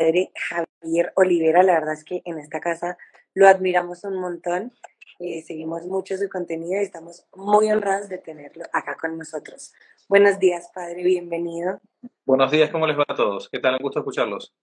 padre 0.00 0.32
Javier 0.34 1.12
Olivera. 1.14 1.62
La 1.62 1.74
verdad 1.74 1.92
es 1.92 2.04
que 2.04 2.22
en 2.24 2.38
esta 2.38 2.60
casa 2.60 2.96
lo 3.34 3.46
admiramos 3.46 4.02
un 4.04 4.18
montón. 4.18 4.72
Eh, 5.18 5.42
seguimos 5.42 5.84
mucho 5.84 6.16
su 6.16 6.28
contenido 6.30 6.80
y 6.80 6.84
estamos 6.84 7.26
muy 7.34 7.70
honrados 7.70 8.08
de 8.08 8.16
tenerlo 8.16 8.64
acá 8.72 8.96
con 8.96 9.18
nosotros. 9.18 9.74
Buenos 10.08 10.38
días, 10.38 10.70
padre, 10.74 11.02
bienvenido. 11.02 11.80
Buenos 12.24 12.50
días, 12.50 12.70
¿cómo 12.70 12.86
les 12.86 12.98
va 12.98 13.04
a 13.06 13.14
todos? 13.14 13.50
¿Qué 13.50 13.58
tal? 13.58 13.74
Un 13.74 13.82
gusto 13.82 13.98
escucharlos. 13.98 14.54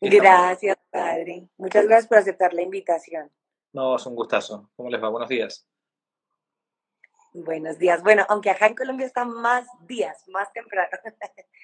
Gracias, 0.00 0.76
padre. 0.90 1.48
Muchas 1.56 1.86
gracias 1.86 2.06
por 2.06 2.18
aceptar 2.18 2.52
la 2.52 2.62
invitación. 2.62 3.30
No, 3.72 3.96
es 3.96 4.04
un 4.04 4.14
gustazo. 4.14 4.70
¿Cómo 4.76 4.90
les 4.90 5.02
va? 5.02 5.08
Buenos 5.08 5.30
días. 5.30 5.66
Buenos 7.32 7.78
días. 7.78 8.02
Bueno, 8.02 8.26
aunque 8.28 8.50
acá 8.50 8.66
en 8.66 8.74
Colombia 8.74 9.06
están 9.06 9.30
más 9.30 9.66
días, 9.86 10.28
más 10.28 10.52
temprano. 10.52 10.90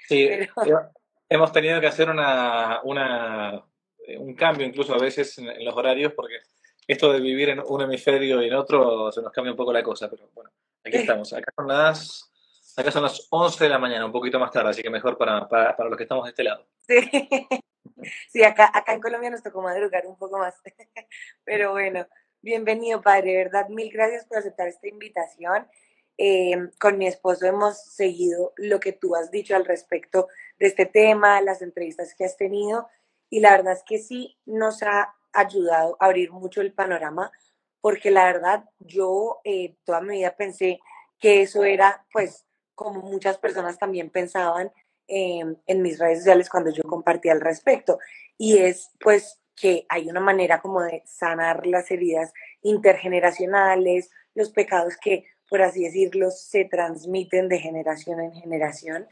Sí, 0.09 0.29
hemos 1.29 1.53
tenido 1.53 1.81
que 1.81 1.87
hacer 1.87 2.09
una, 2.11 2.81
un 2.83 4.35
cambio 4.35 4.67
incluso 4.67 4.95
a 4.95 4.99
veces 4.99 5.39
en, 5.39 5.65
los 5.65 5.75
horarios 5.75 6.13
porque 6.15 6.39
esto 6.87 7.13
de 7.13 7.21
vivir 7.21 7.49
en 7.51 7.61
un 7.61 7.83
hemisferio 7.83 8.43
y 8.43 8.49
en 8.49 8.55
otro 8.55 9.11
se 9.11 9.23
nos 9.23 9.33
cambia 9.33 9.53
un 9.53 9.57
poco 9.57 9.73
la 9.73 9.83
cosa, 9.83 10.11
pero 10.11 10.29
bueno, 10.35 10.51
aquí 10.85 10.99
estamos. 10.99 11.33
Acá 11.33 11.51
son 11.57 11.69
las, 11.69 12.31
acá 12.77 12.91
son 12.91 13.03
las 13.05 13.27
11 13.31 13.65
de 13.65 13.71
la 13.71 13.79
mañana, 13.79 14.05
un 14.05 14.13
poquito 14.13 14.39
más 14.39 14.51
tarde, 14.51 14.71
así 14.71 14.83
que 14.83 14.91
mejor 14.91 15.17
para, 15.17 15.49
para, 15.49 15.75
para 15.75 15.89
los 15.89 15.97
que 15.97 16.05
estamos 16.05 16.25
de 16.25 16.31
este 16.31 16.45
lado. 16.45 16.67
Sí, 16.87 16.97
sí 18.29 18.45
acá, 18.45 18.71
acá 18.75 18.93
en 18.93 19.01
Colombia 19.01 19.31
nos 19.31 19.43
tocó 19.43 19.63
madrugar 19.63 20.07
un 20.07 20.19
poco 20.19 20.39
más, 20.39 20.55
pero 21.45 21.73
bueno. 21.73 22.07
Bienvenido, 22.45 23.01
padre, 23.01 23.39
verdad, 23.39 23.71
mil 23.71 23.91
gracias 23.91 24.27
por 24.27 24.37
aceptar 24.37 24.69
esta 24.69 24.87
invitación. 24.87 25.67
Eh, 26.19 26.55
con 26.79 26.99
mi 26.99 27.07
esposo 27.07 27.47
hemos 27.47 27.83
seguido 27.83 28.53
lo 28.57 28.81
que 28.81 28.93
tú 28.93 29.17
has 29.17 29.31
dicho 29.31 29.57
al 29.57 29.65
respecto 29.65 30.29
de 30.59 30.67
este 30.67 30.87
tema, 30.87 31.41
las 31.41 31.63
entrevistas 31.63 32.15
que 32.15 32.25
has 32.25 32.37
tenido, 32.37 32.89
y 33.31 33.41
la 33.41 33.53
verdad 33.53 33.73
es 33.75 33.83
que 33.87 33.99
sí 33.99 34.37
nos 34.47 34.83
ha 34.83 35.15
ayudado 35.33 35.97
a 35.99 36.07
abrir 36.07 36.31
mucho 36.31 36.61
el 36.61 36.73
panorama, 36.73 37.33
porque 37.81 38.11
la 38.11 38.25
verdad 38.25 38.65
yo 38.79 39.41
eh, 39.45 39.77
toda 39.85 40.01
mi 40.01 40.17
vida 40.17 40.37
pensé 40.37 40.81
que 41.19 41.43
eso 41.43 41.65
era, 41.65 42.07
pues, 42.13 42.47
como 42.75 43.03
muchas 43.03 43.39
personas 43.39 43.79
también 43.79 44.11
pensaban 44.11 44.73
eh, 45.07 45.43
en 45.67 45.83
mis 45.83 45.99
redes 45.99 46.19
sociales 46.19 46.49
cuando 46.49 46.71
yo 46.71 46.83
compartía 46.85 47.33
al 47.33 47.41
respecto, 47.41 47.99
y 48.39 48.59
es, 48.59 48.91
pues, 49.01 49.41
que 49.57 49.87
hay 49.89 50.09
una 50.09 50.21
manera 50.21 50.61
como 50.61 50.83
de 50.83 51.03
sanar 51.07 51.67
las 51.67 51.91
heridas 51.91 52.33
intergeneracionales, 52.63 54.11
los 54.35 54.51
pecados 54.51 54.97
que, 54.97 55.27
por 55.49 55.63
así 55.63 55.85
decirlo, 55.85 56.31
se 56.31 56.65
transmiten 56.65 57.49
de 57.49 57.59
generación 57.59 58.21
en 58.21 58.33
generación. 58.33 59.07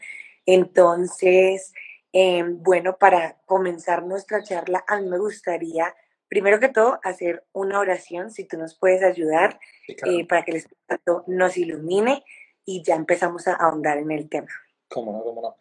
Entonces, 0.46 1.72
em, 2.12 2.62
bueno, 2.62 2.96
para 2.98 3.38
comenzar 3.46 4.04
nuestra 4.04 4.42
charla, 4.42 4.84
a 4.86 5.00
mí 5.00 5.08
me 5.08 5.18
gustaría, 5.18 5.94
primero 6.28 6.60
que 6.60 6.68
todo, 6.68 6.98
hacer 7.02 7.44
una 7.52 7.78
oración, 7.78 8.30
si 8.30 8.44
tú 8.44 8.56
nos 8.58 8.78
puedes 8.78 9.02
ayudar, 9.02 9.58
eh, 9.88 10.26
para 10.26 10.44
que 10.44 10.52
el 10.52 10.56
Espíritu 10.58 11.24
nos 11.26 11.56
ilumine 11.56 12.24
y 12.64 12.82
ya 12.82 12.94
empezamos 12.94 13.48
a 13.48 13.54
ahondar 13.54 13.98
en 13.98 14.10
el 14.10 14.28
tema. 14.28 14.50
¿Cómo 14.88 15.12
no? 15.12 15.22
¿Cómo 15.22 15.42
no? 15.42 15.56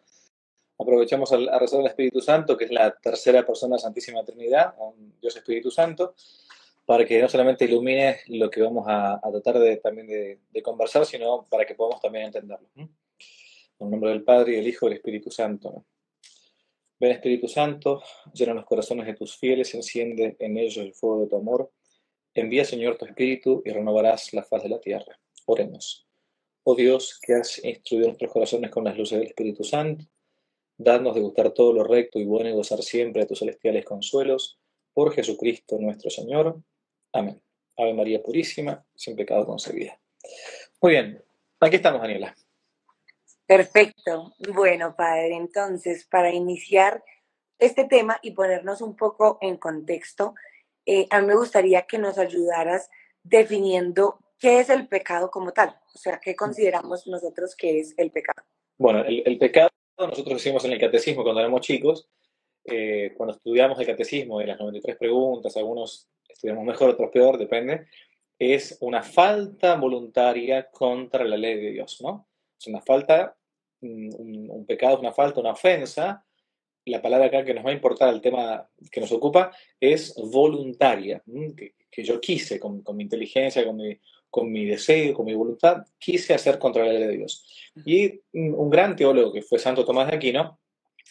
aprovechamos 0.82 1.32
a, 1.32 1.58
rezar 1.58 1.80
al 1.80 1.86
Espíritu 1.86 2.20
Santo, 2.20 2.56
que 2.56 2.66
es 2.66 2.70
la 2.70 2.94
tercera 2.94 3.44
persona 3.44 3.76
de 3.76 3.78
la 3.78 3.82
Santísima 3.82 4.24
Trinidad, 4.24 4.74
Dios 5.20 5.36
Espíritu 5.36 5.70
Santo, 5.70 6.14
para 6.84 7.04
que 7.04 7.20
no 7.20 7.28
solamente 7.28 7.64
ilumine 7.64 8.18
lo 8.28 8.50
que 8.50 8.60
vamos 8.60 8.84
a, 8.88 9.20
tratar 9.30 9.58
de, 9.58 9.76
también 9.76 10.06
de, 10.06 10.62
conversar, 10.62 11.06
sino 11.06 11.46
para 11.48 11.64
que 11.64 11.74
podamos 11.74 12.00
también 12.00 12.26
entenderlo. 12.26 12.68
En 13.82 13.90
nombre 13.90 14.10
del 14.10 14.24
Padre, 14.24 14.52
y 14.52 14.56
del 14.56 14.68
Hijo 14.68 14.86
y 14.86 14.90
del 14.90 14.98
Espíritu 14.98 15.30
Santo. 15.30 15.86
Ven 17.00 17.12
Espíritu 17.12 17.48
Santo, 17.48 18.02
llena 18.32 18.54
los 18.54 18.64
corazones 18.64 19.06
de 19.06 19.14
tus 19.14 19.36
fieles, 19.36 19.74
enciende 19.74 20.36
en 20.38 20.56
ellos 20.56 20.78
el 20.78 20.94
fuego 20.94 21.22
de 21.22 21.28
tu 21.28 21.36
amor. 21.36 21.72
Envía, 22.32 22.64
Señor, 22.64 22.96
tu 22.96 23.06
Espíritu 23.06 23.62
y 23.64 23.70
renovarás 23.70 24.32
la 24.32 24.44
faz 24.44 24.62
de 24.62 24.68
la 24.68 24.80
tierra. 24.80 25.18
Oremos. 25.46 26.06
Oh 26.64 26.76
Dios, 26.76 27.18
que 27.20 27.34
has 27.34 27.62
instruido 27.64 28.06
nuestros 28.06 28.30
corazones 28.30 28.70
con 28.70 28.84
las 28.84 28.96
luces 28.96 29.18
del 29.18 29.28
Espíritu 29.28 29.64
Santo, 29.64 30.04
Dadnos 30.78 31.14
de 31.14 31.20
gustar 31.20 31.52
todo 31.52 31.72
lo 31.72 31.84
recto 31.84 32.18
y 32.18 32.24
bueno 32.24 32.48
y 32.48 32.52
gozar 32.52 32.82
siempre 32.82 33.22
de 33.22 33.28
tus 33.28 33.38
celestiales 33.38 33.84
consuelos. 33.84 34.58
Por 34.92 35.12
Jesucristo 35.14 35.78
nuestro 35.78 36.10
Señor. 36.10 36.60
Amén. 37.12 37.40
Ave 37.76 37.94
María 37.94 38.22
Purísima, 38.22 38.84
sin 38.94 39.14
pecado 39.14 39.46
concebida. 39.46 40.00
Muy 40.80 40.92
bien, 40.92 41.22
aquí 41.60 41.76
estamos, 41.76 42.00
Daniela. 42.00 42.34
Perfecto. 43.46 44.32
Bueno, 44.52 44.94
padre, 44.96 45.34
entonces, 45.34 46.06
para 46.06 46.30
iniciar 46.30 47.02
este 47.58 47.84
tema 47.84 48.18
y 48.22 48.32
ponernos 48.32 48.80
un 48.80 48.96
poco 48.96 49.38
en 49.40 49.56
contexto, 49.56 50.34
eh, 50.86 51.06
a 51.10 51.20
mí 51.20 51.26
me 51.26 51.36
gustaría 51.36 51.82
que 51.82 51.98
nos 51.98 52.18
ayudaras 52.18 52.90
definiendo 53.22 54.18
qué 54.38 54.58
es 54.60 54.70
el 54.70 54.88
pecado 54.88 55.30
como 55.30 55.52
tal, 55.52 55.76
o 55.94 55.98
sea, 55.98 56.18
qué 56.18 56.34
consideramos 56.34 57.06
nosotros 57.06 57.54
que 57.54 57.78
es 57.80 57.94
el 57.96 58.10
pecado. 58.10 58.42
Bueno, 58.78 59.04
el 59.06 59.38
pecado 59.38 59.68
nosotros 59.98 60.34
decimos 60.34 60.64
en 60.64 60.72
el 60.72 60.80
catecismo 60.80 61.22
cuando 61.22 61.40
éramos 61.40 61.60
chicos, 61.60 62.08
eh, 62.64 63.12
cuando 63.16 63.34
estudiamos 63.34 63.78
el 63.78 63.86
catecismo 63.86 64.38
de 64.38 64.46
las 64.46 64.58
93 64.58 64.96
preguntas, 64.96 65.56
algunos 65.56 66.08
estudiamos 66.28 66.64
mejor, 66.64 66.90
otros 66.90 67.10
peor, 67.10 67.38
depende, 67.38 67.86
es 68.38 68.78
una 68.80 69.02
falta 69.02 69.76
voluntaria 69.76 70.70
contra 70.70 71.24
la 71.24 71.36
ley 71.36 71.56
de 71.56 71.70
Dios, 71.70 72.00
¿no? 72.02 72.26
Es 72.62 72.66
una 72.68 72.80
falta, 72.80 73.36
un, 73.80 74.64
pecado 74.66 74.94
es 74.94 75.00
una 75.00 75.12
falta, 75.12 75.40
una 75.40 75.52
ofensa. 75.52 76.24
La 76.84 77.02
palabra 77.02 77.26
acá 77.26 77.44
que 77.44 77.54
nos 77.54 77.64
va 77.64 77.70
a 77.70 77.74
importar 77.74 78.08
al 78.08 78.20
tema 78.20 78.68
que 78.90 79.00
nos 79.00 79.12
ocupa 79.12 79.52
es 79.78 80.14
voluntaria, 80.16 81.22
que, 81.56 82.04
yo 82.04 82.20
quise 82.20 82.58
con, 82.58 82.82
con 82.82 82.96
mi 82.96 83.04
inteligencia, 83.04 83.64
con 83.64 83.76
mi 83.76 83.98
con 84.32 84.50
mi 84.50 84.64
deseo, 84.64 85.12
con 85.12 85.26
mi 85.26 85.34
voluntad, 85.34 85.84
quise 85.98 86.32
hacer 86.32 86.58
contra 86.58 86.86
la 86.86 86.94
ley 86.94 87.02
de 87.02 87.16
Dios. 87.18 87.44
Y 87.84 88.22
un 88.32 88.70
gran 88.70 88.96
teólogo 88.96 89.30
que 89.30 89.42
fue 89.42 89.58
Santo 89.58 89.84
Tomás 89.84 90.08
de 90.08 90.16
Aquino 90.16 90.58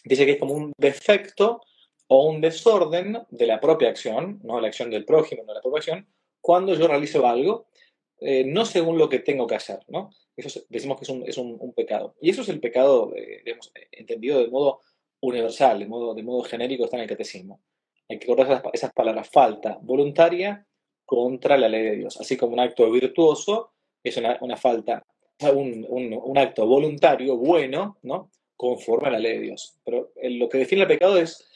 dice 0.03 0.25
que 0.25 0.31
es 0.31 0.39
como 0.39 0.55
un 0.55 0.73
defecto 0.75 1.61
o 2.07 2.27
un 2.27 2.41
desorden 2.41 3.19
de 3.29 3.45
la 3.45 3.61
propia 3.61 3.89
acción, 3.89 4.39
no 4.43 4.59
la 4.59 4.69
acción 4.69 4.89
del 4.89 5.05
prójimo, 5.05 5.43
no 5.45 5.53
la 5.53 5.61
propia 5.61 5.77
acción, 5.77 6.07
cuando 6.41 6.73
yo 6.73 6.87
realizo 6.87 7.27
algo, 7.27 7.67
eh, 8.19 8.43
no 8.43 8.65
según 8.65 8.97
lo 8.97 9.07
que 9.07 9.19
tengo 9.19 9.45
que 9.45 9.55
hacer, 9.55 9.81
¿no? 9.87 10.09
Eso 10.35 10.61
decimos 10.69 10.97
que 10.97 11.03
es, 11.03 11.09
un, 11.09 11.23
es 11.27 11.37
un, 11.37 11.73
pecado. 11.73 12.15
Y 12.21 12.29
eso 12.29 12.41
es 12.41 12.49
el 12.49 12.59
pecado, 12.59 13.13
eh, 13.15 13.43
entendido 13.91 14.39
de 14.39 14.49
modo 14.49 14.81
universal, 15.19 15.79
de 15.79 15.85
modo, 15.85 16.13
de 16.15 16.23
modo 16.23 16.43
genérico, 16.43 16.85
está 16.85 16.97
en 16.97 17.03
el 17.03 17.09
catecismo. 17.09 17.61
Hay 18.09 18.19
que 18.19 18.27
correr 18.27 18.61
esas, 18.73 18.91
palabras, 18.93 19.29
falta 19.29 19.77
voluntaria 19.81 20.65
contra 21.05 21.57
la 21.57 21.69
ley 21.69 21.83
de 21.83 21.95
Dios. 21.97 22.19
Así 22.19 22.37
como 22.37 22.53
un 22.53 22.59
acto 22.59 22.89
virtuoso 22.89 23.73
es 24.03 24.17
una, 24.17 24.57
falta, 24.57 25.05
un, 25.53 25.85
un, 25.87 26.37
acto 26.37 26.65
voluntario, 26.65 27.37
bueno, 27.37 27.97
¿no? 28.01 28.31
conforme 28.61 29.07
a 29.07 29.11
la 29.11 29.19
ley 29.19 29.37
de 29.37 29.43
Dios. 29.43 29.75
Pero 29.83 30.11
lo 30.21 30.49
que 30.49 30.59
define 30.59 30.83
el 30.83 30.87
pecado 30.87 31.17
es 31.17 31.47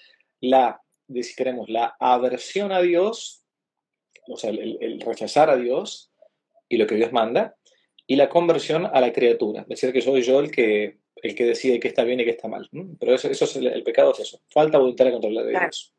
la, 0.41 0.81
si 1.07 1.35
queremos, 1.35 1.69
la 1.69 1.95
aversión 1.99 2.71
a 2.71 2.81
Dios, 2.81 3.43
o 4.27 4.37
sea, 4.37 4.49
el, 4.49 4.99
rechazar 5.01 5.49
a 5.49 5.57
Dios 5.57 6.11
y 6.67 6.77
lo 6.77 6.87
que 6.87 6.95
Dios 6.95 7.11
manda, 7.11 7.55
y 8.07 8.15
la 8.15 8.29
conversión 8.29 8.85
a 8.85 9.01
la 9.01 9.11
criatura. 9.11 9.61
Es 9.61 9.67
decir, 9.67 9.93
que 9.93 10.01
soy 10.01 10.21
yo 10.21 10.39
el 10.39 10.51
que, 10.51 10.99
el 11.15 11.35
que 11.35 11.45
decide 11.45 11.79
qué 11.79 11.87
está 11.87 12.03
bien 12.03 12.19
y 12.19 12.25
qué 12.25 12.31
está 12.31 12.47
mal. 12.47 12.69
Pero 12.99 13.15
eso, 13.15 13.29
eso 13.29 13.45
es 13.45 13.55
el, 13.55 13.83
pecado, 13.83 14.11
es 14.11 14.19
eso. 14.19 14.41
Falta 14.49 14.77
voluntaria 14.77 15.11
contra 15.11 15.29
la 15.29 15.43
de 15.43 15.51
Dios. 15.51 15.93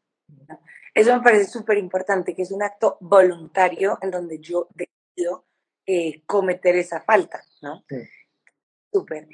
Eso 0.94 1.16
me 1.16 1.22
parece 1.22 1.46
súper 1.46 1.78
importante, 1.78 2.34
que 2.34 2.42
es 2.42 2.50
un 2.50 2.62
acto 2.62 2.96
voluntario 3.00 3.98
en 4.00 4.10
donde 4.10 4.38
yo 4.38 4.68
decido 4.74 5.44
eh, 5.84 6.22
cometer 6.24 6.76
esa 6.76 7.00
falta, 7.00 7.42
¿no? 7.60 7.84
Súper. 8.92 9.28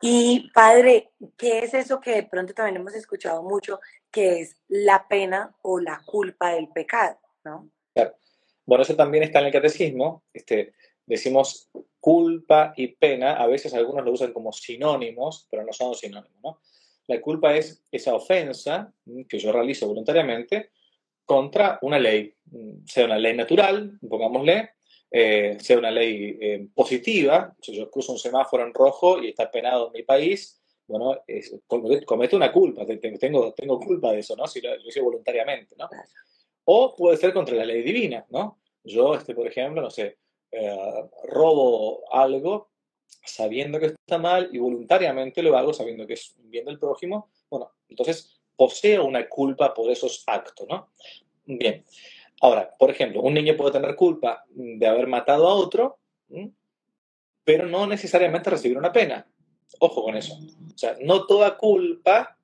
Y 0.00 0.50
padre, 0.52 1.12
¿qué 1.36 1.60
es 1.60 1.74
eso 1.74 2.00
que 2.00 2.12
de 2.12 2.22
pronto 2.24 2.54
también 2.54 2.76
hemos 2.76 2.94
escuchado 2.94 3.42
mucho, 3.42 3.78
que 4.10 4.40
es 4.40 4.56
la 4.68 5.06
pena 5.06 5.54
o 5.62 5.78
la 5.78 6.02
culpa 6.04 6.54
del 6.54 6.68
pecado, 6.68 7.18
¿no? 7.44 7.70
Claro. 7.94 8.16
Bueno, 8.64 8.82
eso 8.82 8.96
también 8.96 9.24
está 9.24 9.40
en 9.40 9.46
el 9.46 9.52
catecismo. 9.52 10.24
Este, 10.32 10.74
decimos 11.06 11.70
culpa 12.02 12.74
y 12.76 12.88
pena, 12.88 13.34
a 13.34 13.46
veces 13.46 13.72
algunos 13.74 14.04
lo 14.04 14.10
usan 14.10 14.32
como 14.32 14.52
sinónimos, 14.52 15.46
pero 15.48 15.64
no 15.64 15.72
son 15.72 15.94
sinónimos, 15.94 16.36
¿no? 16.42 16.58
La 17.06 17.20
culpa 17.20 17.56
es 17.56 17.84
esa 17.92 18.12
ofensa 18.12 18.92
que 19.28 19.38
yo 19.38 19.52
realizo 19.52 19.86
voluntariamente 19.86 20.70
contra 21.24 21.78
una 21.82 22.00
ley, 22.00 22.34
sea 22.86 23.04
una 23.04 23.18
ley 23.18 23.36
natural, 23.36 24.00
pongámosle, 24.08 24.70
eh, 25.12 25.56
sea 25.60 25.78
una 25.78 25.92
ley 25.92 26.38
eh, 26.40 26.66
positiva, 26.74 27.54
si 27.62 27.72
yo 27.76 27.88
cruzo 27.88 28.10
un 28.10 28.18
semáforo 28.18 28.66
en 28.66 28.74
rojo 28.74 29.22
y 29.22 29.28
está 29.28 29.48
penado 29.48 29.86
en 29.86 29.92
mi 29.92 30.02
país, 30.02 30.60
bueno, 30.88 31.22
cometo 32.04 32.36
una 32.36 32.50
culpa, 32.50 32.84
tengo, 33.20 33.54
tengo 33.54 33.78
culpa 33.78 34.10
de 34.10 34.18
eso, 34.18 34.34
¿no? 34.34 34.48
Si 34.48 34.60
lo, 34.60 34.74
hice 34.84 35.00
voluntariamente, 35.00 35.76
¿no? 35.78 35.88
O 36.64 36.96
puede 36.96 37.16
ser 37.16 37.32
contra 37.32 37.54
la 37.54 37.64
ley 37.64 37.82
divina, 37.82 38.26
¿no? 38.30 38.58
Yo, 38.82 39.14
este, 39.14 39.36
por 39.36 39.46
ejemplo, 39.46 39.80
no 39.80 39.90
sé, 39.90 40.18
eh, 40.52 41.04
robo 41.24 42.02
algo 42.12 42.70
sabiendo 43.24 43.78
que 43.80 43.86
está 43.86 44.18
mal 44.18 44.50
y 44.52 44.58
voluntariamente 44.58 45.42
lo 45.42 45.56
hago 45.56 45.72
sabiendo 45.72 46.06
que 46.06 46.14
es 46.14 46.34
bien 46.38 46.64
del 46.64 46.78
prójimo, 46.78 47.30
bueno, 47.48 47.72
entonces 47.88 48.40
posea 48.56 49.02
una 49.02 49.28
culpa 49.28 49.72
por 49.74 49.90
esos 49.90 50.22
actos, 50.26 50.68
¿no? 50.68 50.90
Bien. 51.46 51.84
Ahora, 52.40 52.74
por 52.78 52.90
ejemplo, 52.90 53.22
un 53.22 53.34
niño 53.34 53.56
puede 53.56 53.72
tener 53.72 53.94
culpa 53.94 54.44
de 54.50 54.86
haber 54.86 55.06
matado 55.06 55.48
a 55.48 55.54
otro, 55.54 55.98
pero 57.44 57.66
no 57.66 57.86
necesariamente 57.86 58.50
recibir 58.50 58.76
una 58.76 58.92
pena. 58.92 59.26
Ojo 59.78 60.02
con 60.02 60.16
eso. 60.16 60.34
O 60.34 60.78
sea, 60.78 60.96
no 61.00 61.26
toda 61.26 61.56
culpa 61.56 62.36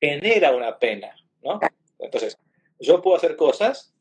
genera 0.00 0.54
una 0.54 0.78
pena, 0.78 1.14
¿no? 1.42 1.60
Entonces, 1.98 2.38
yo 2.78 3.02
puedo 3.02 3.16
hacer 3.16 3.36
cosas, 3.36 3.92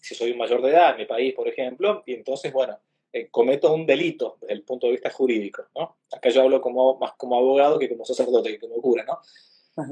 si 0.00 0.14
soy 0.14 0.32
un 0.32 0.38
mayor 0.38 0.62
de 0.62 0.70
edad 0.70 0.92
en 0.92 0.98
mi 0.98 1.06
país, 1.06 1.34
por 1.34 1.48
ejemplo, 1.48 2.02
y 2.06 2.14
entonces, 2.14 2.52
bueno, 2.52 2.78
eh, 3.12 3.28
cometo 3.30 3.72
un 3.72 3.86
delito 3.86 4.36
desde 4.40 4.54
el 4.54 4.62
punto 4.62 4.86
de 4.86 4.92
vista 4.92 5.10
jurídico, 5.10 5.64
¿no? 5.74 5.98
Acá 6.12 6.28
yo 6.28 6.42
hablo 6.42 6.60
como, 6.60 6.98
más 6.98 7.12
como 7.16 7.36
abogado 7.36 7.78
que 7.78 7.88
como 7.88 8.04
sacerdote, 8.04 8.50
que 8.50 8.60
como 8.60 8.80
cura, 8.82 9.04
¿no? 9.04 9.20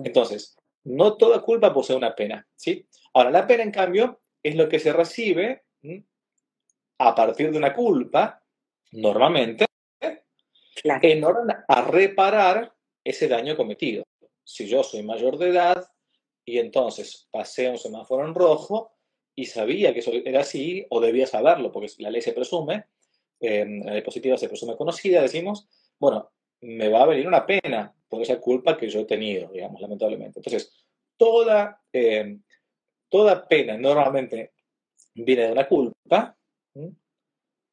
Entonces, 0.05 0.57
no 0.85 1.17
toda 1.17 1.41
culpa 1.41 1.73
posee 1.73 1.97
una 1.97 2.15
pena, 2.15 2.47
¿sí? 2.55 2.87
Ahora, 3.15 3.31
la 3.31 3.47
pena, 3.47 3.63
en 3.63 3.71
cambio, 3.71 4.21
es 4.43 4.55
lo 4.55 4.69
que 4.69 4.79
se 4.79 4.93
recibe 4.93 5.65
a 6.99 7.15
partir 7.15 7.51
de 7.51 7.59
una 7.59 7.75
culpa, 7.75 8.43
normalmente, 8.93 9.67
en 10.85 11.25
orden 11.25 11.57
a 11.67 11.83
reparar 11.83 12.75
ese 13.03 13.29
daño 13.29 13.57
cometido. 13.57 14.05
Si 14.45 14.67
yo 14.69 14.83
soy 14.83 15.03
mayor 15.03 15.39
de 15.39 15.49
edad 15.49 15.89
y 16.45 16.59
entonces 16.59 17.29
pasé 17.31 17.69
un 17.69 17.79
semáforo 17.79 18.27
en 18.27 18.35
rojo 18.35 18.96
y 19.37 19.45
sabía 19.47 19.93
que 19.93 20.01
eso 20.01 20.11
era 20.13 20.41
así, 20.41 20.87
o 20.89 21.01
debía 21.01 21.27
saberlo, 21.27 21.71
porque 21.71 21.93
la 21.99 22.11
ley 22.11 22.23
se 22.23 22.33
presume, 22.33 22.87
la 23.39 23.93
ley 23.93 24.03
positiva 24.03 24.37
se 24.39 24.49
presume 24.49 24.77
conocida, 24.77 25.21
decimos, 25.23 25.69
bueno, 25.99 26.31
me 26.63 26.89
va 26.89 27.03
a 27.03 27.07
venir 27.07 27.29
una 27.29 27.45
pena 27.45 27.95
por 28.09 28.23
esa 28.23 28.41
culpa 28.41 28.77
que 28.77 28.89
yo 28.89 29.01
he 29.01 29.05
tenido, 29.05 29.51
digamos, 29.53 29.81
lamentablemente. 29.81 30.39
Entonces, 30.39 30.73
toda, 31.17 31.83
eh, 31.93 32.39
toda 33.11 33.47
pena 33.47 33.77
normalmente 33.77 34.53
viene 35.15 35.47
de 35.47 35.53
una 35.53 35.69
culpa, 35.69 36.37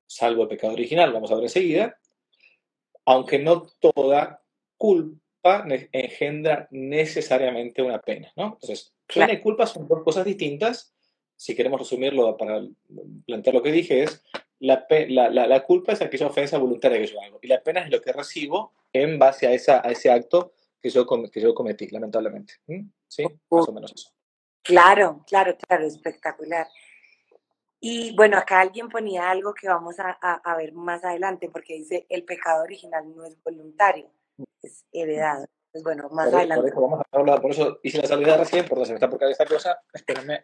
salvo 0.05 0.43
el 0.43 0.49
pecado 0.49 0.73
original, 0.73 1.13
vamos 1.13 1.31
a 1.31 1.35
ver 1.35 1.45
enseguida, 1.45 1.97
aunque 3.05 3.39
no 3.39 3.67
toda 3.79 4.43
culpa 4.77 5.65
engendra 5.91 6.67
necesariamente 6.71 7.81
una 7.81 7.99
pena, 7.99 8.31
¿no? 8.35 8.53
Entonces, 8.53 8.93
pena 9.07 9.33
y 9.33 9.41
culpa 9.41 9.65
son 9.65 9.87
dos 9.87 10.03
cosas 10.03 10.25
distintas. 10.25 10.92
Si 11.35 11.55
queremos 11.55 11.79
resumirlo 11.79 12.37
para 12.37 12.61
plantear 13.25 13.53
lo 13.55 13.63
que 13.63 13.71
dije, 13.71 14.03
es 14.03 14.23
la, 14.59 14.85
la, 15.29 15.63
culpa 15.65 15.91
es 15.91 16.01
aquella 16.01 16.27
ofensa 16.27 16.57
voluntaria 16.57 16.97
que 16.99 17.07
yo 17.07 17.21
hago 17.21 17.39
y 17.41 17.47
la 17.47 17.61
pena 17.61 17.81
es 17.81 17.91
lo 17.91 18.01
que 18.01 18.13
recibo 18.13 18.71
en 18.93 19.19
base 19.19 19.45
a, 19.47 19.51
esa, 19.51 19.85
a 19.85 19.91
ese 19.91 20.09
acto 20.09 20.53
que 20.79 20.89
yo, 20.89 21.05
que 21.31 21.41
yo 21.41 21.53
cometí, 21.53 21.87
lamentablemente. 21.89 22.55
¿Sí? 23.07 23.23
Más 23.49 23.67
o 23.67 23.73
menos 23.73 23.91
eso. 23.93 24.13
Claro, 24.61 25.23
claro, 25.27 25.57
claro, 25.57 25.85
espectacular. 25.85 26.67
Y 27.81 28.15
bueno, 28.15 28.37
acá 28.37 28.61
alguien 28.61 28.87
ponía 28.87 29.29
algo 29.29 29.53
que 29.53 29.67
vamos 29.67 29.99
a, 29.99 30.11
a, 30.11 30.55
ver 30.55 30.71
más 30.71 31.03
adelante, 31.03 31.49
porque 31.49 31.73
dice, 31.73 32.05
el 32.07 32.23
pecado 32.23 32.63
original 32.63 33.13
no 33.13 33.25
es 33.25 33.35
voluntario, 33.43 34.09
es 34.61 34.85
heredado. 34.93 35.45
Pues 35.73 35.83
bueno, 35.83 36.07
más 36.09 36.33
adelante. 36.33 36.61
Por 36.61 36.69
eso, 36.69 36.81
vamos 36.81 37.01
a 37.11 37.17
hablar, 37.17 37.41
por 37.41 37.51
eso 37.51 37.79
hice 37.83 37.97
la 37.97 38.07
salida 38.07 38.37
recién, 38.37 38.65
porque 38.65 38.85
se 38.85 38.91
me 38.93 38.97
está 38.97 39.09
por 39.09 39.21
esta 39.23 39.45
cosa. 39.45 39.81
Espérenme, 39.91 40.43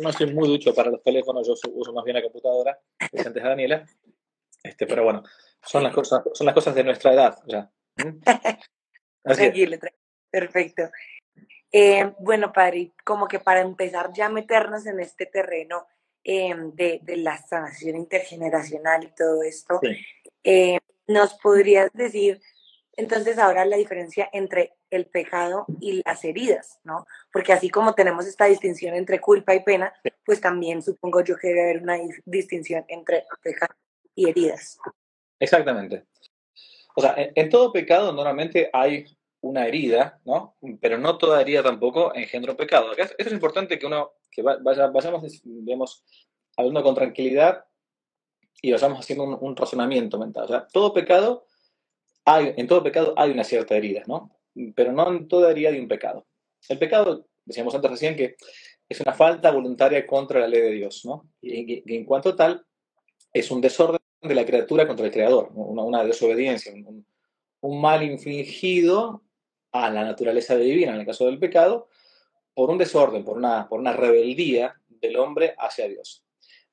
no 0.00 0.12
soy 0.12 0.32
muy 0.32 0.48
ducho 0.48 0.72
para 0.72 0.90
los 0.90 1.02
teléfonos, 1.02 1.48
yo 1.48 1.54
uso 1.72 1.92
más 1.92 2.04
bien 2.04 2.16
la 2.16 2.22
computadora, 2.22 2.78
que 3.10 3.20
antes 3.20 3.42
a 3.42 3.48
Daniela. 3.48 3.84
Este, 4.62 4.86
pero 4.86 5.02
bueno, 5.02 5.24
son 5.62 5.82
las 5.82 5.94
cosas, 5.94 6.22
son 6.32 6.44
las 6.44 6.54
cosas 6.54 6.74
de 6.74 6.84
nuestra 6.84 7.12
edad 7.12 7.38
ya. 7.46 7.70
Tranquilo, 9.24 9.78
tranquilo, 9.78 10.04
perfecto. 10.30 10.82
Eh, 11.72 12.12
bueno, 12.20 12.52
padre, 12.52 12.92
como 13.04 13.26
que 13.26 13.40
para 13.40 13.60
empezar 13.60 14.12
ya 14.12 14.26
a 14.26 14.28
meternos 14.30 14.86
en 14.86 15.00
este 15.00 15.26
terreno, 15.26 15.88
Em, 16.28 16.74
de, 16.74 17.00
la 17.18 17.38
sanación 17.38 17.94
intergeneracional 17.98 19.04
y 19.04 19.14
todo 19.14 19.44
esto, 19.44 19.78
eh, 20.42 20.80
¿nos 21.06 21.34
podrías 21.34 21.88
decir 21.92 22.40
entonces 22.96 23.38
ahora 23.38 23.64
la 23.64 23.76
diferencia 23.76 24.28
entre 24.32 24.74
el 24.90 25.06
pecado 25.06 25.66
y 25.80 26.02
las 26.04 26.24
heridas, 26.24 26.80
¿no? 26.84 27.06
Porque 27.32 27.52
así 27.52 27.68
como 27.68 27.94
tenemos 27.94 28.26
esta 28.26 28.46
distinción 28.46 28.94
entre 28.94 29.20
culpa 29.20 29.54
y 29.54 29.62
pena, 29.62 29.92
pues 30.24 30.40
también 30.40 30.82
supongo 30.82 31.22
yo 31.22 31.36
que 31.36 31.48
debe 31.48 31.62
haber 31.62 31.82
una 31.82 31.98
distinción 32.24 32.84
entre 32.88 33.26
pecado 33.42 33.74
y 34.14 34.28
heridas. 34.28 34.78
Exactamente. 35.38 36.06
O 36.94 37.02
sea, 37.02 37.14
en, 37.16 37.50
todo 37.50 37.72
pecado 37.72 38.12
normalmente 38.12 38.70
hay 38.72 39.04
una 39.42 39.66
herida, 39.66 40.18
¿no? 40.24 40.56
Pero 40.80 40.96
no 40.96 41.18
toda 41.18 41.42
herida 41.42 41.62
tampoco 41.62 42.14
engendra 42.14 42.52
un 42.52 42.56
pecado. 42.56 42.92
Esto 42.96 43.14
es 43.18 43.32
importante 43.32 43.78
que 43.78 43.86
uno 43.86 44.12
que 44.30 44.42
vaya, 44.42 44.86
vayamos, 44.88 45.42
digamos, 45.44 46.04
hablando 46.56 46.82
con 46.82 46.94
tranquilidad 46.94 47.64
y 48.62 48.72
vayamos 48.72 49.00
haciendo 49.00 49.24
un, 49.24 49.56
razonamiento 49.56 50.18
mental. 50.18 50.44
O 50.44 50.48
sea, 50.48 50.66
todo 50.72 50.92
pecado, 50.94 51.46
hay, 52.26 52.52
en 52.56 52.66
todo 52.66 52.82
pecado 52.82 53.14
hay 53.16 53.30
una 53.30 53.44
cierta 53.44 53.76
herida, 53.76 54.02
¿no? 54.06 54.30
Pero 54.74 54.92
no 54.92 55.10
en 55.10 55.28
toda 55.28 55.50
herida 55.50 55.70
hay 55.70 55.78
un 55.78 55.88
pecado. 55.88 56.26
El 56.68 56.78
pecado, 56.78 57.26
decíamos 57.44 57.74
antes 57.74 57.90
recién, 57.90 58.16
que 58.16 58.36
es 58.88 59.00
una 59.00 59.14
falta 59.14 59.50
voluntaria 59.50 60.06
contra 60.06 60.40
la 60.40 60.48
ley 60.48 60.60
de 60.60 60.70
Dios, 60.72 61.04
¿no? 61.04 61.28
Y, 61.40 61.82
en 61.94 62.04
cuanto 62.04 62.36
tal, 62.36 62.66
es 63.32 63.50
un 63.50 63.60
desorden 63.60 64.00
de 64.20 64.34
la 64.34 64.44
criatura 64.44 64.86
contra 64.86 65.06
el 65.06 65.12
Creador, 65.12 65.50
una, 65.54 66.04
desobediencia, 66.04 66.72
un, 66.72 67.06
un 67.60 67.80
mal 67.80 68.02
infligido 68.02 69.22
a 69.72 69.90
la 69.90 70.04
naturaleza 70.04 70.56
divina, 70.56 70.94
en 70.94 71.00
el 71.00 71.06
caso 71.06 71.26
del 71.26 71.38
pecado, 71.38 71.88
por 72.54 72.70
un 72.70 72.78
desorden, 72.78 73.24
por 73.24 73.36
una, 73.36 73.68
por 73.68 73.78
una 73.78 73.92
rebeldía 73.92 74.74
del 74.88 75.16
hombre 75.16 75.54
hacia 75.58 75.88
Dios. 75.88 76.24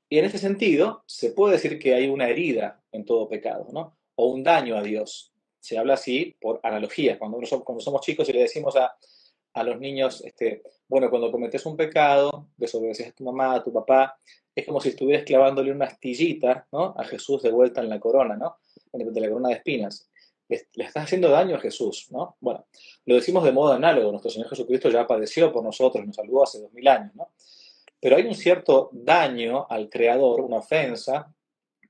Y 0.09 0.17
en 0.19 0.25
ese 0.25 0.38
sentido, 0.38 1.03
se 1.07 1.31
puede 1.31 1.53
decir 1.53 1.77
que 1.77 1.94
hay 1.94 2.07
una 2.07 2.29
herida 2.29 2.81
en 2.91 3.03
todo 3.05 3.27
pecado, 3.27 3.67
¿no? 3.71 3.97
O 4.15 4.27
un 4.27 4.44
daño 4.44 4.77
a 4.77 4.81
Dios. 4.81 5.32
Se 5.63 5.77
habla 5.77 5.94
así 5.94 6.36
por 6.42 6.60
analogía. 6.63 7.18
Cuando, 7.18 7.39
cuando 7.63 7.81
somos 7.81 8.01
chicos 8.01 8.27
y 8.27 8.33
le 8.33 8.42
decimos 8.42 8.75
a, 8.75 8.95
a 9.54 9.63
los 9.63 9.80
niños, 9.80 10.21
este, 10.25 10.62
bueno, 10.88 11.10
cuando 11.10 11.31
cometes 11.31 11.65
un 11.65 11.77
pecado, 11.77 12.50
desobedeces 12.57 13.07
a 13.07 13.12
tu 13.12 13.24
mamá, 13.24 13.56
a 13.56 13.63
tu 13.63 13.71
papá, 13.71 14.18
es 14.54 14.65
como 14.65 14.81
si 14.81 14.89
estuvieras 14.89 15.25
clavándole 15.25 15.71
una 15.71 15.86
astillita, 15.86 16.68
¿no? 16.71 16.94
A 16.98 17.04
Jesús 17.06 17.42
de 17.42 17.51
vuelta 17.51 17.81
en 17.81 17.89
la 17.89 18.00
corona, 18.00 18.36
¿no? 18.36 18.57
De 18.92 19.21
la 19.21 19.30
corona 19.30 19.50
de 19.50 19.55
espinas 19.55 20.10
le, 20.48 20.86
estás 20.86 21.03
haciendo 21.03 21.29
daño 21.29 21.55
a 21.55 21.60
Jesús, 21.60 22.08
¿no? 22.12 22.38
Bueno, 22.39 22.65
lo 23.05 23.15
decimos 23.15 23.43
de 23.43 23.51
modo 23.51 23.74
análogo, 23.74 24.12
nuestro 24.12 24.32
Señor 24.32 24.50
Jesucristo 24.50 24.89
ya 24.89 25.08
padeció 25.08 25.51
por 25.51 25.63
nosotros, 25.63 26.05
nos 26.05 26.15
salvó 26.15 26.43
hace 26.43 26.60
dos 26.60 26.74
mil 26.74 26.88
años, 26.88 27.15
¿no? 27.15 27.29
Pero 28.00 28.17
hay 28.17 28.25
un 28.25 28.36
cierto 28.36 28.89
daño 28.91 29.65
al 29.70 29.89
Creador, 29.89 30.41
una 30.41 30.58
ofensa, 30.58 31.34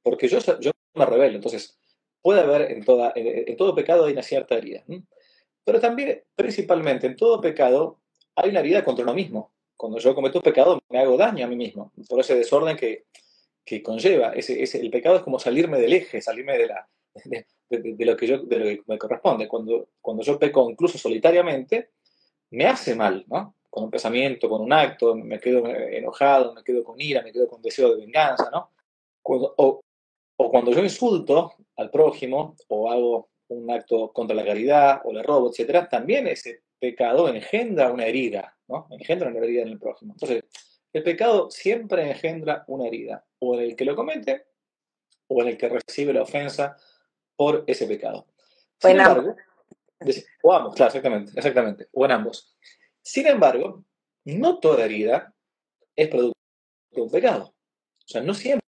porque 0.01 0.27
yo, 0.27 0.39
yo 0.59 0.71
me 0.93 1.05
rebelo, 1.05 1.35
entonces 1.35 1.77
puede 2.23 2.39
haber 2.39 2.71
en, 2.71 2.83
toda, 2.83 3.13
en, 3.15 3.55
todo 3.57 3.75
pecado 3.75 4.05
hay 4.05 4.13
una 4.13 4.23
cierta 4.23 4.55
herida, 4.55 4.83
pero 5.63 5.79
también, 5.79 6.23
principalmente, 6.35 7.05
en 7.05 7.15
todo 7.15 7.39
pecado 7.39 7.99
hay 8.35 8.49
una 8.49 8.61
herida 8.61 8.83
contra 8.83 9.03
uno 9.03 9.13
mismo. 9.13 9.53
Cuando 9.77 9.99
yo 9.99 10.15
cometo 10.15 10.41
pecado, 10.41 10.81
me 10.89 10.99
hago 10.99 11.17
daño 11.17 11.45
a 11.45 11.49
mí 11.49 11.55
mismo, 11.55 11.91
por 12.09 12.19
ese 12.19 12.35
desorden 12.35 12.77
que, 12.77 13.05
que 13.65 13.83
conlleva. 13.83 14.29
Ese, 14.29 14.63
ese, 14.63 14.79
el 14.79 14.89
pecado 14.89 15.17
es 15.17 15.21
como 15.21 15.37
salirme 15.39 15.79
del 15.79 15.93
eje, 15.93 16.21
salirme 16.21 16.57
de 16.57 16.67
la, 16.67 16.87
de, 17.69 18.05
lo 18.05 18.15
que 18.15 18.27
yo, 18.27 18.39
de 18.39 18.57
lo 18.57 18.65
que 18.65 18.81
me 18.87 18.97
corresponde. 18.97 19.47
Cuando, 19.47 19.89
cuando 20.01 20.23
yo 20.23 20.39
peco 20.39 20.69
incluso 20.69 20.97
solitariamente, 20.97 21.91
me 22.51 22.65
hace 22.65 22.95
mal, 22.95 23.25
¿no? 23.27 23.55
Con 23.69 23.85
un 23.85 23.91
pensamiento, 23.91 24.47
con 24.47 24.61
un 24.61 24.71
acto, 24.71 25.15
me 25.15 25.39
quedo 25.39 25.67
enojado, 25.67 26.53
me 26.53 26.63
quedo 26.63 26.83
con 26.83 26.99
ira, 27.01 27.21
me 27.21 27.31
quedo 27.31 27.47
con 27.47 27.61
deseo 27.61 27.95
de 27.95 28.05
venganza, 28.05 28.49
¿no? 28.51 28.69
o, 29.23 29.81
o 30.43 30.51
cuando 30.51 30.71
yo 30.71 30.83
insulto 30.83 31.53
al 31.77 31.89
prójimo 31.89 32.55
o 32.67 32.91
hago 32.91 33.29
un 33.47 33.71
acto 33.71 34.11
contra 34.11 34.35
la 34.35 34.45
caridad 34.45 35.01
o 35.05 35.13
le 35.13 35.23
robo, 35.23 35.49
etcétera, 35.49 35.87
también 35.87 36.27
ese 36.27 36.63
pecado 36.79 37.29
engendra 37.29 37.91
una 37.91 38.05
herida, 38.05 38.57
¿no? 38.67 38.87
Engendra 38.91 39.29
una 39.29 39.39
herida 39.39 39.61
en 39.61 39.69
el 39.69 39.79
prójimo. 39.79 40.13
Entonces, 40.13 40.43
el 40.91 41.03
pecado 41.03 41.49
siempre 41.49 42.09
engendra 42.09 42.65
una 42.67 42.87
herida, 42.87 43.25
o 43.39 43.55
en 43.55 43.61
el 43.61 43.75
que 43.75 43.85
lo 43.85 43.95
comete, 43.95 44.47
o 45.27 45.41
en 45.41 45.47
el 45.47 45.57
que 45.57 45.69
recibe 45.69 46.13
la 46.13 46.23
ofensa, 46.23 46.75
por 47.35 47.63
ese 47.65 47.87
pecado. 47.87 48.27
o 48.83 48.87
en 48.87 48.99
ambos. 48.99 49.35
O 50.43 50.53
ambos, 50.53 50.75
claro, 50.75 50.89
exactamente, 50.89 51.31
exactamente, 51.35 51.87
o 51.93 52.05
en 52.05 52.11
ambos. 52.11 52.53
Sin 53.01 53.27
embargo, 53.27 53.85
no 54.25 54.59
toda 54.59 54.83
herida 54.83 55.33
es 55.95 56.09
producto 56.09 56.37
de 56.91 57.01
un 57.01 57.09
pecado. 57.09 57.45
O 57.45 58.07
sea, 58.07 58.21
no 58.21 58.33
siempre 58.33 58.62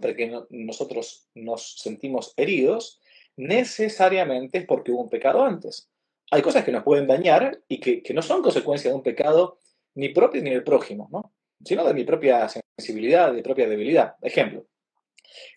que 0.00 0.42
nosotros 0.50 1.28
nos 1.34 1.78
sentimos 1.78 2.34
heridos, 2.36 3.00
necesariamente 3.36 4.58
es 4.58 4.66
porque 4.66 4.92
hubo 4.92 5.02
un 5.02 5.08
pecado 5.08 5.44
antes. 5.44 5.88
Hay 6.30 6.42
cosas 6.42 6.64
que 6.64 6.72
nos 6.72 6.82
pueden 6.82 7.06
dañar 7.06 7.62
y 7.68 7.80
que, 7.80 8.14
no 8.14 8.22
son 8.22 8.42
consecuencia 8.42 8.90
de 8.90 8.96
un 8.96 9.02
pecado 9.02 9.58
ni 9.94 10.08
propio 10.08 10.42
ni 10.42 10.50
del 10.50 10.64
prójimo, 10.64 11.08
¿no? 11.12 11.32
sino 11.64 11.84
de 11.84 11.94
mi 11.94 12.04
propia 12.04 12.48
sensibilidad, 12.48 13.28
de 13.28 13.34
mi 13.34 13.42
propia 13.42 13.68
debilidad. 13.68 14.16
Ejemplo, 14.20 14.66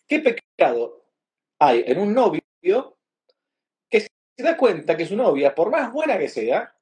¿qué 0.07 0.19
pecado 0.19 1.05
hay 1.59 1.83
en 1.87 1.99
un 1.99 2.13
novio 2.13 2.41
que 3.89 4.01
se 4.01 4.09
da 4.37 4.55
cuenta 4.57 4.95
que 4.95 5.05
su 5.05 5.15
novia, 5.15 5.55
por 5.55 5.71
más 5.71 5.91
buena 5.91 6.17
que 6.17 6.29
sea, 6.29 6.75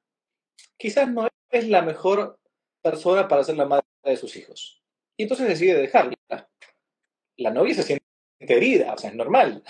quizás 0.76 1.08
no 1.08 1.28
es 1.50 1.68
la 1.68 1.82
mejor 1.82 2.38
persona 2.82 3.26
para 3.26 3.44
ser 3.44 3.56
la 3.56 3.66
madre 3.66 3.86
de 4.04 4.16
sus 4.16 4.36
hijos. 4.36 4.82
Y 5.16 5.24
entonces 5.24 5.48
decide 5.48 5.74
dejarla. 5.74 6.15
La 7.38 7.50
novia 7.50 7.74
se 7.74 7.82
siente 7.82 8.04
herida, 8.40 8.94
o 8.94 8.98
sea, 8.98 9.10
es 9.10 9.16
normal. 9.16 9.62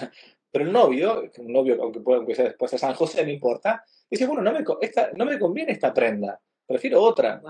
Pero 0.50 0.64
el 0.64 0.73
novio, 0.73 1.30
un 1.38 1.52
novio, 1.52 1.82
aunque 1.82 2.00
pueda 2.00 2.18
aunque 2.18 2.35
sea 2.35 2.46
después 2.46 2.73
a 2.73 2.78
San 2.78 2.94
José, 2.94 3.25
no 3.25 3.30
importa, 3.30 3.85
dice, 4.11 4.26
bueno, 4.26 4.42
no 4.42 4.52
me, 4.52 4.64
esta, 4.80 5.11
no 5.14 5.25
me 5.25 5.38
conviene 5.38 5.73
esta 5.73 5.92
prenda, 5.92 6.40
prefiero 6.66 7.02
otra. 7.02 7.42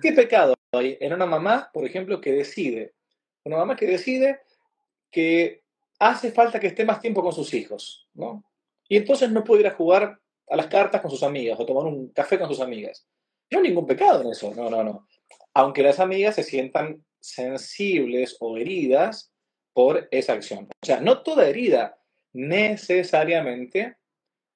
¿Qué 0.00 0.12
pecado 0.12 0.54
hay 0.72 0.96
en 1.00 1.12
una 1.12 1.26
mamá, 1.26 1.70
por 1.72 1.84
ejemplo, 1.84 2.20
que 2.20 2.32
decide? 2.32 2.94
Una 3.44 3.58
mamá 3.58 3.76
que 3.76 3.86
decide 3.86 4.40
que 5.10 5.62
hace 5.98 6.32
falta 6.32 6.60
que 6.60 6.68
esté 6.68 6.84
más 6.84 7.00
tiempo 7.00 7.22
con 7.22 7.32
sus 7.32 7.52
hijos, 7.54 8.08
¿no? 8.14 8.44
Y 8.88 8.96
entonces 8.96 9.30
no 9.30 9.44
puede 9.44 9.62
ir 9.62 9.66
a 9.66 9.74
jugar 9.74 10.18
a 10.48 10.56
las 10.56 10.66
cartas 10.68 11.00
con 11.00 11.10
sus 11.10 11.22
amigas 11.22 11.58
o 11.60 11.66
tomar 11.66 11.84
un 11.84 12.08
café 12.08 12.38
con 12.38 12.48
sus 12.48 12.60
amigas. 12.60 13.06
No 13.50 13.58
hay 13.58 13.68
ningún 13.68 13.86
pecado 13.86 14.22
en 14.22 14.28
eso, 14.28 14.54
no, 14.54 14.70
no, 14.70 14.82
no. 14.82 15.06
Aunque 15.54 15.82
las 15.82 16.00
amigas 16.00 16.36
se 16.36 16.42
sientan 16.42 17.04
sensibles 17.20 18.36
o 18.40 18.56
heridas 18.56 19.32
por 19.72 20.08
esa 20.10 20.32
acción. 20.32 20.68
O 20.82 20.86
sea, 20.86 21.00
no 21.00 21.22
toda 21.22 21.48
herida 21.48 21.98
necesariamente 22.32 23.96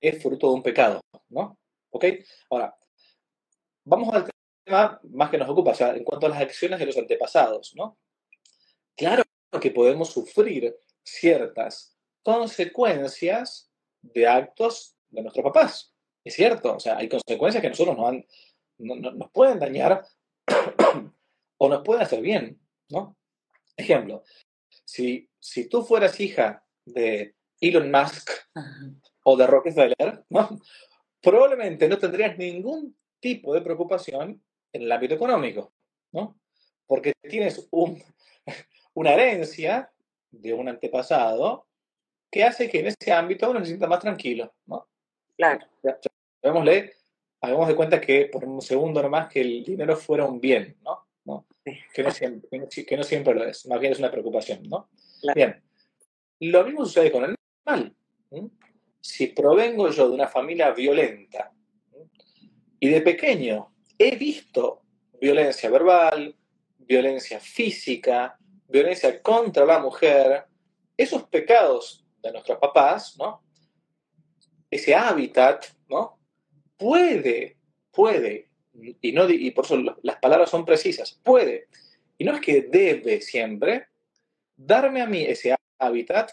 es 0.01 0.23
fruto 0.23 0.49
de 0.49 0.55
un 0.55 0.63
pecado, 0.63 1.01
¿no? 1.29 1.59
¿Ok? 1.91 2.05
Ahora, 2.51 2.77
vamos 3.85 4.15
al 4.15 4.29
tema 4.65 5.01
más 5.11 5.31
que 5.31 5.39
nos 5.39 5.49
ocupa, 5.49 5.71
o 5.71 5.75
sea, 5.75 5.95
en 5.95 6.05
cuanto 6.05 6.27
a 6.27 6.31
las 6.31 6.41
acciones 6.41 6.79
de 6.79 6.87
los 6.87 6.97
antepasados, 6.97 7.75
¿no? 7.77 7.99
Claro 8.97 9.23
que 9.61 9.71
podemos 9.71 10.11
sufrir 10.11 10.77
ciertas 11.03 11.97
consecuencias 12.23 13.71
de 14.01 14.27
actos 14.27 14.97
de 15.11 15.23
nuestros 15.23 15.45
papás. 15.45 15.95
Es 16.25 16.35
cierto, 16.35 16.77
o 16.77 16.81
sea, 16.81 16.97
hay 16.97 17.09
consecuencias 17.09 17.63
que 17.63 17.69
nosotros 17.69 17.97
nos, 17.97 18.09
han, 18.09 18.27
nos 18.79 19.31
pueden 19.31 19.59
dañar 19.59 20.05
o 21.63 21.69
nos 21.69 21.83
pueden 21.83 22.03
hacer 22.03 22.21
bien, 22.21 22.61
¿no? 22.89 23.17
Ejemplo, 23.77 24.25
si, 24.85 25.31
si 25.39 25.69
tú 25.69 25.85
fueras 25.85 26.19
hija 26.19 26.65
de 26.85 27.37
Elon 27.61 27.89
Musk 27.89 28.31
o 29.23 29.37
de 29.37 29.47
Rockefeller, 29.47 30.25
¿no? 30.29 30.61
probablemente 31.21 31.89
no 31.89 31.99
tendrías 31.99 32.37
ningún 32.37 32.97
tipo 33.21 33.55
de 33.55 33.61
preocupación 33.61 34.43
en 34.73 34.83
el 34.83 34.91
ámbito 34.91 35.15
económico, 35.15 35.73
¿no? 36.11 36.37
Porque 36.85 37.13
tienes 37.31 37.69
un, 37.71 38.03
una 38.95 39.13
herencia 39.13 39.93
de 40.33 40.53
un 40.55 40.69
antepasado 40.69 41.69
que 42.29 42.43
hace 42.43 42.69
que 42.69 42.81
en 42.81 42.89
ese 42.89 43.13
ámbito 43.13 43.49
uno 43.49 43.61
se 43.61 43.67
sienta 43.67 43.87
más 43.87 44.01
tranquilo, 44.01 44.53
¿no? 44.67 44.89
Claro. 45.37 45.65
Hagamos 47.41 47.69
de 47.69 47.77
cuenta 47.77 48.01
que 48.01 48.27
por 48.27 48.45
un 48.45 48.61
segundo 48.61 49.01
nomás 49.01 49.29
que 49.29 49.43
el 49.43 49.63
dinero 49.63 49.97
fuera 49.97 50.25
un 50.25 50.41
bien, 50.41 50.77
¿no? 50.83 51.07
Que, 51.65 52.03
no 52.03 52.11
siempre, 52.11 52.69
que, 52.87 52.97
no 52.97 53.03
siempre, 53.05 53.35
lo 53.35 53.45
es, 53.45 53.67
más 53.67 53.79
bien 53.79 53.93
es 53.93 53.99
una 54.01 54.11
preocupación, 54.11 54.63
¿no? 54.69 54.89
Bien. 55.35 55.63
Lo 56.41 56.65
mismo 56.65 56.85
sucede 56.85 57.13
con 57.13 57.25
el 57.25 57.37
mal. 57.65 57.95
Si 59.01 59.29
provengo 59.29 59.89
yo 59.91 60.09
de 60.09 60.15
una 60.15 60.27
familia 60.27 60.73
violenta 60.73 61.53
y 62.81 62.89
de 62.89 63.01
pequeño 63.01 63.73
he 63.97 64.17
visto 64.17 64.83
violencia 65.21 65.71
verbal, 65.71 66.35
violencia 66.79 67.39
física, 67.39 68.37
violencia 68.69 69.23
contra 69.23 69.65
la 69.65 69.79
mujer, 69.79 70.47
esos 70.97 71.25
pecados 71.25 72.05
de 72.23 72.33
nuestros 72.33 72.59
papás, 72.59 73.17
¿no? 73.19 73.43
Ese 74.71 74.95
hábitat, 74.95 75.67
¿no? 75.89 76.19
Puede, 76.77 77.59
puede, 77.91 78.51
y, 78.75 79.13
no, 79.13 79.29
y 79.29 79.51
por 79.51 79.65
eso 79.65 79.77
las 80.03 80.17
palabras 80.17 80.51
son 80.51 80.65
precisas, 80.65 81.19
puede, 81.23 81.69
y 82.19 82.25
no 82.25 82.35
es 82.35 82.41
que 82.41 82.63
debe 82.63 83.21
siempre, 83.21 83.89
darme 84.57 85.03
a 85.03 85.07
mí 85.07 85.23
ese 85.23 85.55
hábitat, 85.79 86.31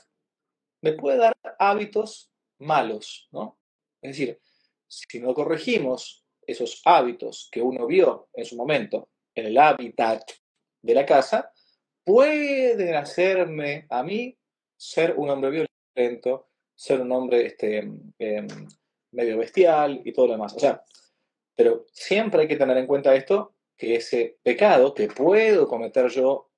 me 0.82 0.94
puede 0.94 1.18
dar 1.18 1.36
hábitos 1.58 2.32
malos, 2.60 3.28
¿no? 3.32 3.58
Es 4.02 4.12
decir, 4.12 4.40
si 4.88 5.20
no 5.20 5.34
corregimos 5.34 6.24
esos 6.46 6.82
hábitos 6.86 7.50
que 7.52 7.62
uno 7.62 7.86
vio 7.86 8.30
en 8.34 8.46
su 8.46 8.56
momento 8.56 9.10
en 9.36 9.48
el 9.48 9.58
hábitat 9.58 10.24
de 10.82 10.94
la 10.96 11.06
casa, 11.06 11.52
pueden 12.04 12.96
hacerme 12.96 13.86
a 13.90 14.04
mí 14.04 14.38
ser 14.76 15.14
un 15.18 15.30
hombre 15.30 15.68
violento, 15.96 16.50
ser 16.76 17.02
un 17.02 17.12
hombre 17.12 17.46
este, 17.46 17.80
em, 18.18 18.48
medio 19.12 19.38
bestial 19.38 20.02
y 20.06 20.14
todo 20.14 20.28
lo 20.28 20.34
demás. 20.34 20.54
O 20.56 20.60
sea, 20.60 20.84
pero 21.60 21.86
siempre 21.92 22.44
hay 22.44 22.48
que 22.48 22.56
tener 22.56 22.78
en 22.78 22.88
cuenta 22.88 23.14
esto, 23.14 23.54
que 23.76 23.96
ese 23.96 24.38
pecado 24.44 24.94
que 24.94 25.10
puedo 25.10 25.68
cometer 25.68 26.08
yo, 26.08 26.50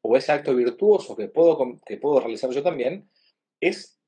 o 0.00 0.16
ese 0.16 0.30
acto 0.30 0.54
virtuoso 0.54 1.16
que 1.16 1.26
puedo, 1.26 1.80
que 1.84 1.96
puedo 1.96 2.20
realizar 2.20 2.50
yo 2.50 2.62
también, 2.62 3.10
es 3.58 3.98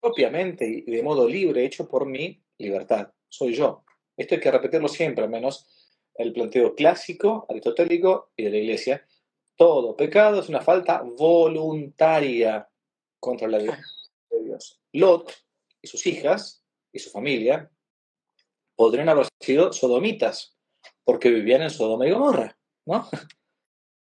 propiamente 0.00 0.66
y 0.66 0.90
de 0.90 1.04
modo 1.04 1.28
libre 1.28 1.64
hecho 1.64 1.88
por 1.88 2.04
mi 2.04 2.42
libertad. 2.58 3.12
Soy 3.28 3.54
yo. 3.54 3.84
Esto 4.16 4.34
hay 4.34 4.40
que 4.40 4.50
repetirlo 4.50 4.88
siempre, 4.88 5.22
al 5.22 5.30
menos 5.30 5.94
el 6.16 6.32
planteo 6.32 6.74
clásico, 6.74 7.46
aristotélico 7.48 8.32
y 8.36 8.42
de 8.42 8.50
la 8.50 8.56
iglesia. 8.56 9.06
Todo 9.54 9.96
pecado 9.96 10.40
es 10.40 10.48
una 10.48 10.62
falta 10.62 11.00
voluntaria 11.02 12.68
contra 13.20 13.46
la 13.46 13.58
vida 13.58 13.80
de 14.30 14.42
Dios. 14.42 14.80
Lot 14.94 15.32
y 15.80 15.86
sus 15.86 16.04
hijas 16.08 16.64
y 16.92 16.98
su 16.98 17.10
familia 17.10 17.70
podrían 18.80 19.10
haber 19.10 19.26
sido 19.38 19.74
sodomitas, 19.74 20.56
porque 21.04 21.28
vivían 21.28 21.60
en 21.60 21.68
Sodoma 21.68 22.06
y 22.06 22.12
Gomorra, 22.12 22.56
¿no? 22.86 23.06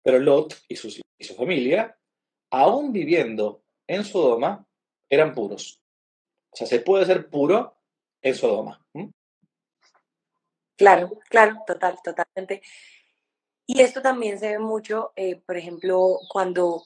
Pero 0.03 0.17
Lot 0.17 0.55
y, 0.67 0.75
su 0.75 1.35
familia, 1.37 1.95
aún 2.49 2.91
viviendo 2.91 3.61
en 3.85 4.03
Sodoma, 4.03 4.65
eran 5.07 5.35
puros. 5.35 5.79
O 6.51 6.55
sea, 6.55 6.65
se 6.65 6.79
puede 6.79 7.05
ser 7.05 7.29
puro 7.29 7.77
en 8.23 8.33
Sodoma. 8.33 8.83
Claro, 10.75 11.19
claro, 11.29 11.57
total, 11.67 11.99
totalmente. 12.03 12.63
Y 13.67 13.81
esto 13.81 14.01
también 14.01 14.39
se 14.39 14.49
ve 14.49 14.57
mucho, 14.57 15.13
eh, 15.15 15.39
por 15.45 15.57
ejemplo, 15.57 16.17
cuando 16.27 16.81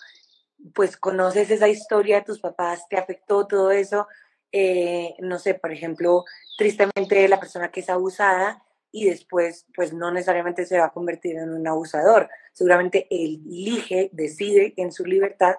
pues 0.74 0.98
conoces 0.98 1.50
esa 1.50 1.70
historia 1.70 2.18
de 2.18 2.26
tus 2.26 2.42
papás, 2.42 2.90
te 2.90 2.98
afectó 2.98 3.48
todo 3.48 3.72
eso, 3.72 4.06
eh, 4.52 5.16
no 5.20 5.40
sé, 5.40 5.54
por 5.54 5.72
ejemplo, 5.72 6.26
tristemente 6.58 7.28
la 7.28 7.40
persona 7.40 7.72
que 7.72 7.82
es 7.82 7.90
abusada 7.90 8.64
y 8.92 9.06
después 9.06 9.68
pues 9.76 9.94
no 9.94 10.12
necesariamente 10.12 10.66
se 10.66 10.80
va 10.80 10.86
a 10.86 10.92
convertir 10.92 11.38
en 11.38 11.52
un 11.52 11.68
abusador, 11.68 12.30
seguramente 12.54 13.08
elige, 13.10 14.10
decide 14.12 14.74
en 14.78 14.92
su 14.92 15.06
libertad 15.06 15.58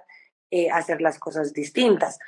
eh, 0.50 0.70
hacer 0.70 1.00
las 1.00 1.18
cosas 1.18 1.52
distintas. 1.52 2.18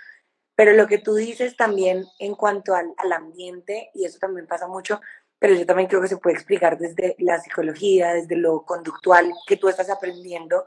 Pero 0.54 0.72
lo 0.74 0.86
que 0.86 0.98
tú 0.98 1.14
dices 1.14 1.56
también 1.56 2.04
en 2.18 2.34
cuanto 2.34 2.74
al, 2.74 2.92
al 2.98 3.12
ambiente, 3.12 3.90
y 3.94 4.04
eso 4.04 4.18
también 4.18 4.46
pasa 4.46 4.68
mucho, 4.68 5.00
pero 5.38 5.54
yo 5.54 5.66
también 5.66 5.88
creo 5.88 6.00
que 6.00 6.08
se 6.08 6.18
puede 6.18 6.36
explicar 6.36 6.78
desde 6.78 7.16
la 7.18 7.40
psicología, 7.40 8.14
desde 8.14 8.36
lo 8.36 8.64
conductual 8.64 9.32
que 9.46 9.56
tú 9.56 9.68
estás 9.68 9.90
aprendiendo. 9.90 10.66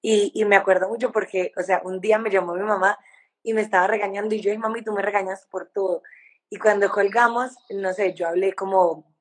Y, 0.00 0.32
y, 0.34 0.44
me 0.46 0.56
acuerdo 0.56 0.88
mucho 0.88 1.12
porque, 1.12 1.52
o 1.56 1.62
sea, 1.62 1.82
un 1.84 2.00
día 2.00 2.18
me 2.18 2.30
llamó 2.30 2.54
mi 2.54 2.62
mamá 2.62 2.98
y 3.46 3.54
me 3.54 3.60
estaba 3.60 3.86
regañando 3.86 4.34
y 4.34 4.40
yo, 4.40 4.52
y 4.52 4.58
mami, 4.58 4.82
tú 4.82 4.92
me 4.92 5.02
regañas 5.02 5.46
por 5.48 5.68
todo. 5.68 6.02
Y 6.50 6.58
cuando 6.58 6.90
colgamos, 6.90 7.56
no 7.70 7.92
sé, 7.92 8.12
yo 8.12 8.26
hablé 8.26 8.54
como 8.54 9.14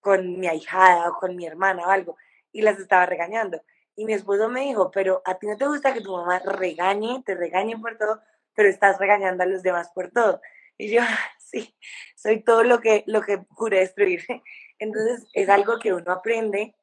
con 0.00 0.40
mi 0.40 0.46
ahijada 0.46 1.10
o 1.10 1.18
con 1.18 1.36
mi 1.36 1.44
hermana 1.44 1.86
o 1.86 1.90
algo 1.90 2.16
y 2.52 2.62
las 2.62 2.78
estaba 2.78 3.04
regañando. 3.04 3.62
Y 3.94 4.06
mi 4.06 4.14
esposo 4.14 4.48
me 4.48 4.62
dijo, 4.62 4.90
pero 4.90 5.20
a 5.26 5.38
ti 5.38 5.46
no 5.46 5.58
te 5.58 5.66
gusta 5.66 5.92
que 5.92 6.00
tu 6.00 6.16
mamá 6.16 6.38
regañe, 6.38 7.22
te 7.26 7.34
regañe 7.34 7.76
por 7.76 7.98
todo, 7.98 8.22
pero 8.54 8.70
estás 8.70 8.98
regañando 8.98 9.42
a 9.42 9.46
los 9.46 9.62
demás 9.62 9.90
por 9.94 10.10
todo. 10.10 10.40
Y 10.78 10.88
yo, 10.90 11.02
sí, 11.38 11.76
soy 12.14 12.42
todo 12.42 12.64
lo 12.64 12.80
que, 12.80 13.04
lo 13.06 13.20
que 13.20 13.44
juré 13.50 13.80
destruir. 13.80 14.24
Entonces 14.78 15.28
es 15.34 15.50
algo 15.50 15.78
que 15.78 15.92
uno 15.92 16.12
aprende, 16.12 16.74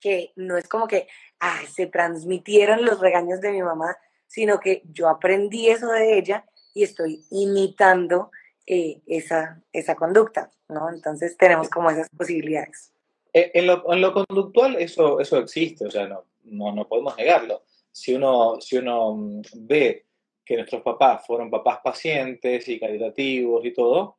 que 0.00 0.32
no 0.34 0.56
es 0.56 0.66
como 0.66 0.88
que 0.88 1.06
ah, 1.38 1.60
se 1.72 1.86
transmitieron 1.86 2.84
los 2.84 2.98
regaños 2.98 3.40
de 3.40 3.52
mi 3.52 3.62
mamá, 3.62 3.96
sino 4.34 4.58
que 4.58 4.82
yo 4.92 5.08
aprendí 5.08 5.68
eso 5.68 5.86
de 5.92 6.18
ella 6.18 6.44
y 6.74 6.82
estoy 6.82 7.24
imitando 7.30 8.32
eh, 8.66 9.00
esa, 9.06 9.62
esa 9.72 9.94
conducta, 9.94 10.50
¿no? 10.68 10.90
Entonces 10.90 11.36
tenemos 11.36 11.68
como 11.70 11.88
esas 11.90 12.08
posibilidades. 12.10 12.92
Eh, 13.32 13.52
en 13.54 13.66
lo, 13.68 14.12
conductual 14.12 14.74
eso, 14.76 15.20
eso 15.20 15.38
existe, 15.38 15.86
o 15.86 15.90
sea, 15.90 16.08
no, 16.08 16.24
no, 16.42 16.72
no 16.72 16.88
podemos 16.88 17.16
negarlo. 17.16 17.62
Si 17.92 18.12
uno, 18.12 18.60
si 18.60 18.76
uno 18.76 19.14
mm, 19.14 19.42
ve 19.54 20.06
que 20.44 20.56
nuestros 20.56 20.82
papás 20.82 21.24
fueron 21.24 21.48
papás 21.48 21.78
pacientes 21.84 22.68
y 22.68 22.80
caritativos 22.80 23.64
y 23.64 23.72
todo, 23.72 24.16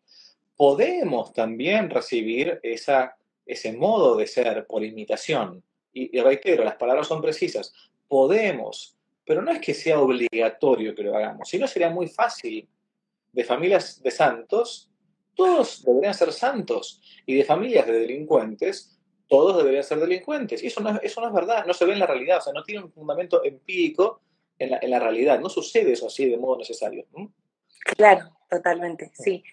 podemos 0.55 1.33
también 1.33 1.89
recibir 1.89 2.61
esa, 2.63 3.17
ese 3.45 3.73
modo 3.73 4.15
de 4.15 4.27
ser 4.27 4.65
por 4.65 4.81
imitación. 4.81 5.61
Y, 5.91 6.19
reitero, 6.19 6.63
las 6.63 6.75
palabras 6.75 7.07
son 7.07 7.21
precisas. 7.21 7.73
Podemos, 8.07 8.94
pero 9.25 9.41
no 9.41 9.51
es 9.51 9.59
que 9.59 9.73
sea 9.73 9.99
obligatorio 9.99 10.93
que 10.95 11.03
lo 11.03 11.15
hagamos, 11.15 11.49
sino 11.49 11.67
sería 11.67 11.89
muy 11.89 12.07
fácil. 12.07 12.69
De 13.31 13.43
familias 13.43 14.01
de 14.01 14.11
santos, 14.11 14.89
todos 15.35 15.83
deberían 15.83 16.13
ser 16.13 16.31
santos. 16.31 17.01
Y 17.25 17.35
de 17.35 17.43
familias 17.43 17.85
de 17.85 17.93
delincuentes, 17.93 18.97
todos 19.27 19.57
deberían 19.57 19.83
ser 19.83 19.99
delincuentes. 19.99 20.63
Y 20.63 20.67
eso 20.67 20.81
no, 20.81 20.99
eso 21.01 21.21
no 21.21 21.27
es 21.27 21.33
verdad, 21.33 21.65
no 21.65 21.73
se 21.73 21.85
ve 21.85 21.93
en 21.93 21.99
la 21.99 22.07
realidad, 22.07 22.37
o 22.37 22.41
sea, 22.41 22.53
no 22.53 22.63
tiene 22.63 22.83
un 22.83 22.91
fundamento 22.91 23.43
empírico 23.43 24.21
en 24.57 24.71
la, 24.71 24.79
en 24.81 24.89
la 24.89 24.99
realidad, 24.99 25.39
no 25.39 25.49
sucede 25.49 25.91
eso 25.91 26.07
así 26.07 26.29
de 26.29 26.37
modo 26.37 26.59
necesario. 26.59 27.05
Claro, 27.97 28.37
totalmente, 28.49 29.11
sí. 29.13 29.43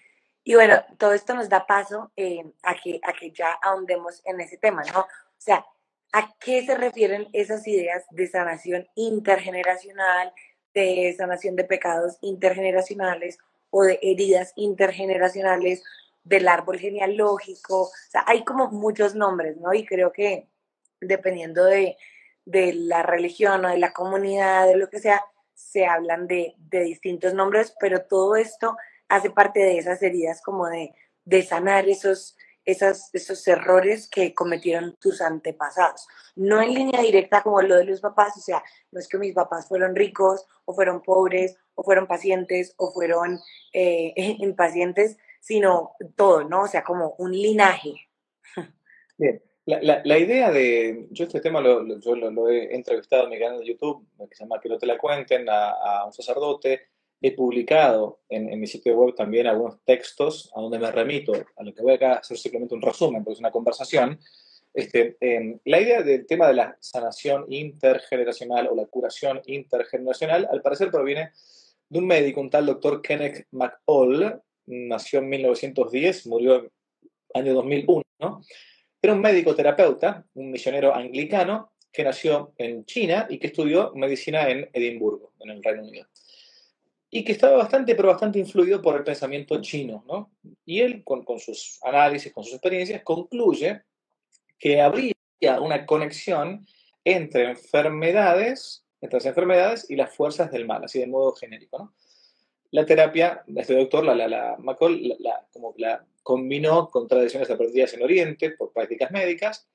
Y 0.43 0.55
bueno, 0.55 0.81
todo 0.97 1.13
esto 1.13 1.33
nos 1.33 1.49
da 1.49 1.65
paso 1.65 2.11
eh, 2.15 2.43
a, 2.63 2.75
que, 2.75 2.99
a 3.03 3.13
que 3.13 3.31
ya 3.31 3.53
ahondemos 3.61 4.21
en 4.25 4.41
ese 4.41 4.57
tema, 4.57 4.83
¿no? 4.93 5.01
O 5.01 5.05
sea, 5.37 5.65
¿a 6.13 6.33
qué 6.39 6.65
se 6.65 6.75
refieren 6.75 7.27
esas 7.33 7.67
ideas 7.67 8.05
de 8.11 8.27
sanación 8.27 8.87
intergeneracional, 8.95 10.31
de 10.73 11.13
sanación 11.17 11.55
de 11.55 11.65
pecados 11.65 12.17
intergeneracionales 12.21 13.37
o 13.71 13.83
de 13.83 13.99
heridas 14.01 14.53
intergeneracionales 14.55 15.83
del 16.23 16.47
árbol 16.47 16.79
genealógico? 16.79 17.81
O 17.81 17.91
sea, 18.09 18.23
hay 18.27 18.45
como 18.45 18.69
muchos 18.69 19.15
nombres, 19.15 19.57
¿no? 19.57 19.73
Y 19.73 19.85
creo 19.85 20.13
que 20.13 20.47
dependiendo 21.01 21.65
de, 21.65 21.97
de 22.45 22.73
la 22.73 23.03
religión 23.03 23.65
o 23.65 23.69
de 23.69 23.79
la 23.79 23.91
comunidad, 23.91 24.67
de 24.67 24.77
lo 24.77 24.89
que 24.89 24.99
sea, 24.99 25.25
se 25.55 25.85
hablan 25.87 26.27
de, 26.27 26.53
de 26.57 26.81
distintos 26.81 27.33
nombres, 27.33 27.75
pero 27.79 28.03
todo 28.03 28.35
esto 28.35 28.77
hace 29.09 29.31
parte 29.31 29.59
de 29.59 29.77
esas 29.79 30.01
heridas 30.01 30.41
como 30.41 30.67
de, 30.67 30.93
de 31.25 31.43
sanar 31.43 31.89
esos, 31.89 32.37
esas, 32.65 33.09
esos 33.13 33.47
errores 33.47 34.07
que 34.09 34.33
cometieron 34.33 34.95
tus 34.99 35.21
antepasados. 35.21 36.07
No 36.35 36.61
en 36.61 36.73
línea 36.73 37.01
directa 37.01 37.41
como 37.41 37.61
lo 37.61 37.77
de 37.77 37.85
los 37.85 38.01
papás, 38.01 38.37
o 38.37 38.41
sea, 38.41 38.63
no 38.91 38.99
es 38.99 39.07
que 39.07 39.17
mis 39.17 39.33
papás 39.33 39.67
fueron 39.67 39.95
ricos 39.95 40.45
o 40.65 40.73
fueron 40.73 41.01
pobres 41.01 41.57
o 41.75 41.83
fueron 41.83 42.07
pacientes 42.07 42.73
o 42.77 42.91
fueron 42.91 43.39
eh, 43.73 44.13
impacientes, 44.39 45.17
sino 45.39 45.93
todo, 46.15 46.43
¿no? 46.43 46.63
O 46.63 46.67
sea, 46.67 46.83
como 46.83 47.15
un 47.17 47.31
linaje. 47.31 47.93
Bien. 49.17 49.41
La, 49.65 50.01
la, 50.03 50.17
idea 50.17 50.51
de, 50.51 51.07
yo 51.11 51.23
este 51.23 51.39
tema 51.39 51.61
lo, 51.61 51.97
yo 51.99 52.17
lo, 52.17 52.49
he 52.49 52.75
entrevistado 52.75 53.23
en 53.23 53.29
mi 53.29 53.39
canal 53.39 53.59
de 53.59 53.67
YouTube, 53.67 54.05
que 54.29 54.35
se 54.35 54.43
llama 54.43 54.59
Que 54.59 54.67
no 54.67 54.77
te 54.77 54.85
la 54.85 54.97
cuenten, 54.97 55.47
a, 55.47 55.69
a 55.69 56.05
un 56.05 56.11
sacerdote, 56.11 56.89
he 57.23 57.31
publicado 57.31 58.19
en, 58.27 58.59
mi 58.59 58.67
sitio 58.67 58.97
web 58.97 59.15
también 59.15 59.47
algunos 59.47 59.79
textos 59.85 60.51
a 60.53 60.59
donde 60.59 60.77
me 60.77 60.91
remito, 60.91 61.31
a 61.55 61.63
lo 61.63 61.73
que 61.73 61.81
voy 61.81 61.93
acá 61.93 62.15
a 62.15 62.17
hacer 62.17 62.37
simplemente 62.37 62.75
un 62.75 62.81
resumen, 62.81 63.23
porque 63.23 63.35
es 63.35 63.39
una 63.39 63.49
conversación. 63.49 64.19
Este, 64.73 65.15
em, 65.21 65.57
la 65.63 65.79
idea 65.79 66.01
del 66.01 66.25
tema 66.25 66.47
de 66.47 66.55
la 66.55 66.77
sanación 66.81 67.45
intergeneracional 67.47 68.67
o 68.67 68.75
la 68.75 68.87
curación 68.87 69.41
intergeneracional, 69.45 70.49
al 70.51 70.61
parecer 70.61 70.91
proviene 70.91 71.31
de 71.87 71.99
un 71.99 72.07
médico, 72.07 72.41
un 72.41 72.49
tal 72.49 72.65
doctor 72.65 73.01
Kenneth 73.01 73.47
McAll, 73.51 74.41
nació 74.65 75.19
en 75.19 75.29
1910, 75.29 76.27
murió 76.27 76.57
en 76.57 76.71
año 77.35 77.53
2001, 77.53 78.03
Era 79.01 79.13
un 79.13 79.21
médico 79.21 79.55
terapeuta, 79.55 80.25
un 80.33 80.51
misionero 80.51 80.93
anglicano 80.93 81.71
que 81.89 82.03
nació 82.03 82.53
en 82.57 82.83
China 82.83 83.27
y 83.29 83.39
que 83.39 83.47
estudió 83.47 83.93
medicina 83.95 84.49
en 84.49 84.69
Edimburgo, 84.73 85.31
en 85.39 85.51
el 85.51 85.63
Reino 85.63 85.83
Unido 85.83 86.05
y 87.15 87.23
que 87.23 87.33
estaba 87.33 87.57
bastante, 87.57 87.93
pero 87.93 88.07
bastante 88.07 88.39
influido 88.39 88.81
por 88.81 88.95
el 88.95 89.03
pensamiento 89.03 89.61
chino, 89.61 90.03
¿no? 90.07 90.31
Y 90.65 90.81
él, 90.81 91.03
con, 91.03 91.23
sus 91.37 91.77
análisis, 91.83 92.33
con 92.33 92.43
sus 92.43 92.53
experiencias, 92.53 93.03
concluye 93.03 93.83
que 94.57 94.81
habría 94.81 95.13
una 95.61 95.85
conexión 95.85 96.65
entre 97.03 97.51
enfermedades, 97.51 98.83
entre 98.99 99.17
las 99.17 99.27
enfermedades 99.27 99.85
y 99.91 99.95
las 99.95 100.11
fuerzas 100.11 100.51
del 100.51 100.65
mal, 100.65 100.85
así 100.85 100.97
de 100.97 101.05
modo 101.05 101.33
genérico. 101.33 101.93
La 102.71 102.83
terapia, 102.83 103.43
este 103.57 103.75
doctor, 103.75 104.03
la, 104.03 104.15
la, 104.15 104.27
la 104.27 104.55
McCall, 104.57 105.15
la, 105.19 105.45
como 105.53 105.75
la 105.77 106.03
combinó 106.23 106.89
con 106.89 107.07
tradiciones 107.07 107.47
aprendidas 107.51 107.93
en 107.93 108.01
Oriente 108.01 108.49
por 108.49 108.73
prácticas 108.73 109.11
médicas 109.11 109.67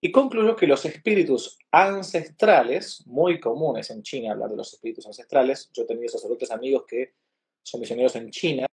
y 0.00 0.10
concluyó 0.10 0.56
que 0.56 0.66
los 0.66 0.84
espíritus 0.86 1.58
ancestrales, 1.70 3.06
muy 3.06 3.38
comunes 3.38 3.90
en 3.90 4.02
China 4.02 4.32
hablar 4.32 4.50
de 4.50 4.56
los 4.56 4.72
espíritus 4.72 5.06
ancestrales, 5.06 5.70
yo 5.74 5.82
he 5.82 5.86
tenido 5.86 6.08
sacerdotes 6.08 6.50
amigos 6.50 6.84
que 6.88 7.12
son 7.62 7.80
misioneros 7.80 8.16
en 8.16 8.30
China 8.30 8.66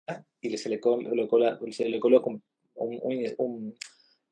y 0.40 0.58
se 0.58 0.68
le, 0.68 0.78
coloca 0.78 2.30
un, 2.74 3.74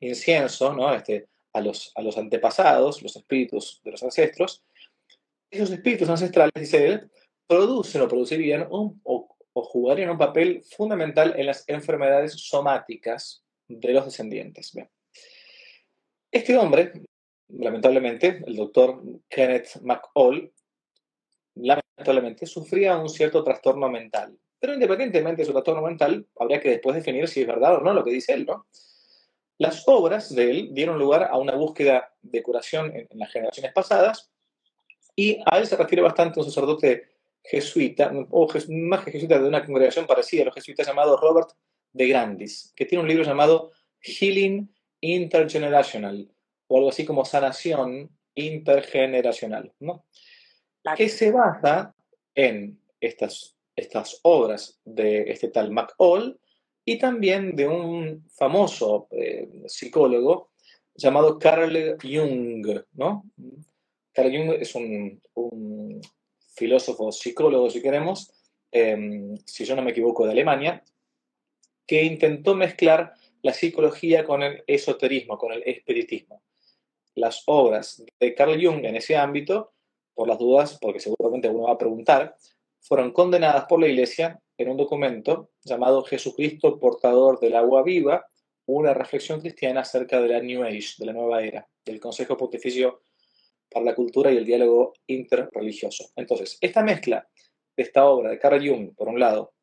incienso 0.01 0.93
este, 0.95 1.29
a, 1.55 1.61
los, 1.63 1.93
a 1.95 2.03
los 2.03 2.19
antepasados, 2.19 3.03
los 3.03 3.17
espíritus 3.17 3.81
de 3.83 3.93
los 3.93 4.03
ancestros. 4.03 4.63
Esos 5.51 5.71
espíritus 5.71 6.11
ancestrales, 6.11 6.53
dice 6.55 6.87
él, 6.87 7.11
producen 7.47 8.03
o 8.03 8.09
producirían 8.09 8.67
un, 8.71 9.01
o, 9.05 9.35
o 9.55 9.63
jugarían 9.63 10.11
un 10.11 10.19
papel 10.19 10.63
fundamental 10.77 11.35
en 11.39 11.47
las 11.47 11.65
enfermedades 11.67 12.35
somáticas 12.35 13.43
de 13.67 13.93
los 13.95 14.05
descendientes. 14.05 14.73
Bien. 14.75 14.91
Este 16.33 16.57
hombre, 16.57 16.93
lamentablemente, 17.49 18.43
el 18.47 18.57
doctor 18.57 19.03
Kenneth 19.29 19.83
McAll, 19.83 20.51
lamentablemente 21.57 22.47
sufría 22.47 22.97
un 22.97 23.11
cierto 23.11 23.45
trastorno 23.45 23.91
mental. 23.91 24.39
Pero 24.59 24.73
independientemente 24.73 25.43
de 25.43 25.47
su 25.47 25.53
trastorno 25.53 25.83
mental, 25.83 26.27
habría 26.41 26.59
que 26.59 26.71
después 26.71 26.97
definir 26.97 27.29
si 27.29 27.43
es 27.43 27.47
verdad 27.47 27.77
o 27.77 27.81
no 27.81 27.93
lo 27.93 28.03
que 28.03 28.13
dice 28.13 28.33
él, 28.33 28.47
¿no? 28.47 28.67
Las 29.59 29.87
obras 29.87 30.35
de 30.35 30.51
él 30.51 30.71
dieron 30.73 30.99
lugar 30.99 31.25
a 31.25 31.37
una 31.37 31.55
búsqueda 31.55 32.15
de 32.23 32.43
curación 32.43 32.97
en, 32.97 33.09
las 33.19 33.31
generaciones 33.31 33.73
pasadas 33.75 34.31
y 35.15 35.39
a 35.45 35.59
él 35.59 35.67
se 35.67 35.77
refiere 35.77 36.01
bastante 36.01 36.41
un 36.41 36.47
sacerdote 36.47 37.11
jesuita, 37.45 38.11
o 38.31 38.49
más 38.71 39.05
que 39.05 39.13
jesuita 39.13 39.39
de 39.39 39.49
una 39.49 39.67
congregación 39.67 40.07
parecida 40.07 40.47
los 40.47 40.55
jesuitas 40.55 40.87
llamado 40.87 41.19
Robert 41.19 41.51
de 41.93 42.09
Grandis, 42.09 42.73
que 42.75 42.87
tiene 42.87 43.03
un 43.03 43.09
libro 43.09 43.25
llamado 43.25 43.73
Healing 44.01 44.73
intergenerational 45.03 46.31
o 46.69 46.77
algo 46.79 46.89
así 46.89 47.05
como 47.05 47.27
sanación 47.27 48.11
intergeneracional, 48.35 49.73
¿no? 49.81 50.07
que 50.97 51.09
se 51.09 51.31
basa 51.31 51.95
en 52.35 52.81
estas, 53.01 53.57
estas 53.77 54.19
obras 54.23 54.81
de 54.85 55.31
este 55.31 55.49
tal 55.49 55.71
McAll 55.71 56.39
y 56.85 56.99
también 56.99 57.55
de 57.55 57.69
un 57.69 58.25
famoso 58.31 59.09
eh, 59.11 59.49
psicólogo 59.67 60.51
llamado 60.95 61.39
Carl 61.39 61.97
Jung, 62.03 62.67
¿no? 62.95 63.25
Carl 64.13 64.31
Jung 64.31 64.53
es 64.61 64.75
un, 64.75 65.23
un 65.35 66.01
filósofo 66.55 67.13
psicólogo, 67.13 67.71
si 67.71 67.81
queremos, 67.81 68.33
em, 68.71 69.37
si 69.47 69.65
yo 69.65 69.77
no 69.77 69.83
me 69.83 69.93
equivoco, 69.93 70.27
de 70.27 70.33
Alemania, 70.33 70.83
que 71.87 72.05
intentó 72.05 72.55
mezclar 72.55 73.15
la 73.43 73.53
psicología 73.53 74.25
con 74.25 74.43
el 74.43 74.63
esoterismo, 74.67 75.37
con 75.37 75.53
el 75.53 75.63
espiritismo. 75.67 76.43
Las 77.15 77.43
obras 77.47 78.03
de 78.19 78.35
Carl 78.35 78.55
Jung 78.55 78.85
en 78.85 78.97
ese 78.97 79.17
ámbito, 79.17 79.73
por 80.15 80.29
las 80.29 80.39
dudas, 80.39 80.79
porque 80.81 81.01
seguramente 81.01 81.49
uno 81.49 81.65
va 81.65 81.73
a 81.73 81.79
preguntar, 81.79 82.37
fueron 82.81 83.13
condenadas 83.13 83.67
por 83.67 83.81
la 83.81 83.89
Iglesia 83.89 84.41
en 84.57 84.69
un 84.69 84.77
documento 84.77 85.51
llamado 85.63 86.05
Jesucristo 86.05 86.79
portador 86.79 87.41
del 87.41 87.57
agua 87.57 87.83
viva, 87.83 88.27
una 88.67 88.95
reflexión 88.95 89.41
cristiana 89.41 89.81
acerca 89.81 90.21
de 90.21 90.29
la 90.29 90.41
New 90.41 90.63
Age, 90.63 90.95
de 90.99 91.07
la 91.07 91.13
nueva 91.13 91.43
era, 91.43 91.69
del 91.85 91.99
Consejo 92.01 92.37
Pontificio 92.37 93.03
para 93.69 93.87
la 93.87 93.95
Cultura 93.95 94.31
y 94.31 94.37
el 94.37 94.45
Diálogo 94.45 94.93
Interreligioso. 95.07 96.11
Entonces, 96.17 96.59
esta 96.61 96.83
mezcla 96.83 97.27
de 97.77 97.83
esta 97.83 98.05
obra 98.05 98.31
de 98.31 98.39
Carl 98.39 98.67
Jung, 98.67 98.95
por 98.95 99.09
un 99.09 99.19
lado, 99.19 99.55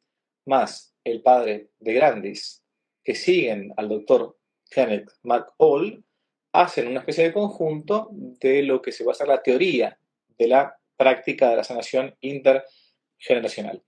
más 0.46 0.94
el 1.04 1.22
padre 1.22 1.70
de 1.80 1.94
Grandis, 1.94 2.59
que 3.10 3.16
siguen 3.16 3.74
al 3.76 3.90
doctor 3.90 4.38
Kenneth 4.70 5.10
McAll 5.24 6.04
hacen 6.54 6.90
una 6.90 7.00
especie 7.00 7.24
de 7.24 7.34
conjunto 7.34 8.10
de 8.12 8.62
lo 8.62 8.84
que 8.84 8.92
se 8.92 9.04
va 9.04 9.14
a 9.14 9.16
ser 9.16 9.28
la 9.28 9.42
teoría 9.42 9.98
de 10.38 10.48
la 10.48 10.78
práctica 10.96 11.50
de 11.50 11.56
la 11.56 11.64
sanación 11.64 12.16
intergeneracional. 12.22 13.82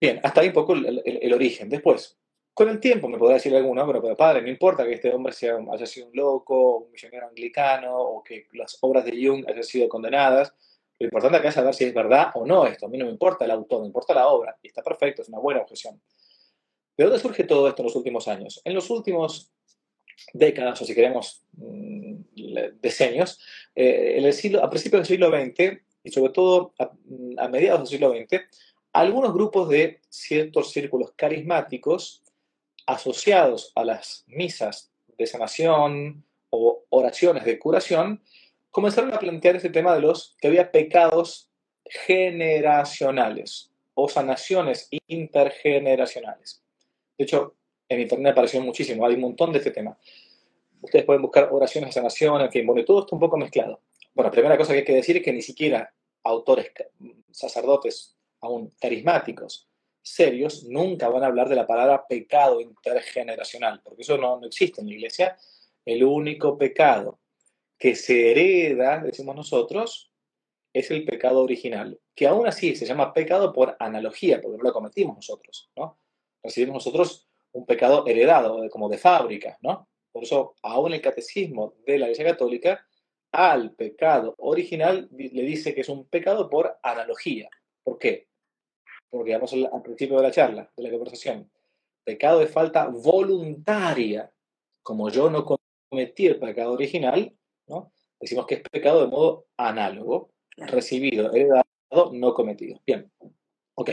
Bien, 0.00 0.18
hasta 0.22 0.40
ahí 0.40 0.46
un 0.46 0.54
poco 0.54 0.72
el, 0.72 1.34
origen. 1.34 1.68
Después, 1.68 2.18
con 2.54 2.70
el 2.70 2.80
tiempo 2.80 3.06
me 3.06 3.18
podrá 3.18 3.34
decir 3.34 3.54
alguno, 3.54 3.86
pero, 3.86 4.00
pero 4.00 4.16
padre, 4.16 4.40
no 4.40 4.48
importa 4.48 4.86
que 4.86 4.94
este 4.94 5.12
hombre 5.12 5.34
sea, 5.34 5.58
haya 5.70 5.84
sido 5.84 6.06
un 6.06 6.16
loco, 6.16 6.78
un 6.78 6.90
misionero 6.90 7.28
anglicano, 7.28 7.94
o 7.94 8.22
que 8.24 8.46
las 8.54 8.78
obras 8.80 9.04
de 9.04 9.10
Jung 9.10 9.44
hayan 9.46 9.62
sido 9.62 9.90
condenadas. 9.90 10.54
Lo 10.98 11.04
importante 11.04 11.36
acá 11.36 11.50
es 11.50 11.54
saber 11.54 11.74
si 11.74 11.84
es 11.84 11.92
verdad 11.92 12.30
o 12.32 12.46
no 12.46 12.66
esto. 12.66 12.86
A 12.86 12.88
mí 12.88 12.96
no 12.96 13.04
me 13.04 13.10
importa 13.10 13.44
el 13.44 13.50
autor, 13.50 13.82
me 13.82 13.88
importa 13.88 14.14
la 14.14 14.28
obra. 14.28 14.56
Y 14.62 14.68
está 14.68 14.82
perfecto, 14.82 15.20
es 15.20 15.28
una 15.28 15.38
buena 15.38 15.60
objeción. 15.60 16.00
¿De 16.96 17.04
dónde 17.04 17.18
surge 17.18 17.44
todo 17.44 17.68
esto 17.68 17.82
en 17.82 17.86
los 17.86 17.96
últimos 17.96 18.28
años? 18.28 18.60
En 18.64 18.74
los 18.74 18.90
últimos 18.90 19.50
décadas, 20.32 20.80
o 20.82 20.84
si 20.84 20.94
queremos, 20.94 21.42
mm, 21.52 22.14
decenios, 22.80 23.40
eh, 23.74 24.16
el 24.18 24.32
siglo, 24.32 24.62
a 24.62 24.70
principios 24.70 25.00
del 25.00 25.06
siglo 25.06 25.30
XX 25.30 25.80
y 26.04 26.10
sobre 26.10 26.32
todo 26.32 26.74
a, 26.78 27.48
mediados 27.48 27.80
del 27.80 27.98
siglo 27.98 28.12
XX, 28.12 28.42
algunos 28.92 29.32
grupos 29.32 29.68
de 29.68 30.00
ciertos 30.08 30.70
círculos 30.70 31.12
carismáticos 31.16 32.22
asociados 32.86 33.72
a 33.74 33.84
las 33.84 34.24
misas 34.26 34.90
de 35.16 35.26
sanación 35.26 36.24
o 36.50 36.84
oraciones 36.90 37.44
de 37.44 37.58
curación, 37.58 38.22
comenzaron 38.70 39.14
a 39.14 39.18
plantear 39.18 39.56
este 39.56 39.70
tema 39.70 39.94
de 39.94 40.00
los 40.00 40.36
que 40.40 40.48
había 40.48 40.70
pecados 40.70 41.48
generacionales 41.84 43.70
o 43.94 44.08
sanaciones 44.08 44.88
intergeneracionales. 45.06 46.61
De 47.16 47.24
hecho, 47.24 47.56
en 47.88 48.00
Internet 48.00 48.32
apareció 48.32 48.60
muchísimo, 48.60 49.06
hay 49.06 49.14
un 49.14 49.20
montón 49.20 49.52
de 49.52 49.58
este 49.58 49.70
tema. 49.70 49.96
ustedes 50.80 51.04
pueden 51.04 51.22
buscar 51.22 51.48
oraciones 51.52 51.90
de 51.90 51.92
sanación, 51.92 52.40
en 52.40 52.50
fin, 52.50 52.66
bueno, 52.66 52.84
todo 52.84 53.00
esto 53.00 53.14
un 53.14 53.20
poco 53.20 53.36
mezclado. 53.36 53.80
Bueno, 54.14 54.28
la 54.28 54.32
primera 54.32 54.56
cosa 54.56 54.72
que 54.72 54.80
hay 54.80 54.84
que 54.84 54.94
decir 54.94 55.16
es 55.16 55.22
que 55.22 55.32
ni 55.32 55.42
siquiera 55.42 55.92
autores, 56.24 56.72
sacerdotes, 57.30 58.16
aún 58.40 58.72
carismáticos, 58.80 59.68
serios, 60.02 60.64
nunca 60.64 61.08
van 61.08 61.22
a 61.22 61.26
hablar 61.26 61.48
de 61.48 61.56
la 61.56 61.66
palabra 61.66 62.06
pecado 62.06 62.60
intergeneracional, 62.60 63.80
porque 63.84 64.02
eso 64.02 64.18
no, 64.18 64.40
no 64.40 64.46
existe 64.46 64.80
en 64.80 64.88
la 64.88 64.94
iglesia. 64.94 65.36
El 65.84 66.02
único 66.04 66.58
pecado 66.58 67.20
que 67.78 67.94
se 67.94 68.30
hereda, 68.30 69.00
decimos 69.00 69.36
nosotros, 69.36 70.12
es 70.72 70.90
el 70.90 71.04
pecado 71.04 71.42
original, 71.42 72.00
que 72.14 72.26
aún 72.26 72.46
así 72.46 72.74
se 72.74 72.86
llama 72.86 73.12
pecado 73.12 73.52
por 73.52 73.76
analogía, 73.78 74.40
porque 74.40 74.58
no 74.58 74.64
lo 74.64 74.72
cometimos 74.72 75.16
nosotros, 75.16 75.70
¿no? 75.76 75.98
Recibimos 76.42 76.84
nosotros 76.84 77.28
un 77.52 77.66
pecado 77.66 78.06
heredado, 78.06 78.68
como 78.70 78.88
de 78.88 78.98
fábrica, 78.98 79.58
¿no? 79.62 79.88
Por 80.12 80.24
eso, 80.24 80.54
aún 80.62 80.92
el 80.92 81.00
catecismo 81.00 81.74
de 81.86 81.98
la 81.98 82.06
Iglesia 82.06 82.24
Católica, 82.24 82.86
al 83.32 83.74
pecado 83.74 84.34
original 84.38 85.08
le 85.10 85.42
dice 85.42 85.74
que 85.74 85.80
es 85.80 85.88
un 85.88 86.06
pecado 86.06 86.50
por 86.50 86.78
analogía. 86.82 87.48
¿Por 87.82 87.98
qué? 87.98 88.28
Porque 89.08 89.32
vamos 89.32 89.52
al 89.52 89.82
principio 89.82 90.16
de 90.16 90.22
la 90.22 90.30
charla, 90.30 90.70
de 90.76 90.82
la 90.82 90.90
conversación. 90.90 91.50
Pecado 92.04 92.40
de 92.40 92.46
falta 92.46 92.88
voluntaria. 92.88 94.30
Como 94.82 95.08
yo 95.08 95.30
no 95.30 95.46
cometí 95.88 96.26
el 96.26 96.38
pecado 96.38 96.72
original, 96.72 97.34
¿no? 97.68 97.92
decimos 98.20 98.46
que 98.46 98.56
es 98.56 98.62
pecado 98.62 99.02
de 99.02 99.08
modo 99.08 99.46
análogo, 99.56 100.30
recibido, 100.56 101.32
heredado, 101.32 101.64
no 102.12 102.34
cometido. 102.34 102.80
Bien, 102.86 103.10
ok. 103.74 103.90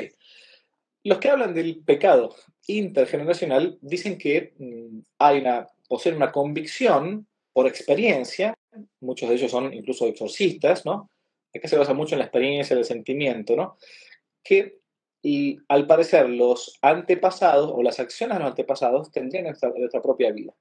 Los 1.04 1.20
que 1.20 1.30
hablan 1.30 1.54
del 1.54 1.84
pecado 1.84 2.36
intergeneracional 2.68 3.78
dicen 3.82 4.18
que 4.18 4.54
mm, 4.58 5.00
hay 5.20 5.40
una, 5.40 5.68
poseen 5.88 6.16
una 6.16 6.32
convicción 6.32 7.28
por 7.54 7.68
experiencia, 7.68 8.54
muchos 9.00 9.30
de 9.30 9.36
ellos 9.36 9.52
son 9.52 9.74
incluso 9.74 10.06
exorcistas, 10.06 10.86
¿no? 10.86 11.10
Acá 11.56 11.68
se 11.68 11.78
basa 11.78 11.94
mucho 11.94 12.16
en 12.16 12.20
la 12.20 12.26
experiencia, 12.26 12.78
el 12.78 12.86
sentimiento, 12.86 13.56
¿no? 13.56 13.78
Que 14.44 14.80
y 15.22 15.58
al 15.68 15.86
parecer 15.86 16.30
los 16.30 16.78
antepasados 16.82 17.72
o 17.74 17.84
las 17.84 18.00
acciones 18.00 18.38
de 18.38 18.44
los 18.44 18.52
antepasados 18.52 19.12
tendrían 19.12 19.46
nuestra, 19.46 20.02
propia 20.02 20.32
vida. 20.32 20.54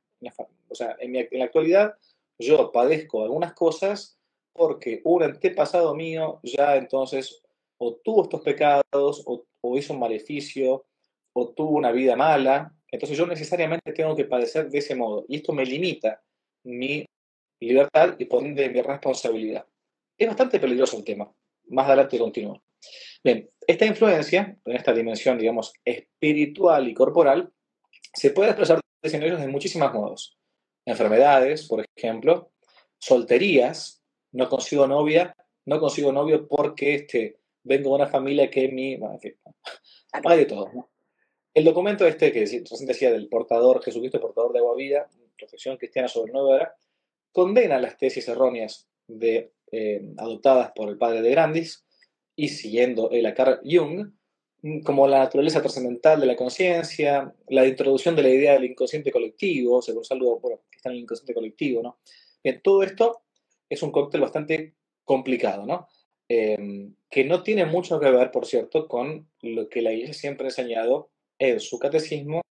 O 0.68 0.74
sea, 0.74 0.96
en, 0.98 1.14
en, 1.14 1.28
la 1.30 1.44
actualidad 1.44 1.94
yo 2.38 2.72
padezco 2.72 3.22
algunas 3.22 3.52
cosas 3.52 4.18
porque 4.52 5.00
un 5.04 5.22
antepasado 5.22 5.94
mío 5.94 6.40
ya 6.42 6.76
entonces 6.76 7.40
o 7.78 7.96
tuvo 7.96 8.24
estos 8.24 8.40
pecados 8.42 9.22
o, 9.26 9.44
hizo 9.76 9.92
un 9.92 10.00
maleficio 10.00 10.86
o 11.32 11.48
tuvo 11.50 11.70
una 11.76 11.92
vida 11.92 12.16
mala. 12.16 12.74
Entonces 12.90 13.16
yo 13.16 13.26
necesariamente 13.26 13.92
tengo 13.92 14.16
que 14.16 14.24
padecer 14.24 14.68
de 14.70 14.78
ese 14.78 14.94
modo. 14.94 15.24
Y 15.28 15.36
esto 15.36 15.52
me 15.52 15.64
limita 15.64 16.22
mi 16.64 17.04
libertad 17.60 18.16
y 18.18 18.24
por 18.24 18.44
ende 18.44 18.68
mi 18.70 18.80
responsabilidad. 18.82 19.66
Es 20.16 20.26
bastante 20.26 20.58
peligroso 20.58 20.96
el 20.96 21.04
tema. 21.04 21.32
Más 21.68 21.86
adelante 21.86 22.18
continúo. 22.18 22.62
Bien, 23.22 23.48
esta 23.66 23.84
influencia, 23.84 24.56
en 24.64 24.76
esta 24.76 24.92
dimensión, 24.92 25.38
digamos, 25.38 25.72
espiritual 25.84 26.88
y 26.88 26.94
corporal, 26.94 27.52
se 28.14 28.30
puede 28.30 28.50
expresar 28.50 28.80
en 29.02 29.20
de 29.20 29.48
muchísimos 29.48 29.92
modos. 29.92 30.38
Enfermedades, 30.84 31.66
por 31.68 31.84
ejemplo, 31.96 32.50
solterías, 32.98 34.02
no 34.32 34.48
consigo 34.48 34.86
novia, 34.86 35.34
no 35.66 35.80
consigo 35.80 36.12
novio 36.12 36.48
porque 36.48 36.94
este, 36.94 37.38
vengo 37.68 37.90
de 37.90 37.96
una 37.96 38.06
familia 38.06 38.50
que 38.50 38.68
mi... 38.68 38.94
en 38.94 39.20
fin, 39.20 39.34
hay 40.12 40.38
de 40.38 40.46
todo. 40.46 40.90
El 41.54 41.64
documento 41.64 42.06
este 42.06 42.32
que 42.32 42.40
recién 42.40 42.86
decía 42.86 43.12
del 43.12 43.28
portador, 43.28 43.82
Jesucristo, 43.82 44.20
portador 44.20 44.52
de 44.52 44.60
agua 44.60 44.76
vida, 44.76 45.08
reflexión 45.36 45.76
cristiana 45.76 46.08
sobre 46.08 46.28
el 46.28 46.32
nuevo 46.32 46.54
era, 46.54 46.74
condena 47.32 47.80
las 47.80 47.96
tesis 47.96 48.28
erróneas 48.28 48.88
de, 49.06 49.52
eh, 49.70 50.02
adoptadas 50.16 50.72
por 50.72 50.88
el 50.88 50.98
padre 50.98 51.22
de 51.22 51.30
Grandis 51.30 51.84
y 52.36 52.48
siguiendo 52.48 53.10
el 53.10 53.26
a 53.26 53.34
Carl 53.34 53.60
Jung, 53.64 54.12
mm, 54.62 54.80
como 54.80 55.06
la 55.06 55.18
naturaleza 55.18 55.60
trascendental 55.60 56.20
de 56.20 56.26
la 56.26 56.36
conciencia, 56.36 57.34
la 57.48 57.66
introducción 57.66 58.14
de 58.16 58.22
la 58.22 58.30
idea 58.30 58.52
del 58.54 58.64
inconsciente 58.64 59.10
colectivo, 59.10 59.82
según 59.82 60.04
algo 60.10 60.38
bueno, 60.40 60.60
que 60.70 60.76
está 60.76 60.90
en 60.90 60.96
el 60.96 61.02
inconsciente 61.02 61.34
colectivo, 61.34 61.82
¿no? 61.82 61.98
Bien, 62.42 62.60
todo 62.62 62.82
esto 62.82 63.22
es 63.68 63.82
un 63.82 63.90
cóctel 63.90 64.20
bastante 64.20 64.74
complicado, 65.04 65.66
¿no? 65.66 65.88
Eh, 66.28 66.88
que 67.10 67.24
no 67.24 67.42
tiene 67.42 67.64
mucho 67.64 67.98
que 67.98 68.10
ver, 68.10 68.30
por 68.30 68.46
cierto, 68.46 68.86
con 68.86 69.28
lo 69.42 69.68
que 69.68 69.82
la 69.82 69.92
Iglesia 69.92 70.14
siempre 70.14 70.46
ha 70.46 70.50
enseñado 70.50 71.10
en 71.38 71.60
su 71.60 71.78
catecismo 71.78 72.42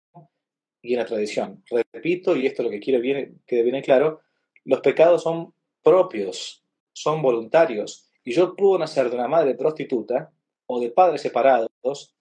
y 0.82 0.93
en 0.93 1.00
la 1.00 1.06
tradición. 1.06 1.63
Repito, 1.91 2.36
y 2.36 2.46
esto 2.46 2.62
es 2.62 2.65
lo 2.65 2.72
que 2.72 2.80
quiero 2.80 3.02
que 3.02 3.34
quede 3.46 3.63
bien 3.63 3.82
claro, 3.82 4.22
los 4.65 4.82
pecados 4.82 5.24
son 5.24 5.54
propios, 5.84 6.63
son 6.93 7.22
voluntarios. 7.22 8.10
Y 8.24 8.34
yo 8.34 8.56
puedo 8.56 8.80
nacer 8.80 9.10
de 9.10 9.15
una 9.15 9.28
madre 9.28 9.56
prostituta, 9.56 10.32
o 10.65 10.80
de 10.80 10.91
padres 10.91 11.22
separados, 11.22 12.15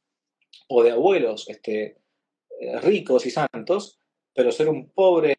o 0.68 0.82
de 0.82 0.92
abuelos 0.92 1.48
este, 1.48 1.98
eh, 2.60 2.80
ricos 2.80 3.26
y 3.26 3.30
santos, 3.30 3.98
pero 4.32 4.52
ser 4.52 4.68
un 4.68 4.90
pobre 4.90 5.38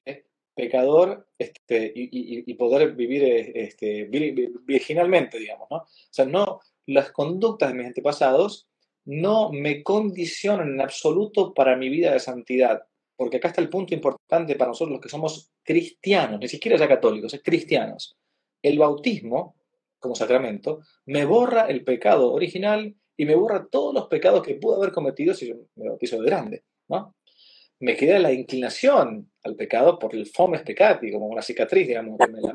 pecador 0.54 1.28
este, 1.38 1.92
y, 1.96 2.54
poder 2.56 2.94
vivir 2.94 3.24
este, 3.56 4.06
virginalmente, 4.06 5.38
digamos, 5.38 5.68
¿no? 5.70 5.78
O 5.78 5.88
sea, 6.10 6.26
no, 6.26 6.60
las 6.88 7.12
conductas 7.12 7.70
de 7.70 7.76
mis 7.76 7.88
antepasados 7.88 8.68
no 9.06 9.52
me 9.52 9.84
condicionan 9.84 10.74
en 10.74 10.82
absoluto 10.82 11.54
para 11.54 11.78
mi 11.78 11.90
vida 11.90 12.12
de 12.12 12.20
santidad 12.20 12.82
porque 13.18 13.38
acá 13.38 13.50
está 13.50 13.62
el 13.62 13.70
punto 13.70 13.94
importante 13.96 14.56
para 14.56 14.70
nosotros 14.70 14.94
los 14.94 15.02
que 15.02 15.10
somos 15.10 15.52
cristianos, 15.64 16.40
ni 16.40 16.48
siquiera 16.48 16.78
ya 16.78 16.88
católicos, 16.88 17.34
es 17.34 17.42
cristianos. 17.44 18.16
El 18.62 18.78
bautismo, 18.78 19.56
como 20.00 20.16
sacramento, 20.16 20.82
me 21.06 21.26
borra 21.26 21.64
el 21.64 21.84
pecado 21.84 22.32
original 22.32 22.96
y 23.18 23.26
me 23.26 23.36
borra 23.36 23.68
todos 23.70 23.94
los 23.94 24.08
pecados 24.08 24.44
que 24.44 24.56
pude 24.56 24.78
haber 24.78 24.92
cometido 24.92 25.34
si 25.34 25.48
yo 25.48 25.56
me 25.76 25.90
bautizo 25.90 26.22
de 26.22 26.28
grande, 26.28 26.64
¿no? 26.88 27.16
Me 27.80 27.96
queda 27.96 28.20
la 28.20 28.32
inclinación 28.32 29.32
al 29.44 29.56
pecado 29.56 29.98
por 29.98 30.14
el 30.14 30.28
fomes 30.28 30.62
peccati, 30.62 31.12
como 31.12 31.28
una 31.28 31.42
cicatriz, 31.42 31.88
digamos, 31.88 32.20
en 32.20 32.42
la 32.42 32.54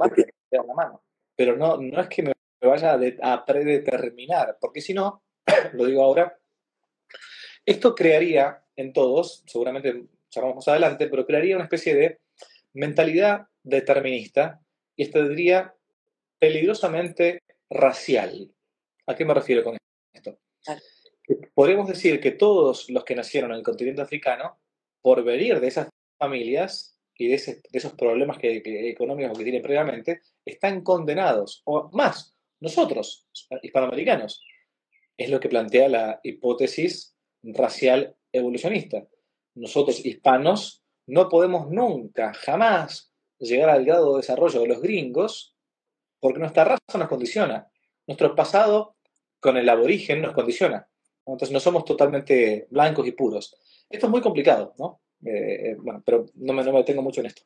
mano. 0.74 1.02
Pero 1.34 1.56
no, 1.56 1.76
no 1.76 2.00
es 2.00 2.08
que 2.08 2.22
me 2.22 2.31
vaya 2.72 2.98
a 3.22 3.44
predeterminar, 3.44 4.56
porque 4.60 4.80
si 4.80 4.94
no, 4.94 5.22
lo 5.74 5.86
digo 5.86 6.02
ahora, 6.02 6.38
esto 7.64 7.94
crearía 7.94 8.64
en 8.76 8.92
todos, 8.92 9.44
seguramente 9.46 10.04
charlamos 10.30 10.56
más 10.56 10.68
adelante, 10.68 11.06
pero 11.08 11.26
crearía 11.26 11.56
una 11.56 11.64
especie 11.64 11.94
de 11.94 12.20
mentalidad 12.72 13.46
determinista 13.62 14.60
y 14.96 15.04
estaría 15.04 15.74
peligrosamente 16.38 17.42
racial. 17.70 18.50
¿A 19.06 19.14
qué 19.14 19.24
me 19.24 19.34
refiero 19.34 19.62
con 19.62 19.76
esto? 20.12 20.38
Podemos 21.54 21.86
decir 21.86 22.20
que 22.20 22.32
todos 22.32 22.90
los 22.90 23.04
que 23.04 23.14
nacieron 23.14 23.52
en 23.52 23.58
el 23.58 23.62
continente 23.62 24.02
africano, 24.02 24.58
por 25.00 25.22
venir 25.22 25.60
de 25.60 25.68
esas 25.68 25.88
familias 26.18 26.98
y 27.16 27.28
de, 27.28 27.34
esos 27.72 27.92
problemas 27.92 28.38
que, 28.38 28.62
económicos 28.90 29.38
que 29.38 29.44
tienen 29.44 29.62
previamente, 29.62 30.20
están 30.44 30.82
condenados, 30.82 31.62
o 31.64 31.90
más, 31.92 32.34
nosotros, 32.62 33.28
hispanoamericanos. 33.62 34.42
Es 35.16 35.28
lo 35.28 35.40
que 35.40 35.48
plantea 35.48 35.88
la 35.88 36.20
hipótesis 36.22 37.14
racial 37.42 38.16
evolucionista 38.32 39.06
nosotros 39.54 40.04
hispanos 40.04 40.82
no 41.06 41.28
podemos 41.28 41.70
nunca, 41.70 42.32
jamás 42.34 43.12
llegar 43.38 43.70
al 43.70 43.84
grado 43.84 44.12
de 44.12 44.18
desarrollo 44.18 44.60
de 44.60 44.68
los 44.68 44.80
gringos 44.80 45.56
porque 46.20 46.38
nuestra 46.38 46.64
raza 46.64 46.98
nos 46.98 47.08
condiciona. 47.08 47.68
Nuestro 48.06 48.34
pasado 48.36 48.96
con 49.40 49.56
el 49.56 49.68
aborigen 49.68 50.22
nos 50.22 50.32
condiciona. 50.32 50.88
Entonces 51.26 51.50
no 51.50 51.60
somos 51.60 51.84
totalmente 51.84 52.68
blancos 52.70 53.06
y 53.06 53.12
puros. 53.12 53.56
Esto 53.90 54.06
es 54.06 54.10
muy 54.10 54.20
complicado, 54.20 54.74
¿no? 54.78 55.00
Eh, 55.24 55.70
eh, 55.70 55.76
bueno, 55.78 56.02
pero 56.04 56.26
no 56.34 56.52
me, 56.52 56.62
no 56.64 56.72
me 56.72 56.78
detengo 56.78 57.02
mucho 57.02 57.20
en 57.20 57.26
esto. 57.26 57.42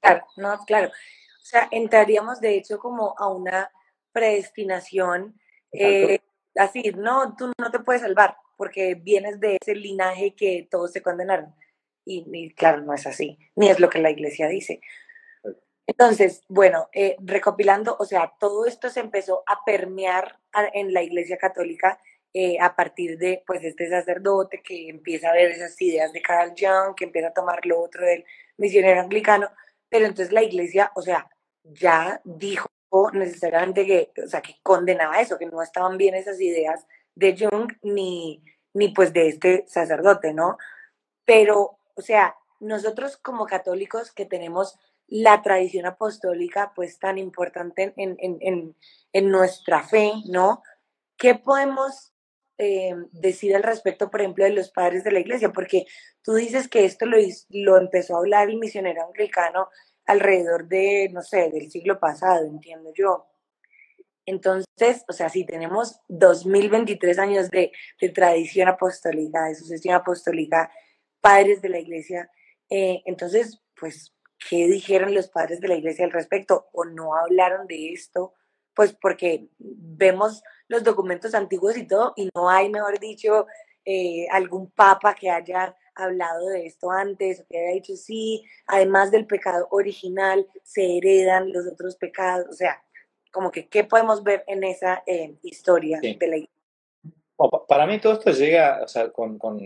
Claro, 0.00 0.24
no, 0.36 0.58
claro. 0.64 0.88
O 0.88 1.44
sea, 1.44 1.68
entraríamos 1.70 2.40
de 2.40 2.56
hecho 2.56 2.78
como 2.78 3.14
a 3.18 3.28
una 3.28 3.70
predestinación, 4.12 5.40
eh, 5.72 6.20
así, 6.56 6.92
no, 6.96 7.34
tú 7.36 7.52
no 7.58 7.70
te 7.70 7.80
puedes 7.80 8.02
salvar, 8.02 8.36
porque 8.56 8.94
vienes 8.94 9.40
de 9.40 9.58
ese 9.60 9.74
linaje 9.74 10.34
que 10.34 10.68
todos 10.70 10.92
se 10.92 11.02
condenaron. 11.02 11.54
Y, 12.04 12.52
claro, 12.54 12.80
no 12.82 12.94
es 12.94 13.06
así, 13.06 13.38
ni 13.54 13.68
es 13.68 13.78
lo 13.78 13.88
que 13.88 14.00
la 14.00 14.10
iglesia 14.10 14.48
dice. 14.48 14.80
Entonces, 15.86 16.42
bueno, 16.48 16.88
eh, 16.92 17.16
recopilando, 17.20 17.96
o 17.98 18.04
sea, 18.04 18.32
todo 18.40 18.66
esto 18.66 18.88
se 18.88 19.00
empezó 19.00 19.42
a 19.46 19.64
permear 19.64 20.38
en 20.74 20.92
la 20.92 21.02
iglesia 21.02 21.36
católica 21.36 21.98
eh, 22.34 22.58
a 22.60 22.74
partir 22.74 23.18
de, 23.18 23.42
pues, 23.46 23.62
este 23.62 23.88
sacerdote 23.88 24.62
que 24.62 24.88
empieza 24.88 25.30
a 25.30 25.34
ver 25.34 25.50
esas 25.50 25.80
ideas 25.80 26.12
de 26.12 26.22
Carl 26.22 26.54
Jung, 26.58 26.94
que 26.96 27.04
empieza 27.04 27.28
a 27.28 27.34
tomar 27.34 27.66
lo 27.66 27.80
otro 27.80 28.06
del 28.06 28.24
misionero 28.56 29.00
anglicano, 29.00 29.50
pero 29.88 30.06
entonces 30.06 30.32
la 30.32 30.42
iglesia, 30.42 30.90
o 30.94 31.02
sea, 31.02 31.28
ya 31.62 32.20
dijo 32.24 32.71
necesariamente 33.12 33.86
que, 33.86 34.12
o 34.22 34.28
sea, 34.28 34.42
que 34.42 34.56
condenaba 34.62 35.20
eso, 35.20 35.38
que 35.38 35.46
no 35.46 35.62
estaban 35.62 35.96
bien 35.96 36.14
esas 36.14 36.40
ideas 36.40 36.86
de 37.14 37.36
Jung 37.36 37.72
ni, 37.82 38.42
ni 38.74 38.88
pues 38.88 39.12
de 39.12 39.28
este 39.28 39.64
sacerdote, 39.68 40.32
¿no? 40.32 40.58
Pero, 41.24 41.78
o 41.94 42.02
sea, 42.02 42.36
nosotros 42.60 43.16
como 43.16 43.46
católicos 43.46 44.12
que 44.12 44.26
tenemos 44.26 44.78
la 45.08 45.42
tradición 45.42 45.86
apostólica, 45.86 46.72
pues 46.74 46.98
tan 46.98 47.18
importante 47.18 47.92
en, 47.96 48.16
en, 48.18 48.76
en, 49.12 49.30
nuestra 49.30 49.82
fe, 49.82 50.12
¿no? 50.26 50.62
¿Qué 51.18 51.34
podemos 51.34 52.14
eh, 52.56 52.94
decir 53.10 53.54
al 53.54 53.62
respecto, 53.62 54.10
por 54.10 54.20
ejemplo, 54.20 54.44
de 54.44 54.52
los 54.52 54.70
padres 54.70 55.04
de 55.04 55.12
la 55.12 55.20
iglesia? 55.20 55.52
Porque 55.52 55.84
tú 56.22 56.34
dices 56.34 56.68
que 56.68 56.84
esto 56.84 57.04
lo, 57.04 57.18
lo 57.50 57.76
empezó 57.76 58.14
a 58.14 58.20
hablar 58.20 58.48
el 58.48 58.58
misionero 58.58 59.04
anglicano 59.06 59.68
alrededor 60.06 60.68
de, 60.68 61.10
no 61.12 61.22
sé, 61.22 61.50
del 61.50 61.70
siglo 61.70 61.98
pasado, 61.98 62.44
entiendo 62.44 62.92
yo. 62.94 63.26
Entonces, 64.24 65.04
o 65.08 65.12
sea, 65.12 65.28
si 65.28 65.44
tenemos 65.44 66.00
2023 66.08 67.18
años 67.18 67.50
de, 67.50 67.72
de 68.00 68.08
tradición 68.10 68.68
apostólica, 68.68 69.46
de 69.46 69.54
sucesión 69.54 69.94
apostólica, 69.94 70.70
padres 71.20 71.60
de 71.60 71.68
la 71.68 71.78
iglesia, 71.78 72.30
eh, 72.70 73.02
entonces, 73.04 73.60
pues 73.78 74.14
qué 74.48 74.66
dijeron 74.66 75.14
los 75.14 75.28
padres 75.28 75.60
de 75.60 75.68
la 75.68 75.74
iglesia 75.74 76.04
al 76.04 76.12
respecto 76.12 76.68
o 76.72 76.84
no 76.84 77.14
hablaron 77.14 77.66
de 77.66 77.92
esto, 77.92 78.34
pues 78.74 78.94
porque 78.94 79.48
vemos 79.58 80.42
los 80.68 80.82
documentos 80.82 81.34
antiguos 81.34 81.76
y 81.76 81.86
todo 81.86 82.14
y 82.16 82.30
no 82.34 82.48
hay, 82.48 82.70
mejor 82.70 82.98
dicho, 82.98 83.46
eh, 83.84 84.26
algún 84.30 84.70
papa 84.70 85.14
que 85.14 85.30
haya 85.30 85.76
hablado 85.94 86.48
de 86.48 86.66
esto 86.66 86.90
antes 86.90 87.40
o 87.40 87.46
que 87.46 87.58
haya 87.58 87.74
dicho 87.74 87.96
sí, 87.96 88.44
además 88.66 89.10
del 89.10 89.26
pecado 89.26 89.66
original 89.70 90.46
se 90.62 90.98
heredan 90.98 91.52
los 91.52 91.66
otros 91.66 91.96
pecados, 91.96 92.46
o 92.48 92.52
sea, 92.52 92.82
como 93.30 93.50
que 93.50 93.68
qué 93.68 93.84
podemos 93.84 94.22
ver 94.22 94.44
en 94.46 94.64
esa 94.64 95.02
eh, 95.06 95.34
historia 95.42 96.00
de 96.00 96.16
la 96.20 96.36
iglesia. 96.36 96.48
para 97.66 97.86
mí 97.86 97.98
todo 97.98 98.14
esto 98.14 98.30
llega, 98.30 98.80
o 98.82 98.88
sea, 98.88 99.10
con, 99.10 99.38
con, 99.38 99.58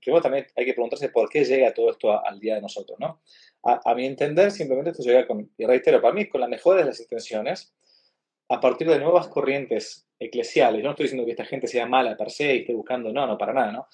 primero 0.00 0.22
también 0.22 0.46
hay 0.56 0.64
que 0.64 0.74
preguntarse 0.74 1.08
por 1.08 1.28
qué 1.28 1.44
llega 1.44 1.74
todo 1.74 1.90
esto 1.90 2.24
al 2.24 2.38
día 2.38 2.54
de 2.56 2.62
nosotros, 2.62 2.98
¿no? 3.00 3.20
a, 3.64 3.94
mi 3.94 4.06
entender, 4.06 4.50
simplemente 4.50 4.90
esto 4.90 5.02
llega 5.02 5.26
con, 5.26 5.50
y 5.56 5.64
reitero, 5.64 6.00
para 6.00 6.14
mí, 6.14 6.28
con 6.28 6.40
las 6.40 6.50
mejores 6.50 6.82
de 6.82 6.90
las 6.90 7.00
intenciones, 7.00 7.72
a 8.48 8.60
partir 8.60 8.88
de 8.88 8.98
nuevas 8.98 9.28
corrientes 9.28 10.06
eclesiales. 10.18 10.80
Yo 10.80 10.84
no 10.84 10.90
estoy 10.90 11.04
diciendo 11.04 11.24
que 11.24 11.32
esta 11.32 11.44
gente 11.44 11.68
sea 11.68 11.86
mala 11.86 12.16
per 12.16 12.30
se 12.30 12.54
y 12.54 12.58
esté 12.60 12.74
buscando, 12.74 13.12
no, 13.12 13.26
no, 13.26 13.38
para 13.38 13.52
nada, 13.52 13.72
¿no? 13.72 13.88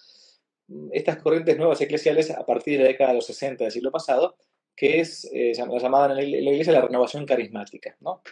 Estas 0.92 1.22
corrientes 1.22 1.56
nuevas 1.56 1.80
eclesiales, 1.80 2.30
a 2.30 2.44
partir 2.44 2.78
de 2.78 2.84
la 2.84 2.88
década 2.90 3.10
de 3.10 3.16
los 3.16 3.26
60 3.26 3.64
del 3.64 3.72
siglo 3.72 3.90
pasado, 3.90 4.36
que 4.76 5.00
es 5.00 5.28
eh, 5.32 5.52
la 5.56 5.78
llamada 5.78 6.20
en 6.20 6.30
la 6.30 6.50
iglesia 6.52 6.72
la 6.72 6.82
renovación 6.82 7.26
carismática, 7.26 7.96
¿no? 8.00 8.22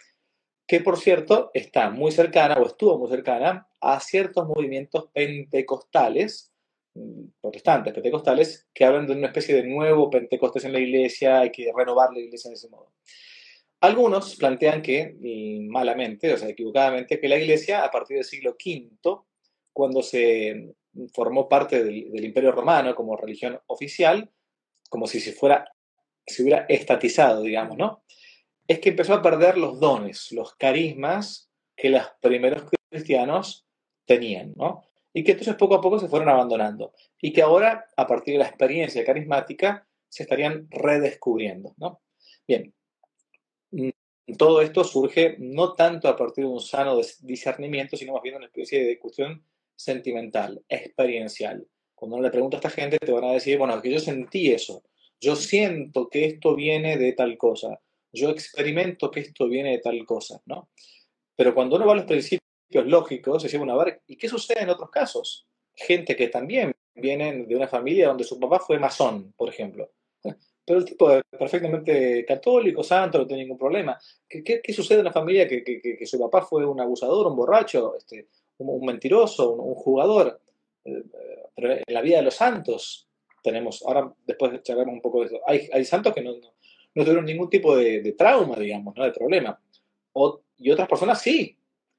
Que, 0.67 0.81
por 0.81 0.99
cierto, 0.99 1.51
está 1.55 1.91
muy 1.91 2.13
cercana, 2.13 2.57
o 2.57 2.67
estuvo 2.67 2.99
muy 2.99 3.09
cercana, 3.09 3.69
a 3.81 4.01
ciertos 4.01 4.47
movimientos 4.47 5.09
pentecostales, 5.13 6.53
protestantes, 7.41 7.93
pentecostales, 7.93 8.69
que 8.73 8.85
hablan 8.85 9.07
de 9.07 9.15
una 9.15 9.29
especie 9.29 9.55
de 9.55 9.65
nuevo 9.65 10.11
Pentecostés 10.11 10.65
en 10.65 10.73
la 10.73 10.81
iglesia, 10.81 11.41
hay 11.41 11.51
que 11.51 11.73
renovar 11.77 12.13
la 12.13 12.21
iglesia 12.21 12.51
de 12.51 12.57
ese 12.57 12.69
modo. 12.69 12.93
Algunos 13.81 14.37
plantean 14.37 14.83
que, 14.83 15.15
malamente, 15.69 16.33
o 16.33 16.37
sea, 16.37 16.49
equivocadamente, 16.49 17.21
que 17.21 17.29
la 17.29 17.39
iglesia, 17.39 17.85
a 17.85 17.91
partir 17.91 18.17
del 18.17 18.25
siglo 18.25 18.53
V, 18.53 19.21
cuando 19.73 20.03
se 20.03 20.75
formó 21.13 21.49
parte 21.49 21.83
del, 21.83 22.25
Imperio 22.25 22.53
Romano 22.53 22.95
como 22.95 23.17
religión 23.17 23.61
oficial, 23.67 24.31
como 24.89 25.07
si 25.07 25.21
se 25.21 25.33
fuera, 25.33 25.71
se 26.27 26.43
hubiera 26.43 26.67
estatizado, 26.69 27.43
digamos, 27.43 27.77
¿no? 27.77 28.03
Es 28.67 28.81
que 28.81 28.91
empezó 28.91 29.15
a 29.15 29.23
perder 29.23 29.59
los 29.59 29.79
dones, 29.79 30.33
los 30.33 30.55
carismas 30.55 31.51
que 31.77 31.91
los 31.91 32.03
primeros 32.21 32.65
cristianos 32.91 33.67
tenían, 34.07 34.55
¿no? 34.57 34.83
y 35.17 35.25
que 35.25 35.33
entonces 35.33 35.55
poco 35.55 35.77
a 35.77 35.81
poco 35.81 35.99
se 35.99 36.09
fueron 36.09 36.29
abandonando 36.29 36.93
y 37.23 37.33
que 37.33 37.41
ahora, 37.41 37.87
a 37.97 38.07
partir 38.07 38.35
de 38.35 38.41
la 38.41 38.49
experiencia 38.49 39.03
carismática, 39.03 39.89
se 40.11 40.25
estarían 40.25 40.69
redescubriendo. 40.71 41.75
¿no? 41.79 42.03
Bien, 42.47 42.75
mm, 43.71 43.89
todo 44.37 44.61
esto 44.61 44.85
surge 44.85 45.37
no 45.39 45.73
tanto 45.73 46.09
a 46.09 46.17
partir 46.19 46.45
de 46.45 46.51
un 46.51 46.61
sano 46.61 47.01
discernimiento, 47.21 47.97
sino 47.97 48.13
más 48.13 48.23
bien 48.23 48.37
una 48.37 48.45
especie 48.45 48.85
de 48.85 48.99
cuestión 48.99 49.43
sentimental, 49.77 50.65
experiencial. 50.69 51.67
Cuando 51.95 52.17
uno 52.17 52.25
le 52.25 52.31
pregunta 52.31 52.57
a 52.57 52.61
esta 52.61 52.71
gente, 52.71 52.99
te 52.99 53.13
van 53.13 53.25
a 53.25 53.33
decir, 53.33 53.59
bueno, 53.59 53.81
que 53.81 53.91
yo 53.91 54.01
sentí 54.01 54.51
eso, 54.51 54.83
yo 55.21 55.37
siento 55.37 56.09
que 56.09 56.25
esto 56.25 56.55
viene 56.55 56.97
de 56.97 57.13
tal 57.13 57.39
cosa, 57.39 57.81
yo 58.13 58.31
experimento 58.31 59.11
que 59.11 59.21
esto 59.21 59.49
viene 59.49 59.73
de 59.73 59.79
tal 59.79 60.05
cosa, 60.05 60.41
¿no? 60.47 60.71
Pero 61.37 61.55
cuando 61.55 61.77
uno 61.77 61.87
va 61.87 61.93
a 61.93 61.97
los 61.97 62.05
principios 62.05 62.41
lógicos, 62.87 63.43
se 63.43 63.59
bueno, 63.59 63.79
a 63.79 63.85
ver, 63.85 64.03
¿y 64.07 64.17
qué 64.17 64.29
sucede 64.29 64.63
en 64.63 64.71
otros 64.71 64.91
casos? 64.91 65.47
Gente 65.75 66.17
que 66.17 66.29
también 66.29 66.73
vienen 66.95 67.47
de 67.47 67.57
una 67.57 67.69
familia 67.69 68.09
donde 68.09 68.25
su 68.25 68.41
papá 68.41 68.59
fue 68.59 68.79
masón, 68.79 69.33
por 69.37 69.49
ejemplo. 69.49 69.93
Pero 70.65 70.81
el 70.81 70.85
tipo 70.85 71.13
es 71.13 71.23
perfectamente 71.31 72.25
católico, 72.25 72.83
santo, 72.83 73.19
no 73.19 73.27
tiene 73.27 73.43
ningún 73.43 73.59
problema. 73.59 73.97
¿Qué, 74.29 74.43
qué, 74.43 74.73
sucede 74.73 74.99
en 74.99 75.07
una 75.07 75.13
familia 75.13 75.47
que, 75.47 75.63
que, 75.63 76.07
su 76.07 76.19
papá 76.19 76.43
fue 76.45 76.67
un 76.67 76.81
abusador, 76.81 77.29
un 77.29 77.37
borracho, 77.37 77.95
este, 77.97 78.29
un, 78.59 78.87
mentiroso, 78.87 79.53
un, 79.53 79.75
jugador? 79.75 80.41
Eh, 80.85 81.03
pero 81.55 81.73
en 81.73 81.95
la 81.95 82.03
vida 82.03 82.19
de 82.19 82.25
los 82.25 82.35
santos 82.35 83.09
tenemos, 83.43 83.83
ahora 83.87 84.13
después 84.27 84.63
charlamos 84.63 84.95
un 84.95 85.01
poco 85.01 85.21
de 85.21 85.27
eso, 85.27 85.41
hay, 85.47 85.69
hay 85.73 85.85
santos 85.85 86.15
que 86.15 86.21
no, 86.21 86.33
no, 86.33 87.05
tuvieron 87.05 87.25
ningún 87.25 87.49
tipo 87.49 87.77
de, 87.77 88.13
trauma, 88.13 88.57
digamos, 88.57 88.95
¿no? 88.97 89.05
de 89.05 89.13
problema. 89.13 89.61
Y 90.59 90.71
otras 90.71 90.89
personas 90.89 91.21
sí, 91.21 91.57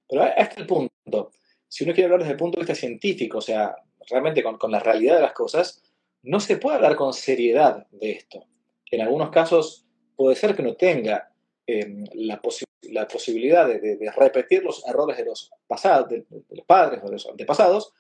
pero 0.08 0.26
este 0.36 0.66
punto. 0.66 1.32
Si 1.68 1.84
uno 1.84 1.94
quiere 1.94 2.06
hablar 2.06 2.20
desde 2.22 2.32
el 2.32 2.38
punto 2.38 2.58
de 2.58 2.62
vista 2.62 2.76
científico, 2.76 3.38
o 3.38 3.42
sea, 3.42 3.76
realmente 4.10 4.42
con, 4.42 4.58
con 4.58 4.72
la 4.72 4.80
realidad 4.80 5.16
de 5.16 5.22
las 5.22 5.34
cosas, 5.34 5.84
no 6.24 6.40
se 6.40 6.58
puede 6.58 6.78
hablar 6.78 6.96
con 6.96 7.14
seriedad 7.14 7.86
de 7.92 8.12
esto. 8.12 8.46
En 8.90 9.02
algunos 9.02 9.30
casos 9.30 9.86
puede 10.16 10.36
ser 10.36 10.56
que 10.56 10.64
no 10.64 10.76
tenga 10.76 11.32
em, 11.68 12.04
la, 12.14 12.42
la, 12.84 13.08
posibilidad 13.08 13.68
de, 13.68 13.80
de, 13.80 14.12
repetir 14.12 14.64
los 14.64 14.86
errores 14.88 15.18
de 15.18 15.26
los 15.26 15.52
pasados, 15.68 16.10
de, 16.10 16.26
los 16.50 16.66
padres 16.66 17.02
o 17.04 17.08
de 17.08 17.12
los 17.14 17.28
antepasados, 17.28 17.94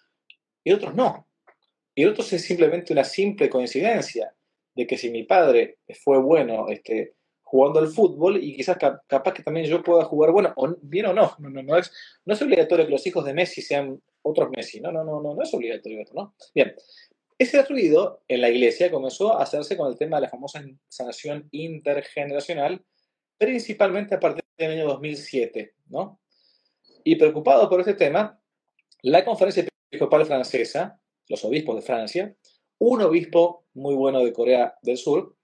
y 0.63 0.71
otros 0.71 0.95
no. 0.95 1.27
Y 1.93 2.05
otros 2.05 2.31
es 2.33 2.43
simplemente 2.43 2.93
una 2.93 3.03
simple 3.03 3.49
coincidencia 3.49 4.33
de 4.75 4.87
que 4.87 4.97
si 4.97 5.09
mi 5.09 5.23
padre 5.23 5.79
fue 6.03 6.19
bueno 6.19 6.67
este, 6.69 7.15
jugando 7.41 7.79
al 7.79 7.87
fútbol 7.87 8.43
y 8.43 8.55
quizás 8.55 8.77
capaz 8.77 9.33
que 9.33 9.41
también 9.41 9.65
yo 9.65 9.81
pueda 9.81 10.03
jugar, 10.03 10.31
bueno, 10.31 10.53
bien 10.81 11.05
o 11.07 11.13
no, 11.13 11.35
no, 11.39 11.49
no, 11.49 11.63
no, 11.63 11.77
es, 11.77 11.91
no 12.25 12.33
es 12.33 12.41
obligatorio 12.41 12.85
que 12.85 12.91
los 12.91 13.07
hijos 13.07 13.23
de 13.25 13.33
Messi 13.33 13.61
sean 13.61 14.01
otros 14.21 14.49
Messi, 14.49 14.81
no, 14.81 14.91
no, 14.91 15.03
no, 15.03 15.21
no, 15.21 15.33
no 15.33 15.41
es 15.41 15.53
obligatorio 15.53 16.01
esto, 16.01 16.13
¿no? 16.13 16.35
Bien, 16.53 16.75
ese 17.39 17.63
ruido 17.63 18.23
en 18.27 18.41
la 18.41 18.49
iglesia 18.49 18.91
comenzó 18.91 19.37
a 19.37 19.43
hacerse 19.43 19.77
con 19.77 19.89
el 19.89 19.97
tema 19.97 20.17
de 20.17 20.23
la 20.23 20.29
famosa 20.29 20.63
sanación 20.89 21.47
intergeneracional, 21.51 22.83
principalmente 23.37 24.15
a 24.15 24.19
partir 24.19 24.43
del 24.57 24.71
año 24.71 24.87
2007, 24.87 25.75
¿no? 25.87 26.19
Y 27.03 27.15
preocupado 27.15 27.69
por 27.69 27.79
este 27.79 27.93
tema, 27.93 28.39
la 29.01 29.23
conferencia 29.23 29.65
episcopal 29.89 30.25
francesa, 30.25 30.99
los 31.29 31.43
obispos 31.45 31.75
de 31.75 31.81
Francia, 31.81 32.35
un 32.79 33.01
obispo 33.01 33.65
muy 33.73 33.95
bueno 33.95 34.23
de 34.23 34.33
Corea 34.33 34.75
del 34.81 34.97
Sur, 34.97 35.35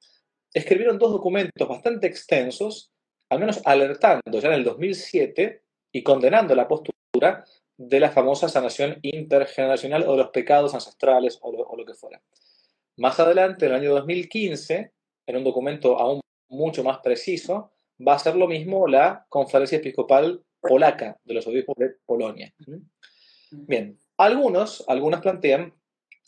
escribieron 0.53 0.99
dos 0.99 1.11
documentos 1.11 1.67
bastante 1.67 2.07
extensos, 2.07 2.91
al 3.29 3.39
menos 3.39 3.61
alertando 3.65 4.39
ya 4.39 4.49
en 4.49 4.55
el 4.55 4.63
2007 4.63 5.63
y 5.91 6.03
condenando 6.03 6.55
la 6.55 6.67
postura 6.67 7.45
de 7.77 7.99
la 7.99 8.11
famosa 8.11 8.49
sanación 8.49 8.99
intergeneracional 9.01 10.03
o 10.07 10.11
de 10.11 10.17
los 10.17 10.29
pecados 10.29 10.73
ancestrales 10.73 11.39
o 11.41 11.75
lo, 11.75 11.85
que 11.85 11.93
fuera. 11.93 12.21
Más 12.97 13.19
adelante, 13.19 13.65
en 13.65 13.71
el 13.71 13.79
año 13.79 13.93
2015, 13.95 14.91
en 15.27 15.35
un 15.35 15.43
documento 15.43 15.97
aún 15.99 16.21
mucho 16.49 16.83
más 16.83 16.99
preciso, 16.99 17.71
va 18.05 18.15
a 18.15 18.19
ser 18.19 18.35
lo 18.35 18.47
mismo 18.47 18.87
la 18.87 19.25
Conferencia 19.29 19.77
Episcopal 19.77 20.43
Polaca 20.59 21.17
de 21.23 21.33
los 21.33 21.47
Obispos 21.47 21.75
de 21.77 21.95
Polonia. 22.05 22.53
Bien, 23.51 23.97
algunos, 24.17 24.83
algunos 24.87 25.21
plantean 25.21 25.73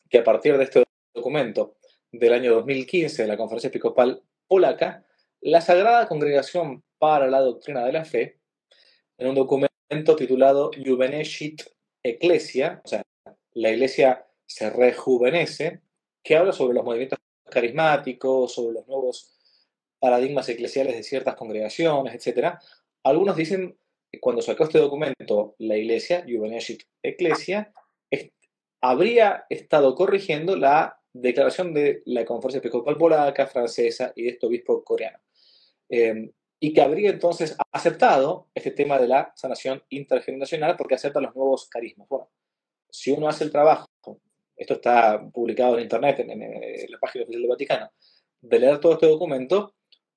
que 0.10 0.20
a 0.20 0.24
partir 0.24 0.58
de 0.58 0.66
este 0.66 0.84
documento 1.14 1.78
del 2.12 2.34
año 2.34 2.54
2015 2.56 3.24
de 3.24 3.28
la 3.28 3.38
Conferencia 3.38 3.70
Episcopal 3.70 4.22
Polaca, 4.48 5.06
la 5.42 5.62
Sagrada 5.62 6.08
Congregación 6.08 6.84
para 6.98 7.28
la 7.28 7.40
Doctrina 7.40 7.86
de 7.86 7.92
la 7.92 8.06
Fe, 8.06 8.40
en 9.18 9.30
un 9.30 9.36
documento 9.36 10.16
titulado 10.16 10.72
Juvenescit 10.84 11.64
Ecclesia, 12.04 12.82
o 12.84 12.88
sea, 12.88 13.04
la 13.54 13.70
Iglesia 13.72 14.28
se 14.46 14.70
rejuvenece, 14.70 15.82
que 16.24 16.36
habla 16.36 16.52
sobre 16.52 16.76
los 16.76 16.84
movimientos 16.84 17.20
carismáticos, 17.50 18.54
sobre 18.54 18.74
los 18.74 18.88
nuevos 18.88 19.35
paradigmas 20.06 20.48
eclesiales 20.50 20.96
de 20.96 21.02
ciertas 21.02 21.34
congregaciones, 21.34 22.14
etc. 22.14 22.60
Algunos 23.04 23.36
dicen 23.36 23.76
que 24.12 24.20
cuando 24.20 24.44
sacó 24.44 24.66
este 24.66 24.78
documento 24.78 25.56
la 25.58 25.78
Iglesia, 25.78 26.24
Juvenescit 26.30 26.84
Ecclesia, 27.02 27.74
habría 28.82 29.46
estado 29.50 29.96
corrigiendo 29.96 30.56
la 30.56 31.00
declaración 31.12 31.74
de 31.74 32.04
la 32.06 32.24
Conferencia 32.24 32.60
Episcopal 32.60 33.00
Polaca, 33.00 33.48
francesa 33.48 34.14
y 34.16 34.26
de 34.26 34.30
este 34.30 34.46
obispo 34.46 34.84
coreano. 34.84 35.18
Em, 35.90 36.32
y 36.60 36.72
que 36.72 36.82
habría 36.82 37.10
entonces 37.10 37.58
aceptado 37.72 38.50
este 38.54 38.70
tema 38.70 39.00
de 39.00 39.08
la 39.08 39.34
sanación 39.36 39.82
intergeneracional 39.90 40.76
porque 40.78 40.94
acepta 40.94 41.20
los 41.20 41.36
nuevos 41.36 41.68
carismas. 41.68 42.08
Bueno, 42.08 42.30
si 42.92 43.12
uno 43.12 43.28
hace 43.28 43.44
el 43.44 43.52
trabajo, 43.52 43.88
esto 44.56 44.76
está 44.76 45.20
publicado 45.34 45.78
en 45.78 45.84
internet, 45.86 46.20
en, 46.20 46.92
la 46.92 47.00
página 47.00 47.24
oficial 47.24 47.42
del 47.42 47.50
Vaticano, 47.50 47.92
de 48.40 48.60
leer 48.60 48.80
todo 48.80 48.94
este 48.94 49.08
documento, 49.08 49.74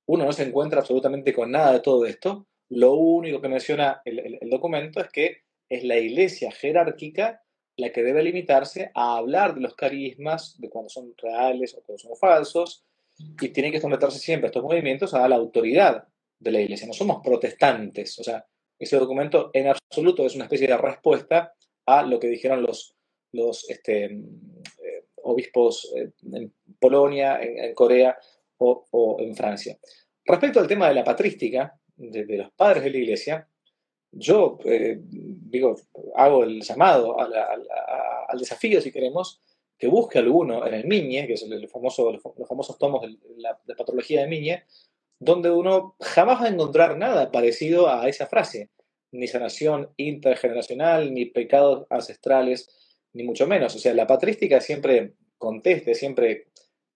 uno 0.08 0.24
no 0.24 0.32
se 0.32 0.44
encuentra 0.44 0.80
absolutamente 0.80 1.34
con 1.34 1.50
nada 1.50 1.72
de 1.72 1.80
todo 1.80 2.06
esto. 2.06 2.46
Lo 2.70 2.94
único 2.94 3.40
que 3.40 3.48
menciona 3.48 4.00
el, 4.04 4.38
documento 4.50 5.00
es 5.00 5.08
que 5.10 5.42
es 5.68 5.84
la 5.84 5.98
iglesia 5.98 6.50
jerárquica 6.50 7.42
la 7.76 7.92
que 7.92 8.02
debe 8.02 8.22
limitarse 8.22 8.90
a 8.94 9.18
hablar 9.18 9.54
de 9.54 9.60
los 9.60 9.76
carismas, 9.76 10.58
de 10.58 10.68
cuando 10.68 10.88
son 10.88 11.14
reales 11.16 11.74
o 11.74 11.82
cuando 11.82 11.98
son 11.98 12.16
falsos, 12.16 12.84
y 13.18 13.50
tiene 13.50 13.70
que 13.70 13.80
someterse 13.80 14.18
siempre 14.18 14.46
a 14.46 14.48
estos 14.48 14.64
movimientos 14.64 15.14
a 15.14 15.28
la 15.28 15.36
autoridad 15.36 16.04
de 16.40 16.50
la 16.52 16.60
iglesia. 16.60 16.86
No 16.86 16.94
somos 16.94 17.20
protestantes, 17.22 18.18
o 18.18 18.24
sea, 18.24 18.44
ese 18.78 18.96
documento 18.96 19.50
en 19.52 19.68
absoluto 19.68 20.24
es 20.24 20.34
una 20.34 20.44
especie 20.44 20.68
de 20.68 20.76
respuesta 20.76 21.52
a 21.86 22.02
lo 22.02 22.18
que 22.18 22.28
dijeron 22.28 22.62
los, 22.62 22.96
los 23.32 23.68
este, 23.68 24.06
eh, 24.06 25.04
obispos 25.22 25.92
eh, 25.96 26.10
en 26.32 26.52
Polonia, 26.80 27.40
en, 27.40 27.74
Corea 27.74 28.16
o, 28.58 29.16
en 29.20 29.34
Francia. 29.34 29.78
Respecto 30.24 30.60
al 30.60 30.66
tema 30.66 30.88
de 30.88 30.94
la 30.94 31.04
patrística, 31.04 31.78
de, 31.96 32.24
los 32.36 32.52
padres 32.52 32.84
de 32.84 32.90
la 32.90 32.96
iglesia, 32.98 33.48
yo 34.10 34.58
eh, 34.64 34.98
digo, 35.00 35.76
hago 36.16 36.44
el 36.44 36.62
llamado 36.62 37.16
al 37.18 38.38
desafío, 38.38 38.80
si 38.80 38.92
queremos, 38.92 39.40
que 39.78 39.86
busque 39.86 40.18
alguno 40.18 40.66
en 40.66 40.74
el 40.74 40.86
Miñe, 40.86 41.26
que 41.26 41.34
es 41.34 41.42
el 41.42 41.68
famoso, 41.68 42.12
los 42.12 42.48
famosos 42.48 42.78
tomos 42.78 43.02
de 43.02 43.16
la 43.36 43.58
de 43.64 43.74
patrología 43.74 44.22
de 44.22 44.26
Miñe, 44.26 44.64
donde 45.20 45.50
uno 45.50 45.96
jamás 46.00 46.42
va 46.42 46.46
a 46.46 46.48
encontrar 46.48 46.96
nada 46.96 47.30
parecido 47.30 47.88
a 47.88 48.08
esa 48.08 48.26
frase, 48.26 48.70
ni 49.12 49.26
sanación 49.26 49.92
intergeneracional, 49.96 51.12
ni 51.14 51.26
pecados 51.26 51.86
ancestrales, 51.90 52.68
ni 53.12 53.22
mucho 53.22 53.46
menos. 53.46 53.74
O 53.74 53.78
sea, 53.78 53.94
la 53.94 54.06
patrística 54.06 54.60
siempre 54.60 55.14
conteste, 55.38 55.94
siempre 55.94 56.48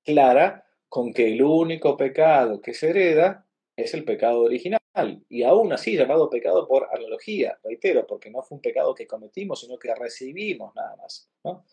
clara 0.04 0.64
con 0.92 1.14
que 1.14 1.32
el 1.32 1.42
único 1.42 1.96
pecado 1.96 2.60
que 2.60 2.74
se 2.74 2.90
hereda 2.90 3.46
es 3.74 3.94
el 3.94 4.04
pecado 4.04 4.42
original, 4.42 5.24
y 5.26 5.42
aún 5.42 5.72
así 5.72 5.96
llamado 5.96 6.28
pecado 6.28 6.68
por 6.68 6.86
analogía, 6.92 7.58
reitero, 7.64 8.06
porque 8.06 8.30
no 8.30 8.42
fue 8.42 8.56
un 8.56 8.60
pecado 8.60 8.94
que 8.94 9.06
cometimos, 9.06 9.60
sino 9.60 9.78
que 9.78 9.94
recibimos 9.94 10.74
nada 10.74 10.94
más. 10.96 11.30
¿no? 11.44 11.64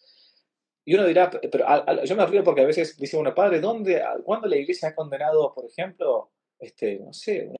Y 0.85 0.95
uno 0.95 1.05
dirá, 1.05 1.29
pero 1.29 1.65
yo 2.05 2.15
me 2.15 2.25
río 2.27 2.45
porque 2.45 2.61
a 2.61 2.65
veces 2.65 2.95
dice 2.95 3.17
uno, 3.17 3.35
padre, 3.35 3.59
¿dónde, 3.59 4.01
¿cuándo 4.23 4.47
la 4.47 4.55
iglesia 4.55 4.87
ha 4.87 4.95
condenado, 4.95 5.53
por 5.53 5.65
ejemplo, 5.65 6.31
este, 6.57 6.99
no 6.99 7.11
sé, 7.11 7.51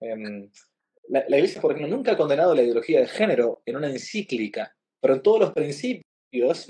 em, 0.00 0.50
la, 1.08 1.24
iglesia, 1.38 1.62
por 1.62 1.72
ejemplo, 1.72 1.96
nunca 1.96 2.12
ha 2.12 2.16
condenado 2.18 2.54
la 2.54 2.62
ideología 2.62 3.00
de 3.00 3.06
género 3.06 3.62
en 3.64 3.76
una 3.76 3.88
encíclica, 3.88 4.76
pero 5.00 5.14
en 5.14 5.22
todos 5.22 5.40
los 5.40 5.52
principios, 5.54 6.66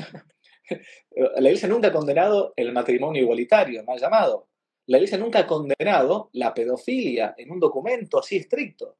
la 1.37 1.49
iglesia 1.49 1.69
nunca 1.69 1.89
ha 1.89 1.93
condenado 1.93 2.53
el 2.57 2.73
matrimonio 2.73 3.23
igualitario, 3.23 3.85
mal 3.85 3.99
llamado. 3.99 4.49
La 4.87 4.99
iglesia 4.99 5.19
nunca 5.19 5.41
ha 5.41 5.47
condenado 5.47 6.31
la 6.33 6.55
pedofilia 6.55 7.35
en 7.37 7.51
un 7.51 7.59
documento 7.59 8.19
así 8.19 8.37
estricto, 8.37 8.99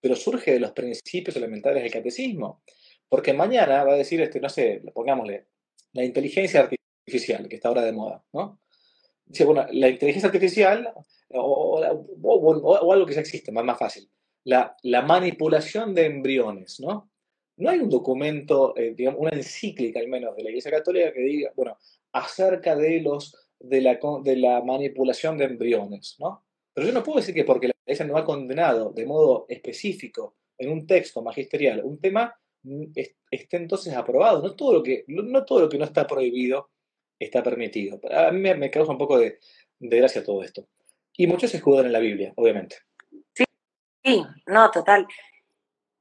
pero 0.00 0.16
surge 0.16 0.52
de 0.52 0.60
los 0.60 0.72
principios 0.72 1.36
elementales 1.36 1.82
del 1.82 1.92
catecismo. 1.92 2.62
Porque 3.08 3.32
mañana 3.32 3.84
va 3.84 3.92
a 3.92 3.96
decir, 3.96 4.20
este, 4.20 4.40
no 4.40 4.48
sé, 4.48 4.82
pongámosle, 4.94 5.46
la 5.92 6.04
inteligencia 6.04 6.60
artificial, 6.60 7.48
que 7.48 7.56
está 7.56 7.68
ahora 7.68 7.82
de 7.82 7.92
moda, 7.92 8.24
¿no? 8.32 8.58
Dice, 9.26 9.44
bueno, 9.44 9.66
la 9.70 9.88
inteligencia 9.88 10.28
artificial, 10.28 10.92
o, 11.28 11.82
algo 12.92 13.06
que 13.06 13.14
ya 13.14 13.20
existe, 13.20 13.52
más, 13.52 13.78
fácil, 13.78 14.10
la, 14.44 14.74
manipulación 15.06 15.94
de 15.94 16.06
embriones, 16.06 16.80
¿no? 16.80 17.10
No 17.62 17.70
hay 17.70 17.78
un 17.78 17.88
documento, 17.88 18.76
eh, 18.76 18.92
digamos, 18.96 19.20
una 19.20 19.30
encíclica 19.30 20.00
al 20.00 20.08
menos 20.08 20.34
de 20.34 20.42
la 20.42 20.50
Iglesia 20.50 20.72
Católica 20.72 21.12
que 21.12 21.20
diga, 21.20 21.52
bueno, 21.54 21.78
acerca 22.12 22.74
de, 22.74 23.00
los, 23.00 23.36
de, 23.60 23.80
la, 23.80 24.00
de 24.24 24.36
la 24.36 24.62
manipulación 24.62 25.38
de 25.38 25.44
embriones, 25.44 26.16
¿no? 26.18 26.44
Pero 26.74 26.88
yo 26.88 26.92
no 26.92 27.04
puedo 27.04 27.20
decir 27.20 27.34
que 27.34 27.44
porque 27.44 27.68
la 27.68 27.74
Iglesia 27.86 28.04
no 28.04 28.16
ha 28.16 28.24
condenado 28.24 28.90
de 28.90 29.06
modo 29.06 29.46
específico 29.48 30.34
en 30.58 30.70
un 30.70 30.86
texto 30.88 31.22
magisterial 31.22 31.82
un 31.84 32.00
tema, 32.00 32.34
esté 33.30 33.56
entonces 33.58 33.94
aprobado. 33.94 34.42
No 34.42 34.56
todo 34.56 34.72
lo 34.74 34.82
que 34.82 35.04
no, 35.06 35.44
todo 35.44 35.60
lo 35.60 35.68
que 35.68 35.78
no 35.78 35.84
está 35.84 36.04
prohibido 36.06 36.70
está 37.16 37.44
permitido. 37.44 38.00
A 38.10 38.32
mí 38.32 38.40
me, 38.40 38.70
causa 38.70 38.90
un 38.90 38.98
poco 38.98 39.18
de, 39.18 39.38
gracia 39.78 40.24
todo 40.24 40.42
esto. 40.42 40.66
Y 41.16 41.28
muchos 41.28 41.50
se 41.50 41.58
escudan 41.58 41.86
en 41.86 41.92
la 41.92 42.00
Biblia, 42.00 42.32
obviamente. 42.36 42.76
Sí, 43.34 43.44
sí, 44.04 44.22
no, 44.46 44.70
total. 44.70 45.06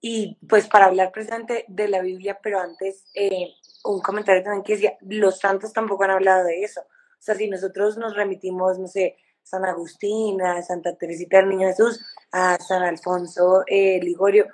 Y 0.02 0.38
pues 0.50 0.68
para 0.68 0.86
hablar 0.86 1.12
presente 1.12 1.66
de 1.68 1.88
la 1.88 2.02
Biblia, 2.02 2.40
pero 2.42 2.60
antes 2.60 3.06
eh, 3.14 3.54
un 3.84 4.02
comentario 4.02 4.44
también 4.44 4.64
que 4.64 4.74
decía, 4.74 4.98
los 5.02 5.40
santos 5.40 5.74
tampoco 5.74 6.04
han 6.04 6.12
hablado 6.12 6.46
de 6.46 6.64
eso. 6.64 6.82
O 6.82 7.24
sea, 7.24 7.36
si 7.36 7.48
nosotros 7.48 7.98
nos 7.98 8.16
remitimos, 8.16 8.80
no 8.80 8.88
sé, 8.88 9.18
San 9.44 9.64
Agustín, 9.66 10.42
a 10.42 10.62
Santa 10.64 10.96
Teresita 10.96 11.38
del 11.38 11.50
Niño 11.50 11.68
Jesús, 11.68 12.04
a 12.32 12.58
San 12.60 12.84
Alfonso 12.84 13.64
eh, 13.68 14.00
Ligorio, 14.02 14.48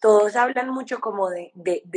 todos 0.00 0.36
hablan 0.36 0.70
mucho 0.70 1.00
como 1.00 1.30
de, 1.30 1.52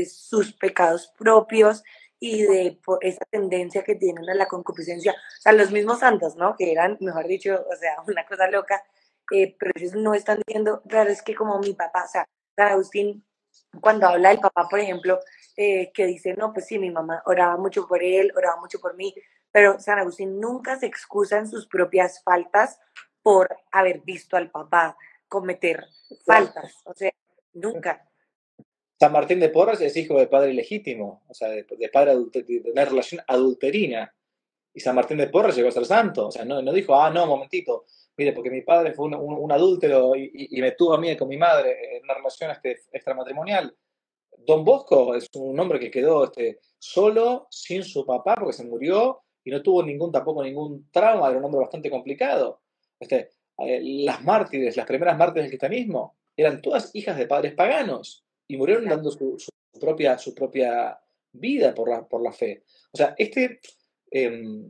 sus 0.09 0.53
pecados 0.53 1.13
propios 1.17 1.83
y 2.19 2.43
de 2.43 2.79
esa 3.01 3.25
tendencia 3.29 3.83
que 3.83 3.95
tienen 3.95 4.29
a 4.29 4.33
la 4.33 4.47
concupiscencia. 4.47 5.11
O 5.11 5.41
sea, 5.41 5.51
los 5.51 5.71
mismos 5.71 5.99
santos, 5.99 6.35
¿no? 6.35 6.55
Que 6.57 6.71
eran, 6.71 6.97
mejor 6.99 7.27
dicho, 7.27 7.65
o 7.69 7.75
sea, 7.75 7.97
una 8.07 8.25
cosa 8.25 8.49
loca, 8.49 8.83
eh, 9.31 9.55
pero 9.59 9.71
ellos 9.75 9.93
no 9.93 10.13
están 10.13 10.41
diciendo, 10.45 10.81
claro, 10.87 11.09
es 11.09 11.21
que 11.21 11.35
como 11.35 11.59
mi 11.59 11.73
papá, 11.73 12.05
o 12.05 12.07
sea, 12.07 12.27
San 12.57 12.73
Agustín, 12.73 13.23
cuando 13.79 14.07
habla 14.07 14.29
del 14.29 14.39
papá, 14.39 14.67
por 14.67 14.79
ejemplo, 14.79 15.19
eh, 15.55 15.91
que 15.93 16.07
dice, 16.07 16.33
no, 16.33 16.51
pues 16.51 16.65
sí, 16.65 16.79
mi 16.79 16.89
mamá 16.89 17.21
oraba 17.25 17.55
mucho 17.55 17.87
por 17.87 18.03
él, 18.03 18.33
oraba 18.35 18.59
mucho 18.59 18.79
por 18.79 18.95
mí, 18.95 19.13
pero 19.51 19.79
San 19.79 19.99
Agustín 19.99 20.39
nunca 20.39 20.77
se 20.79 20.87
excusa 20.87 21.37
en 21.37 21.47
sus 21.47 21.67
propias 21.67 22.23
faltas 22.23 22.79
por 23.21 23.55
haber 23.71 24.01
visto 24.01 24.35
al 24.37 24.49
papá 24.49 24.97
cometer 25.27 25.85
faltas. 26.25 26.73
O 26.85 26.93
sea, 26.93 27.11
Nunca. 27.53 28.07
San 28.99 29.11
Martín 29.11 29.39
de 29.39 29.49
Porres 29.49 29.81
es 29.81 29.95
hijo 29.97 30.19
de 30.19 30.27
padre 30.27 30.51
ilegítimo, 30.51 31.23
o 31.27 31.33
sea, 31.33 31.49
de, 31.49 31.63
padre 31.91 32.15
de 32.15 32.71
una 32.71 32.85
relación 32.85 33.21
adulterina. 33.27 34.13
Y 34.77 34.79
San 34.79 34.95
Martín 34.95 35.17
de 35.17 35.27
Porres 35.27 35.55
llegó 35.55 35.69
a 35.69 35.71
ser 35.71 35.87
santo. 35.87 36.27
O 36.27 36.31
sea, 36.31 36.45
no, 36.45 36.61
no 36.61 36.71
dijo, 36.71 36.93
ah, 36.93 37.09
no, 37.09 37.25
momentito, 37.25 37.85
mire, 38.15 38.31
porque 38.31 38.51
mi 38.51 38.61
padre 38.61 38.93
fue 38.93 39.07
un, 39.07 39.51
adúltero 39.51 40.15
y, 40.15 40.61
me 40.61 40.73
tuvo 40.73 40.93
a 40.93 40.99
mí 40.99 41.17
con 41.17 41.27
mi 41.27 41.35
madre 41.35 41.97
en 41.97 42.03
una 42.03 42.13
relación 42.13 42.51
este, 42.51 42.81
extramatrimonial. 42.91 43.75
Don 44.45 44.63
Bosco 44.63 45.15
es 45.15 45.27
un 45.33 45.59
hombre 45.59 45.79
que 45.79 45.89
quedó 45.89 46.25
este, 46.25 46.59
solo, 46.77 47.47
sin 47.49 47.83
su 47.83 48.05
papá, 48.05 48.35
porque 48.35 48.53
se 48.53 48.65
murió 48.65 49.21
y 49.43 49.49
no 49.49 49.63
tuvo 49.63 49.81
ningún, 49.81 50.11
tampoco 50.11 50.43
ningún 50.43 50.91
trauma, 50.91 51.27
era 51.27 51.39
un 51.39 51.45
hombre 51.45 51.61
bastante 51.61 51.89
complicado. 51.89 52.61
Este, 52.99 53.31
eh, 53.57 53.81
las 53.81 54.23
mártires, 54.23 54.77
las 54.77 54.85
primeras 54.85 55.17
mártires 55.17 55.45
del 55.45 55.57
cristianismo, 55.57 56.17
eran 56.35 56.61
todas 56.61 56.91
hijas 56.93 57.17
de 57.17 57.25
padres 57.25 57.55
paganos 57.55 58.23
y 58.47 58.57
murieron 58.57 58.85
dando 58.85 59.09
su, 59.09 59.37
propia, 59.79 60.19
su 60.19 60.35
propia 60.35 60.99
vida 61.31 61.73
por 61.73 61.89
la, 61.89 62.07
por 62.07 62.21
la 62.21 62.31
fe. 62.31 62.63
O 62.91 62.97
sea, 62.97 63.15
este, 63.17 63.59
eh, 64.11 64.69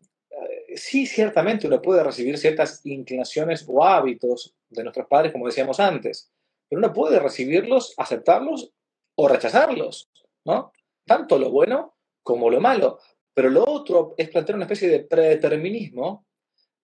sí, 0.76 1.06
ciertamente 1.06 1.68
uno 1.68 1.82
puede 1.82 2.04
recibir 2.04 2.38
ciertas 2.38 2.86
inclinaciones 2.86 3.66
o 3.68 3.84
hábitos 3.84 4.56
de 4.70 4.84
nuestros 4.84 5.08
padres, 5.08 5.32
como 5.32 5.48
decíamos 5.48 5.80
antes, 5.80 6.32
pero 6.70 6.80
uno 6.80 6.94
puede 6.94 7.20
recibirlos, 7.20 7.94
aceptarlos 7.98 8.72
o 9.16 9.28
rechazarlos, 9.28 10.10
¿no? 10.46 10.72
Tanto 11.06 11.40
lo 11.40 11.50
bueno 11.50 11.96
como 12.24 12.50
lo 12.50 12.60
malo. 12.60 13.00
Pero 13.34 13.50
lo 13.50 13.64
otro 13.66 14.16
es 14.18 14.30
plantear 14.30 14.56
una 14.56 14.66
especie 14.66 14.90
de 14.90 15.00
predeterminismo 15.02 16.26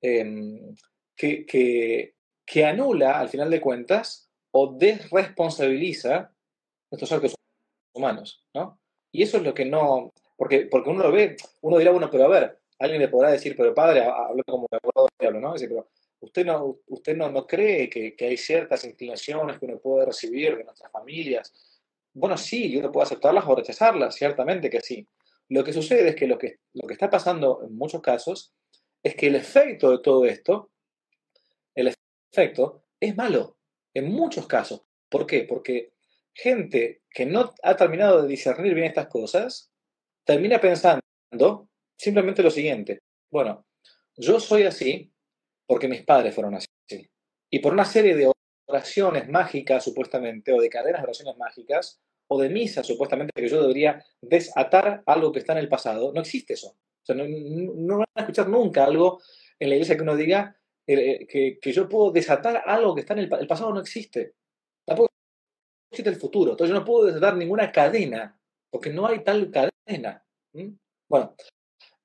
em, 0.01 0.75
que, 1.15 1.45
que, 1.45 2.15
que 2.45 2.65
anula, 2.65 3.19
al 3.19 3.29
final 3.29 3.49
de 3.49 3.59
cuentas, 3.59 4.29
o 4.51 4.73
desresponsabiliza 4.73 6.31
nuestros 6.91 7.11
actos 7.11 7.35
humanos, 7.93 8.45
¿no? 8.53 8.79
Y 9.11 9.23
eso 9.23 9.37
es 9.37 9.43
lo 9.43 9.53
que 9.53 9.65
no, 9.65 10.12
porque, 10.35 10.67
porque 10.67 10.89
uno 10.89 11.03
lo 11.03 11.11
ve, 11.11 11.35
uno 11.61 11.77
dirá, 11.77 11.91
bueno, 11.91 12.09
pero 12.11 12.25
a 12.25 12.29
ver, 12.29 12.59
alguien 12.79 13.01
le 13.01 13.07
podrá 13.07 13.31
decir, 13.31 13.55
pero 13.55 13.73
padre, 13.73 14.03
hablo 14.03 14.43
como 14.45 14.67
abogado 14.71 15.07
diablo, 15.19 15.39
¿no? 15.39 15.53
Dice, 15.53 15.67
pero 15.67 15.87
usted 16.19 16.45
no, 16.45 16.79
usted 16.87 17.15
no, 17.15 17.29
no 17.29 17.45
cree 17.45 17.89
que, 17.89 18.15
que, 18.15 18.25
hay 18.25 18.37
ciertas 18.37 18.83
inclinaciones 18.85 19.59
que 19.59 19.65
uno 19.65 19.79
puede 19.79 20.05
recibir 20.05 20.57
de 20.57 20.63
nuestras 20.63 20.91
familias. 20.91 21.53
Bueno, 22.13 22.37
sí, 22.37 22.77
uno 22.77 22.91
puede 22.91 23.05
aceptarlas 23.05 23.45
o 23.47 23.55
rechazarlas, 23.55 24.15
ciertamente 24.15 24.69
que 24.69 24.81
sí. 24.81 25.07
Lo 25.49 25.63
que 25.63 25.73
sucede 25.73 26.09
es 26.09 26.15
que 26.15 26.27
lo 26.27 26.37
que, 26.37 26.59
lo 26.73 26.87
que 26.87 26.93
está 26.93 27.09
pasando 27.09 27.61
en 27.63 27.75
muchos 27.75 28.01
casos 28.01 28.53
es 29.01 29.15
que 29.15 29.27
el 29.27 29.35
efecto 29.35 29.91
de 29.91 29.99
todo 29.99 30.25
esto, 30.25 30.71
el 31.75 31.93
efecto, 32.31 32.85
es 32.99 33.15
malo 33.17 33.57
en 33.93 34.11
muchos 34.11 34.47
casos. 34.47 34.83
¿Por 35.09 35.27
qué? 35.27 35.43
Porque 35.43 35.91
gente 36.33 37.03
que 37.09 37.25
no 37.25 37.53
ha 37.61 37.75
terminado 37.75 38.21
de 38.21 38.27
discernir 38.27 38.73
bien 38.73 38.87
estas 38.87 39.07
cosas, 39.07 39.72
termina 40.23 40.59
pensando 40.59 41.01
simplemente 41.97 42.43
lo 42.43 42.51
siguiente. 42.51 42.99
Bueno, 43.31 43.65
yo 44.15 44.39
soy 44.39 44.63
así 44.63 45.11
porque 45.65 45.87
mis 45.87 46.03
padres 46.03 46.35
fueron 46.35 46.55
así. 46.55 46.67
Y 47.49 47.59
por 47.59 47.73
una 47.73 47.85
serie 47.85 48.15
de 48.15 48.31
oraciones 48.65 49.29
mágicas, 49.29 49.83
supuestamente, 49.83 50.51
o 50.53 50.61
de 50.61 50.69
cadenas 50.69 51.01
de 51.01 51.05
oraciones 51.05 51.37
mágicas, 51.37 52.01
o 52.27 52.41
de 52.41 52.49
misas, 52.49 52.85
supuestamente, 52.85 53.31
que 53.35 53.47
yo 53.47 53.61
debería 53.61 54.03
desatar 54.21 55.03
algo 55.05 55.31
que 55.31 55.39
está 55.39 55.53
en 55.53 55.59
el 55.59 55.69
pasado, 55.69 56.11
no 56.13 56.21
existe 56.21 56.53
eso. 56.53 56.75
No, 57.09 57.97
van 57.97 58.07
a 58.15 58.21
escuchar 58.21 58.47
nunca 58.47 58.85
algo 58.85 59.21
en 59.59 59.69
la 59.69 59.75
iglesia 59.75 59.95
que 59.95 60.03
uno 60.03 60.15
diga, 60.15 60.55
eh, 60.87 61.27
que, 61.27 61.59
que, 61.61 61.71
yo 61.71 61.87
puedo 61.87 62.11
desatar 62.11 62.63
algo 62.65 62.95
que 62.95 63.01
está 63.01 63.13
en 63.13 63.19
el, 63.19 63.33
el 63.39 63.47
pasado 63.47 63.73
no 63.73 63.81
existe. 63.81 64.33
Tampoco 64.85 65.09
existe 65.91 66.09
el 66.09 66.15
futuro. 66.15 66.51
Entonces 66.51 66.73
yo 66.73 66.79
no 66.79 66.85
puedo 66.85 67.05
desatar 67.05 67.35
ninguna 67.35 67.71
cadena, 67.71 68.39
porque 68.73 68.89
no 68.89 69.05
hay 69.05 69.23
tal 69.23 69.51
cadena. 69.51 70.25
Bueno, 71.07 71.35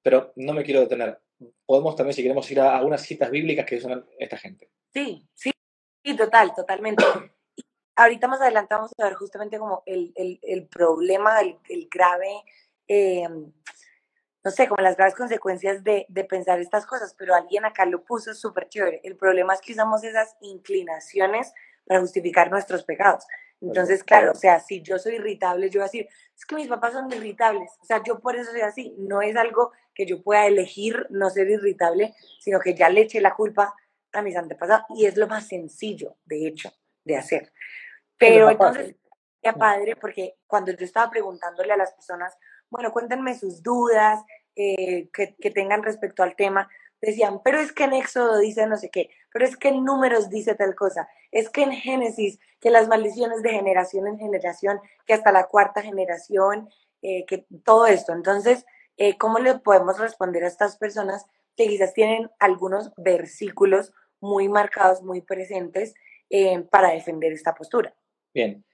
pero 0.02 0.34
no 0.36 0.52
me 0.52 0.62
quiero 0.62 0.80
detener. 0.80 1.18
Podemos 1.64 1.96
también, 1.96 2.12
si 2.12 2.22
queremos 2.22 2.50
ir 2.50 2.60
a 2.60 2.76
algunas 2.76 3.00
citas 3.00 3.30
bíblicas 3.30 3.64
que 3.64 3.76
usan 3.76 4.04
esta 4.18 4.36
gente. 4.36 4.70
Sí, 4.92 5.26
sí, 5.32 5.50
sí, 6.04 6.14
total, 6.14 6.54
totalmente. 6.54 7.02
ahorita 7.96 8.28
más 8.28 8.42
adelante 8.42 8.74
vamos 8.74 8.92
a 8.98 9.04
ver 9.04 9.14
justamente 9.14 9.58
como 9.58 9.82
el, 9.86 10.12
el, 10.14 10.68
problema, 10.68 11.40
el, 11.40 11.88
grave, 11.90 12.44
eh, 12.86 13.26
no 13.26 14.50
sé, 14.50 14.68
como 14.68 14.82
las 14.82 14.94
graves 14.98 15.14
consecuencias 15.14 15.82
de, 15.82 16.04
de, 16.10 16.24
pensar 16.24 16.60
estas 16.60 16.84
cosas, 16.84 17.14
pero 17.16 17.34
alguien 17.34 17.64
acá 17.64 17.86
lo 17.86 18.04
puso 18.04 18.34
súper 18.34 18.68
chévere. 18.68 19.00
El 19.04 19.16
problema 19.16 19.54
es 19.54 19.62
que 19.62 19.72
usamos 19.72 20.04
esas 20.04 20.36
inclinaciones 20.42 21.50
para 21.86 22.00
justificar 22.00 22.50
nuestros 22.50 22.84
pecados. 22.84 23.24
Entonces, 23.60 24.04
claro, 24.04 24.32
o 24.32 24.34
sea, 24.34 24.60
si 24.60 24.82
yo 24.82 24.98
soy 24.98 25.16
irritable, 25.16 25.68
yo 25.68 25.80
voy 25.80 25.84
a 25.84 25.90
decir, 25.90 26.08
es 26.36 26.46
que 26.46 26.54
mis 26.54 26.68
papás 26.68 26.92
son 26.92 27.12
irritables, 27.12 27.70
o 27.80 27.84
sea, 27.84 28.02
yo 28.04 28.20
por 28.20 28.36
eso 28.36 28.52
soy 28.52 28.60
así, 28.60 28.94
no 28.98 29.20
es 29.20 29.36
algo 29.36 29.72
que 29.94 30.06
yo 30.06 30.22
pueda 30.22 30.46
elegir 30.46 31.06
no 31.10 31.28
ser 31.28 31.50
irritable, 31.50 32.14
sino 32.40 32.60
que 32.60 32.74
ya 32.74 32.88
le 32.88 33.02
eché 33.02 33.20
la 33.20 33.34
culpa 33.34 33.74
a 34.12 34.22
mis 34.22 34.36
antepasados 34.36 34.84
y 34.94 35.06
es 35.06 35.16
lo 35.16 35.26
más 35.26 35.48
sencillo, 35.48 36.16
de 36.24 36.46
hecho, 36.46 36.70
de 37.04 37.16
hacer. 37.16 37.52
Pero 38.16 38.48
entonces, 38.50 38.94
ya 39.42 39.52
padre, 39.54 39.96
porque 39.96 40.36
cuando 40.46 40.72
yo 40.72 40.84
estaba 40.84 41.10
preguntándole 41.10 41.72
a 41.72 41.76
las 41.76 41.92
personas, 41.92 42.36
bueno, 42.70 42.92
cuéntenme 42.92 43.36
sus 43.36 43.62
dudas 43.62 44.20
eh, 44.54 45.08
que, 45.12 45.34
que, 45.36 45.50
tengan 45.50 45.82
respecto 45.82 46.22
al 46.22 46.36
tema, 46.36 46.68
decían, 47.00 47.40
pero 47.44 47.60
es 47.60 47.72
que 47.72 47.84
en 47.84 47.92
Éxodo 47.92 48.38
dice 48.38 48.66
no 48.66 48.76
sé 48.76 48.90
qué, 48.90 49.10
pero 49.32 49.44
es 49.44 49.56
que 49.56 49.68
en 49.68 49.84
Números 49.84 50.30
dice 50.30 50.54
tal 50.54 50.74
cosa, 50.74 51.08
es 51.30 51.50
que 51.50 51.62
en 51.62 51.72
Génesis, 51.72 52.38
que 52.60 52.70
las 52.70 52.88
maldiciones 52.88 53.42
de 53.42 53.50
generación 53.50 54.06
en 54.06 54.18
generación, 54.18 54.80
que 55.06 55.14
hasta 55.14 55.32
la 55.32 55.46
cuarta 55.46 55.82
generación, 55.82 56.68
eh, 57.02 57.24
que 57.26 57.46
todo 57.64 57.86
esto. 57.86 58.12
Entonces, 58.12 58.66
eh, 58.96 59.16
¿cómo 59.16 59.38
le 59.38 59.58
podemos 59.58 59.98
responder 59.98 60.42
a 60.42 60.48
estas 60.48 60.76
personas 60.76 61.26
que 61.56 61.68
quizás 61.68 61.94
tienen 61.94 62.30
algunos 62.40 62.92
versículos 62.96 63.92
muy 64.20 64.48
marcados, 64.48 65.02
muy 65.02 65.20
presentes 65.20 65.94
eh, 66.30 66.60
para 66.70 66.90
defender 66.90 67.32
esta 67.32 67.54
postura? 67.54 67.94
Bien, 68.34 68.64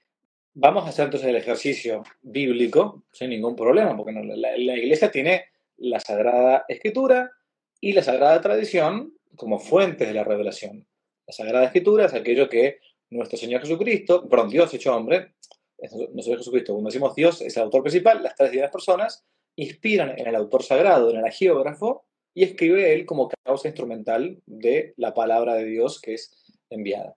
vamos 0.53 0.85
a 0.85 0.89
hacer 0.89 1.05
entonces 1.05 1.29
el 1.29 1.35
ejercicio 1.35 2.03
bíblico 2.21 3.03
sin 3.11 3.29
ningún 3.29 3.55
problema, 3.55 3.95
porque 3.95 4.11
no, 4.11 4.23
la, 4.23 4.57
la, 4.57 4.75
iglesia 4.75 5.11
tiene 5.11 5.45
la 5.77 5.99
Sagrada 5.99 6.65
Escritura 6.67 7.31
y 7.79 7.93
la 7.93 8.03
Sagrada 8.03 8.41
Tradición 8.41 9.13
como 9.35 9.59
fuentes 9.59 10.07
de 10.07 10.13
la 10.13 10.23
revelación. 10.23 10.87
La 11.27 11.33
Sagrada 11.33 11.65
Escritura 11.65 12.05
es 12.05 12.13
aquello 12.13 12.49
que 12.49 12.79
nuestro 13.09 13.37
Señor 13.37 13.61
Jesucristo, 13.61 14.27
perdón, 14.27 14.49
Dios 14.49 14.73
hecho 14.73 14.95
hombre, 14.95 15.35
nuestro 15.79 16.23
Señor 16.23 16.39
Jesucristo, 16.39 16.73
cuando 16.73 16.89
decimos 16.89 17.15
Dios 17.15 17.41
es 17.41 17.55
el 17.57 17.63
autor 17.63 17.81
principal, 17.81 18.23
las 18.23 18.35
tres 18.35 18.51
divinas 18.51 18.71
personas 18.71 19.25
inspiran 19.57 20.17
en 20.17 20.27
el 20.27 20.35
autor 20.35 20.63
sagrado, 20.63 21.11
en 21.11 21.17
el 21.17 21.25
agiógrafo, 21.25 22.05
y 22.33 22.43
escribe 22.43 22.93
él 22.93 23.05
como 23.05 23.29
causa 23.45 23.69
instrumental 23.69 24.41
de 24.45 24.93
la 24.97 25.13
palabra 25.13 25.55
de 25.55 25.65
Dios 25.65 26.01
que 26.01 26.15
es 26.15 26.35
enviada. 26.69 27.15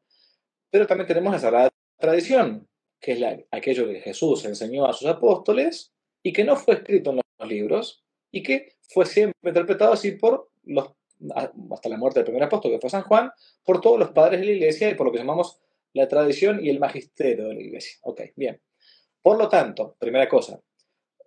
Pero 0.71 0.87
también 0.87 1.09
tenemos 1.09 1.33
la 1.33 1.41
Sagrada 1.41 1.71
Tradición, 1.99 2.69
que 3.01 3.13
es 3.13 3.45
aquello 3.51 3.89
que 3.89 4.01
Jesús 4.01 4.45
enseñó 4.45 4.87
a 4.87 4.93
sus 4.93 5.09
apóstoles 5.09 5.93
y 6.23 6.33
que 6.33 6.45
no 6.45 6.57
fue 6.57 6.75
escrito 6.75 7.11
en 7.11 7.21
los 7.39 7.49
libros 7.49 8.05
y 8.31 8.43
que 8.43 8.77
fue 8.89 9.07
siempre 9.07 9.51
interpretado 9.51 9.93
así 9.93 10.13
por 10.13 10.51
los, 10.65 10.91
hasta 11.35 11.89
la 11.89 11.97
muerte 11.97 12.21
del 12.21 12.25
primer 12.25 12.45
apóstol, 12.45 12.73
que 12.73 12.81
fue 12.81 12.91
San 12.91 13.03
Juan, 13.03 13.31
por 13.65 13.81
todos 13.81 13.99
los 13.99 14.11
padres 14.11 14.41
de 14.41 14.47
la 14.47 14.53
iglesia 14.53 14.91
y 14.91 14.95
por 14.95 15.07
lo 15.07 15.13
que 15.13 15.19
llamamos 15.19 15.61
la 15.93 16.09
tradición 16.09 16.65
y 16.65 16.71
el 16.71 16.79
magisterio 16.79 17.49
de 17.49 17.55
la 17.55 17.61
iglesia. 17.61 17.99
Ok, 18.03 18.23
bien. 18.37 18.61
Por 19.23 19.39
lo 19.39 19.49
tanto, 19.49 19.97
primera 19.99 20.29
cosa, 20.29 20.61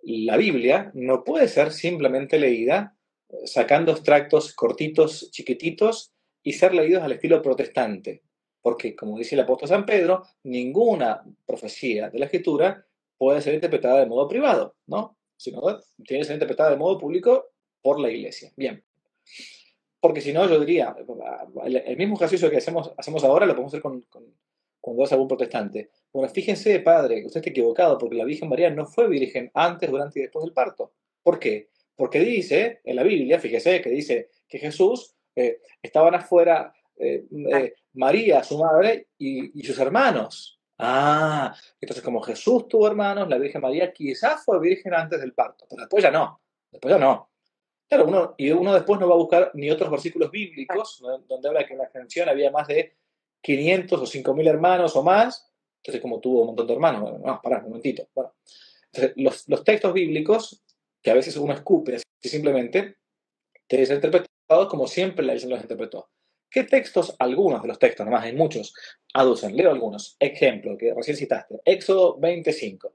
la 0.02 0.36
Biblia 0.36 0.90
no 0.94 1.24
puede 1.24 1.48
ser 1.48 1.72
simplemente 1.72 2.38
leída 2.38 2.96
sacando 3.44 3.92
extractos 3.92 4.52
cortitos, 4.54 5.30
chiquititos 5.30 6.12
y 6.42 6.52
ser 6.54 6.74
leídos 6.74 7.02
al 7.02 7.12
estilo 7.12 7.40
protestante 7.40 8.22
porque, 8.62 8.94
como 8.94 9.18
dice 9.18 9.34
el 9.34 9.42
apóstol 9.42 9.68
San 9.68 9.84
Pedro, 9.84 10.22
ninguna 10.44 11.22
profecía 11.44 12.08
de 12.08 12.18
la 12.18 12.26
Escritura 12.26 12.86
puede 13.18 13.42
ser 13.42 13.54
interpretada 13.54 14.00
de 14.00 14.06
modo 14.06 14.28
privado, 14.28 14.76
¿no? 14.86 15.18
Sino 15.42 15.60
tiene 16.06 16.20
que 16.20 16.24
ser 16.24 16.34
interpretada 16.34 16.70
de 16.70 16.76
modo 16.76 16.98
público 16.98 17.50
por 17.80 17.98
la 17.98 18.10
iglesia. 18.10 18.52
Bien. 18.56 18.82
Porque 19.98 20.20
si 20.20 20.32
no, 20.32 20.48
yo 20.48 20.60
diría, 20.60 20.94
el 21.64 21.96
mismo 21.96 22.16
ejercicio 22.16 22.50
que 22.50 22.58
hacemos, 22.58 22.92
hacemos 22.96 23.24
ahora 23.24 23.46
lo 23.46 23.52
podemos 23.52 23.72
hacer 23.72 23.82
con, 23.82 24.02
con, 24.02 24.24
cuando 24.80 25.04
es 25.04 25.12
algún 25.12 25.28
protestante. 25.28 25.90
Bueno, 26.12 26.28
fíjense, 26.28 26.80
padre, 26.80 27.20
que 27.20 27.26
usted 27.26 27.40
está 27.40 27.50
equivocado, 27.50 27.96
porque 27.98 28.16
la 28.16 28.24
Virgen 28.24 28.48
María 28.48 28.68
no 28.70 28.84
fue 28.84 29.08
virgen 29.08 29.50
antes, 29.54 29.90
durante 29.90 30.18
y 30.18 30.22
después 30.22 30.44
del 30.44 30.52
parto. 30.52 30.92
¿Por 31.22 31.38
qué? 31.38 31.68
Porque 31.94 32.20
dice 32.20 32.80
en 32.84 32.96
la 32.96 33.04
Biblia, 33.04 33.38
fíjese, 33.38 33.80
que 33.80 33.90
dice 33.90 34.28
que 34.48 34.58
Jesús 34.58 35.14
eh, 35.36 35.60
estaban 35.80 36.14
afuera 36.14 36.74
eh, 36.96 37.24
eh, 37.52 37.74
María, 37.94 38.42
su 38.42 38.58
madre, 38.58 39.06
y, 39.18 39.58
y, 39.58 39.64
sus 39.64 39.78
hermanos. 39.78 40.58
Ah, 40.84 41.54
entonces 41.80 42.02
como 42.02 42.20
Jesús 42.22 42.66
tuvo 42.66 42.88
hermanos, 42.88 43.28
la 43.28 43.38
Virgen 43.38 43.60
María 43.62 43.92
quizás 43.92 44.44
fue 44.44 44.58
virgen 44.58 44.92
antes 44.92 45.20
del 45.20 45.32
parto, 45.32 45.64
pero 45.70 45.82
después 45.82 46.02
ya 46.02 46.10
no, 46.10 46.40
después 46.72 46.92
ya 46.92 46.98
no. 46.98 47.30
Claro, 47.88 48.06
uno, 48.08 48.34
y 48.36 48.50
uno 48.50 48.74
después 48.74 48.98
no 48.98 49.06
va 49.08 49.14
a 49.14 49.18
buscar 49.18 49.52
ni 49.54 49.70
otros 49.70 49.88
versículos 49.92 50.32
bíblicos 50.32 51.00
donde 51.28 51.48
habla 51.48 51.64
que 51.64 51.74
en 51.74 51.78
la 51.78 51.86
generación 51.86 52.28
había 52.28 52.50
más 52.50 52.66
de 52.66 52.96
500 53.42 54.00
o 54.00 54.06
5000 54.06 54.48
hermanos 54.48 54.96
o 54.96 55.04
más, 55.04 55.52
entonces 55.76 56.02
como 56.02 56.18
tuvo 56.18 56.40
un 56.40 56.46
montón 56.48 56.66
de 56.66 56.72
hermanos, 56.72 57.00
bueno, 57.02 57.18
no, 57.24 57.40
pará, 57.40 57.58
un 57.58 57.64
momentito. 57.64 58.08
Bueno, 58.12 58.34
entonces, 58.86 59.12
los, 59.16 59.48
los, 59.48 59.62
textos 59.62 59.92
bíblicos, 59.92 60.64
que 61.00 61.12
a 61.12 61.14
veces 61.14 61.36
uno 61.36 61.52
escupe 61.54 61.94
así 61.94 62.28
simplemente, 62.28 62.96
deben 63.68 63.86
ser 63.86 63.96
interpretados 63.96 64.68
como 64.68 64.88
siempre 64.88 65.24
la 65.24 65.34
Iglesia 65.34 65.50
los 65.50 65.62
interpretó. 65.62 66.08
¿Qué 66.52 66.64
textos, 66.64 67.16
algunos 67.18 67.62
de 67.62 67.68
los 67.68 67.78
textos, 67.78 68.04
nomás 68.04 68.24
hay 68.24 68.34
muchos, 68.34 68.74
aducen? 69.14 69.56
Leo 69.56 69.70
algunos. 69.70 70.16
Ejemplo, 70.20 70.76
que 70.76 70.92
recién 70.92 71.16
citaste. 71.16 71.62
Éxodo 71.64 72.18
25. 72.18 72.92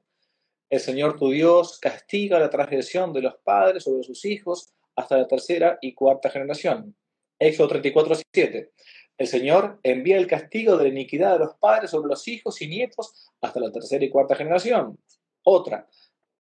El 0.69 0.79
Señor 0.79 1.17
tu 1.17 1.31
Dios 1.31 1.79
castiga 1.79 2.37
la 2.37 2.51
transgresión 2.51 3.13
de 3.13 3.23
los 3.23 3.35
padres 3.37 3.85
sobre 3.85 4.03
sus 4.03 4.25
hijos 4.25 4.75
hasta 4.95 5.17
la 5.17 5.27
tercera 5.27 5.79
y 5.81 5.95
cuarta 5.95 6.29
generación. 6.29 6.95
Éxodo 7.39 7.69
34, 7.69 8.15
7. 8.31 8.71
El 9.17 9.27
Señor 9.27 9.79
envía 9.81 10.17
el 10.17 10.27
castigo 10.27 10.77
de 10.77 10.83
la 10.83 10.89
iniquidad 10.89 11.33
de 11.33 11.45
los 11.45 11.55
padres 11.55 11.89
sobre 11.89 12.09
los 12.09 12.27
hijos 12.27 12.61
y 12.61 12.67
nietos 12.67 13.31
hasta 13.41 13.59
la 13.59 13.71
tercera 13.71 14.05
y 14.05 14.09
cuarta 14.11 14.35
generación. 14.35 14.99
Otra. 15.41 15.87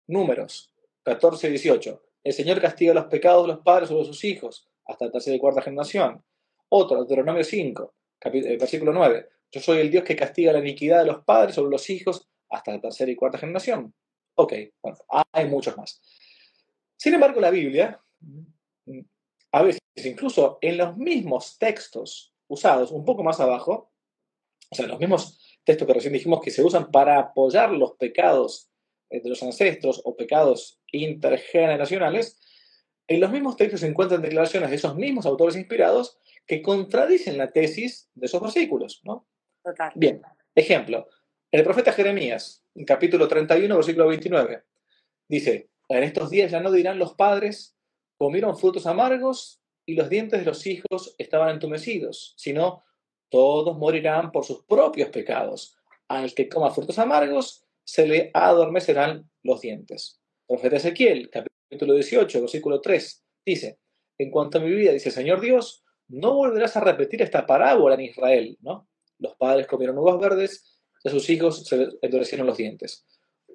Números 0.07 0.73
14, 1.03 1.49
18. 1.49 2.03
El 2.23 2.33
Señor 2.33 2.61
castiga 2.61 2.95
los 2.95 3.07
pecados 3.07 3.49
de 3.49 3.55
los 3.55 3.65
padres 3.65 3.89
sobre 3.89 4.05
sus 4.05 4.23
hijos 4.23 4.69
hasta 4.87 5.07
la 5.07 5.11
tercera 5.11 5.35
y 5.35 5.41
cuarta 5.41 5.61
generación. 5.61 6.23
Otro, 6.71 6.99
Deuteronomio 6.99 7.45
5, 7.45 7.95
eh, 8.21 8.57
versículo 8.57 8.93
9. 8.93 9.29
Yo 9.51 9.61
soy 9.61 9.79
el 9.79 9.91
Dios 9.91 10.05
que 10.05 10.17
castiga 10.17 10.53
la 10.53 10.61
iniquidad 10.61 11.01
de 11.01 11.07
los 11.07 11.25
padres 11.25 11.55
sobre 11.55 11.71
los 11.71 11.91
hijos 11.91 12.29
hasta 12.49 12.73
la 12.73 12.81
tercera 12.81 13.11
y 13.11 13.17
cuarta 13.17 13.39
generación. 13.39 13.93
Ok, 14.37 14.55
bueno, 14.81 14.99
hay 15.33 15.49
muchos 15.49 15.77
más. 15.77 16.01
Sin 16.97 17.15
embargo, 17.15 17.41
la 17.41 17.51
Biblia, 17.51 18.01
mm, 18.21 19.01
a 19.53 19.63
veces, 19.63 19.81
incluso 19.97 20.59
en 20.61 20.77
los 20.77 20.97
mismos 20.97 21.59
textos 21.59 22.35
usados 22.47 22.93
un 22.93 23.05
poco 23.05 23.25
más 23.25 23.41
abajo, 23.41 23.93
o 24.71 24.75
sea, 24.75 24.87
los 24.87 25.01
mismos 25.01 25.59
textos 25.65 25.87
que 25.87 25.95
recién 25.95 26.13
dijimos 26.13 26.41
que 26.41 26.53
se 26.53 26.63
usan 26.63 26.91
para 26.91 27.19
apoyar 27.19 27.73
los 27.73 27.97
pecados 27.97 28.71
eh, 29.11 29.21
de 29.21 29.29
los 29.29 29.43
ancestros 29.43 30.01
o 30.05 30.17
pecados 30.17 30.81
intergeneracionales, 30.93 32.41
en 33.11 33.19
los 33.19 33.33
mismos 33.33 33.57
textos 33.57 33.81
se 33.81 33.89
encuentran 33.89 34.23
declaraciones 34.23 34.71
de 34.71 34.77
esos 34.77 34.95
mismos 34.95 35.27
autores 35.27 35.57
inspirados 35.57 36.21
que 36.47 36.63
contradicen 36.63 37.37
la 37.37 37.51
tesis 37.51 38.09
de 38.15 38.27
esos 38.27 38.41
versículos, 38.41 39.01
¿no? 39.03 39.27
Total. 39.65 39.91
Bien, 39.97 40.23
ejemplo, 40.55 41.09
el 41.51 41.65
profeta 41.65 41.93
Jeremías, 41.93 42.65
en 42.73 42.85
capítulo 42.85 43.27
31, 43.27 43.75
versículo 43.75 44.07
29, 44.07 44.63
dice, 45.29 45.71
en 45.89 46.05
estos 46.05 46.31
días 46.31 46.53
ya 46.53 46.61
no 46.61 46.71
dirán 46.71 47.01
los 47.01 47.15
padres, 47.15 47.77
comieron 48.17 48.57
frutos 48.57 48.87
amargos 48.87 49.61
y 49.85 49.97
los 49.97 50.09
dientes 50.09 50.39
de 50.39 50.47
los 50.47 50.65
hijos 50.69 51.17
estaban 51.19 51.51
entumecidos, 51.51 52.35
sino 52.37 52.85
todos 53.29 53.77
morirán 53.77 54.31
por 54.31 54.45
sus 54.45 54.63
propios 54.63 55.09
pecados. 55.09 55.77
Al 56.07 56.33
que 56.33 56.49
coma 56.49 56.71
frutos 56.71 57.01
amargos, 57.01 57.65
se 57.83 58.07
le 58.07 58.31
adormecerán 58.33 59.29
los 59.43 59.63
dientes. 59.63 60.21
profeta 60.47 60.77
Ezequiel, 60.77 61.29
capítulo 61.29 61.60
18, 61.71 62.41
versículo 62.41 62.81
3, 62.81 63.25
dice, 63.45 63.79
en 64.19 64.31
cuanto 64.31 64.59
a 64.59 64.61
mi 64.61 64.71
vida, 64.75 64.93
dice 64.93 65.11
Señor 65.11 65.41
Dios, 65.41 65.85
no 66.09 66.35
volverás 66.35 66.77
a 66.77 66.81
repetir 66.81 67.23
esta 67.23 67.47
parábola 67.47 67.95
en 67.95 68.03
Israel, 68.03 68.59
¿no? 68.61 68.89
Los 69.19 69.37
padres 69.37 69.67
comieron 69.67 69.99
uvas 69.99 70.19
verdes, 70.19 70.81
a 71.05 71.11
sus 71.11 71.29
hijos 71.31 71.65
se 71.65 71.89
endurecieron 72.03 72.47
los 72.47 72.57
dientes. 72.57 73.07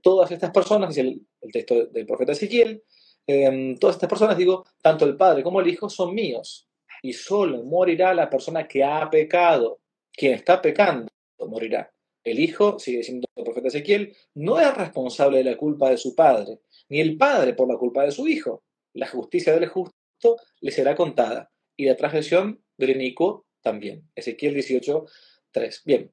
Todas 0.02 0.32
estas 0.32 0.52
personas, 0.52 0.90
dice 0.90 1.02
el, 1.02 1.22
el 1.42 1.52
texto 1.52 1.86
del 1.88 2.06
profeta 2.06 2.32
Ezequiel, 2.32 2.84
eh, 3.28 3.76
todas 3.80 3.96
estas 3.96 4.10
personas, 4.10 4.38
digo, 4.38 4.66
tanto 4.82 5.06
el 5.06 5.18
padre 5.18 5.44
como 5.44 5.60
el 5.60 5.68
hijo 5.68 5.90
son 5.90 6.14
míos. 6.14 6.68
y 7.02 7.14
solo 7.14 7.64
morirá 7.64 8.14
la 8.16 8.30
persona 8.30 8.68
que 8.68 8.84
ha 8.84 9.08
pecado. 9.10 9.80
Quien 10.12 10.34
está 10.34 10.62
pecando 10.62 11.08
morirá. 11.40 11.92
El 12.24 12.40
hijo, 12.40 12.80
sigue 12.80 13.00
diciendo 13.00 13.28
el 13.36 13.44
profeta 13.44 13.68
Ezequiel, 13.68 14.16
no 14.34 14.60
es 14.60 14.74
responsable 14.76 15.40
de 15.40 15.44
la 15.44 15.58
culpa 15.58 15.92
de 15.92 15.98
su 15.98 16.16
padre, 16.16 16.60
ni 16.90 17.00
el 17.02 17.18
padre 17.18 17.54
por 17.54 17.68
la 17.68 17.78
culpa 17.78 18.04
de 18.04 18.12
su 18.12 18.28
hijo. 18.28 18.64
La 18.94 19.08
justicia 19.08 19.54
del 19.54 19.68
justo 19.68 20.38
le 20.62 20.72
será 20.72 20.96
contada, 20.96 21.52
y 21.76 21.86
la 21.86 21.96
transgresión 21.96 22.64
del 22.78 22.92
inicuo 22.92 23.46
también. 23.62 24.10
Ezequiel 24.16 24.54
18, 24.54 25.06
3. 25.52 25.82
Bien, 25.86 26.12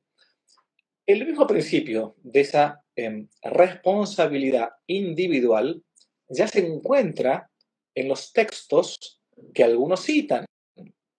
el 1.07 1.27
mismo 1.27 1.47
principio 1.47 2.17
de 2.23 2.41
esa 2.41 2.85
em, 2.97 3.29
responsabilidad 3.43 4.71
individual 4.87 5.83
ya 6.29 6.49
se 6.49 6.67
encuentra 6.67 7.51
en 7.95 8.09
los 8.09 8.33
textos 8.33 9.21
que 9.53 9.65
algunos 9.65 10.01
citan. 10.01 10.47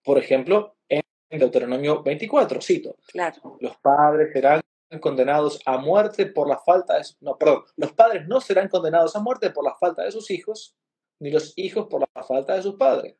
Por 0.03 0.17
ejemplo, 0.17 0.75
en 0.89 1.01
Deuteronomio 1.29 2.03
24, 2.03 2.61
cito. 2.61 2.95
Claro. 3.07 3.57
Los 3.59 3.77
padres 3.77 4.31
serán 4.33 4.61
condenados 4.99 5.59
a 5.65 5.77
muerte 5.77 6.25
por 6.25 6.47
la 6.47 6.57
falta 6.59 6.97
de... 6.97 7.05
No, 7.21 7.37
perdón. 7.37 7.63
Los 7.75 7.93
padres 7.93 8.27
no 8.27 8.41
serán 8.41 8.67
condenados 8.67 9.15
a 9.15 9.19
muerte 9.19 9.49
por 9.49 9.63
la 9.63 9.75
falta 9.75 10.03
de 10.03 10.11
sus 10.11 10.29
hijos, 10.31 10.75
ni 11.19 11.31
los 11.31 11.53
hijos 11.57 11.87
por 11.87 12.01
la 12.01 12.23
falta 12.23 12.55
de 12.55 12.61
sus 12.61 12.75
padres. 12.75 13.15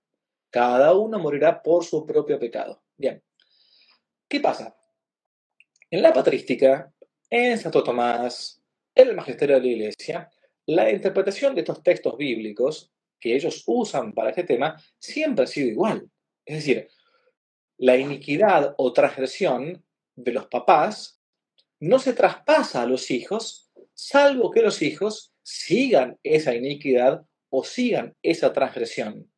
Cada 0.50 0.94
uno 0.94 1.20
morirá 1.20 1.62
por 1.62 1.84
su 1.84 2.06
propio 2.06 2.40
pecado. 2.40 2.84
Bien. 2.98 3.24
¿Qué 4.28 4.40
pasa? 4.40 4.76
En 5.90 6.02
la 6.02 6.14
patrística, 6.14 6.94
en 7.30 7.58
Santo 7.58 7.84
Tomás, 7.84 8.62
en 8.96 9.10
el 9.10 9.16
magisterio 9.16 9.56
de 9.56 9.62
la 9.62 9.68
Iglesia, 9.68 10.32
la 10.66 10.90
interpretación 10.92 11.56
de 11.56 11.62
estos 11.62 11.82
textos 11.84 12.16
bíblicos 12.18 12.92
que 13.20 13.36
ellos 13.36 13.64
usan 13.66 14.14
para 14.14 14.30
este 14.30 14.44
tema 14.44 14.76
siempre 15.00 15.46
ha 15.46 15.48
sido 15.48 15.70
igual. 15.70 16.10
Es 16.46 16.58
decir, 16.58 16.90
la 17.78 17.98
iniquidad 17.98 18.76
o 18.78 18.94
transgresión 18.94 19.84
de 20.16 20.32
los 20.32 20.48
papás 20.48 21.22
no 21.80 22.00
se 22.00 22.14
traspasa 22.14 22.82
a 22.82 22.86
los 22.86 23.12
hijos, 23.12 23.72
salvo 23.94 24.52
que 24.52 24.62
los 24.62 24.82
hijos 24.82 25.34
sigan 25.42 26.18
esa 26.24 26.56
iniquidad 26.56 27.26
o 27.50 27.64
sigan 27.64 28.16
esa 28.22 28.54
transgresión. 28.54 29.32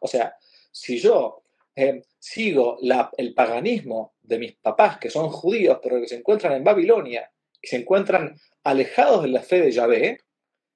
O 0.00 0.06
sea, 0.06 0.36
si 0.70 0.98
yo 0.98 1.42
eh, 1.74 2.02
sigo 2.18 2.78
el 3.16 3.34
paganismo 3.34 4.14
de 4.20 4.38
mis 4.38 4.56
papás, 4.56 4.98
que 4.98 5.10
son 5.10 5.30
judíos, 5.30 5.78
pero 5.82 6.00
que 6.00 6.08
se 6.08 6.16
encuentran 6.16 6.52
en 6.52 6.64
Babilonia 6.64 7.30
y 7.60 7.66
se 7.66 7.76
encuentran 7.76 8.36
alejados 8.64 9.22
de 9.22 9.28
la 9.28 9.42
fe 9.42 9.60
de 9.60 9.72
Yahvé, 9.72 10.18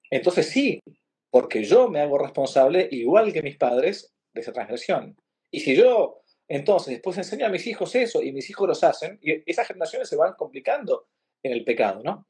entonces 0.09 0.49
sí, 0.49 0.81
porque 1.29 1.63
yo 1.63 1.89
me 1.89 2.01
hago 2.01 2.17
responsable, 2.17 2.87
igual 2.91 3.33
que 3.33 3.41
mis 3.41 3.57
padres, 3.57 4.13
de 4.33 4.41
esa 4.41 4.51
transgresión. 4.51 5.15
Y 5.51 5.59
si 5.59 5.75
yo, 5.75 6.22
entonces, 6.55 6.93
después 6.93 7.17
enseño 7.17 7.45
a 7.45 7.49
mis 7.49 7.65
hijos 7.65 7.95
eso 7.95 8.21
y 8.21 8.31
mis 8.31 8.49
hijos 8.49 8.67
los 8.67 8.83
hacen, 8.83 9.19
y 9.21 9.49
esas 9.49 9.67
generaciones 9.67 10.07
se 10.07 10.15
van 10.15 10.33
complicando 10.33 11.07
en 11.41 11.51
el 11.51 11.63
pecado, 11.63 12.01
¿no? 12.03 12.27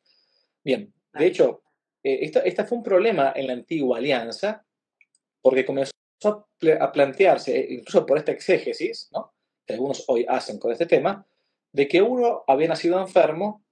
Bien, 0.63 0.93
de 1.13 1.25
hecho, 1.25 1.63
eh, 2.03 2.31
esta, 2.45 2.65
fue 2.65 2.77
un 2.77 2.83
problema 2.83 3.33
en 3.35 3.47
la 3.47 3.53
antigua 3.53 3.97
alianza, 3.97 4.65
porque 5.41 5.65
comenzó 5.65 5.93
a 6.79 6.91
plantearse, 6.91 7.59
eh, 7.59 7.67
incluso 7.71 8.05
por 8.05 8.17
esta 8.17 8.31
exégesis, 8.31 9.09
¿no? 9.11 9.33
que 9.65 9.73
algunos 9.73 10.05
hoy 10.07 10.25
hacen 10.27 10.57
con 10.57 10.71
este 10.71 10.85
tema, 10.85 11.25
de 11.71 11.87
que 11.87 12.01
uno 12.01 12.43
había 12.47 12.67
nacido 12.67 12.99
enfermo 12.99 13.65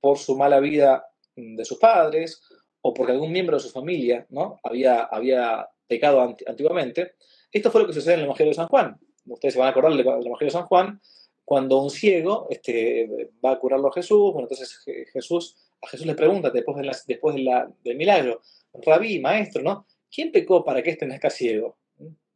por 0.00 0.18
su 0.18 0.36
mala 0.36 0.60
vida 0.60 1.06
mm, 1.36 1.56
de 1.56 1.64
sus 1.64 1.78
padres 1.78 2.42
o 2.82 2.92
porque 2.92 3.12
algún 3.12 3.32
miembro 3.32 3.56
de 3.56 3.62
su 3.62 3.70
familia 3.70 4.26
¿no? 4.30 4.58
había, 4.62 5.04
había 5.04 5.68
pecado 5.86 6.36
antiguamente. 6.46 7.14
Esto 7.50 7.70
fue 7.70 7.82
lo 7.82 7.86
que 7.86 7.94
sucede 7.94 8.14
en 8.14 8.20
el 8.20 8.26
Evangelio 8.26 8.50
de 8.50 8.56
San 8.56 8.68
Juan. 8.68 8.98
Ustedes 9.30 9.54
se 9.54 9.60
van 9.60 9.68
a 9.68 9.70
acordar 9.70 9.92
del 9.92 10.00
Evangelio 10.00 10.36
de 10.38 10.50
San 10.50 10.66
Juan, 10.66 11.00
cuando 11.44 11.82
un 11.82 11.90
ciego 11.90 12.46
este, 12.50 13.30
va 13.44 13.52
a 13.52 13.58
curarlo 13.58 13.88
a 13.88 13.92
Jesús, 13.92 14.32
bueno, 14.32 14.48
entonces 14.48 14.84
Jesús, 15.12 15.56
a 15.82 15.88
Jesús 15.88 16.06
le 16.06 16.14
pregunta 16.14 16.50
después, 16.50 16.76
de 16.76 16.90
después 17.06 17.34
del 17.34 17.96
milagro, 17.96 18.40
rabí, 18.74 19.18
maestro, 19.18 19.62
¿no? 19.62 19.86
¿Quién 20.10 20.30
pecó 20.30 20.64
para 20.64 20.82
que 20.82 20.90
este 20.90 21.06
nazca 21.06 21.30
ciego? 21.30 21.76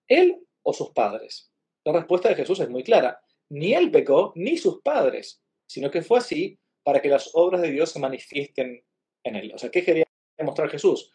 ¿Él 0.09 0.41
o 0.63 0.73
sus 0.73 0.91
padres? 0.91 1.51
La 1.85 1.93
respuesta 1.93 2.29
de 2.29 2.35
Jesús 2.35 2.61
es 2.61 2.69
muy 2.69 2.83
clara. 2.83 3.21
Ni 3.51 3.75
él 3.75 3.91
pecó, 3.91 4.33
ni 4.37 4.57
sus 4.57 4.81
padres, 4.81 5.41
sino 5.67 5.91
que 5.91 6.03
fue 6.03 6.19
así 6.19 6.59
para 6.83 7.01
que 7.01 7.09
las 7.09 7.31
obras 7.35 7.63
de 7.63 7.71
Dios 7.71 7.91
se 7.91 7.99
manifiesten 7.99 8.83
en 9.23 9.37
él. 9.37 9.53
O 9.55 9.59
sea, 9.59 9.71
¿qué 9.71 9.85
quería 9.85 10.07
mostrar 10.43 10.69
Jesús? 10.71 11.13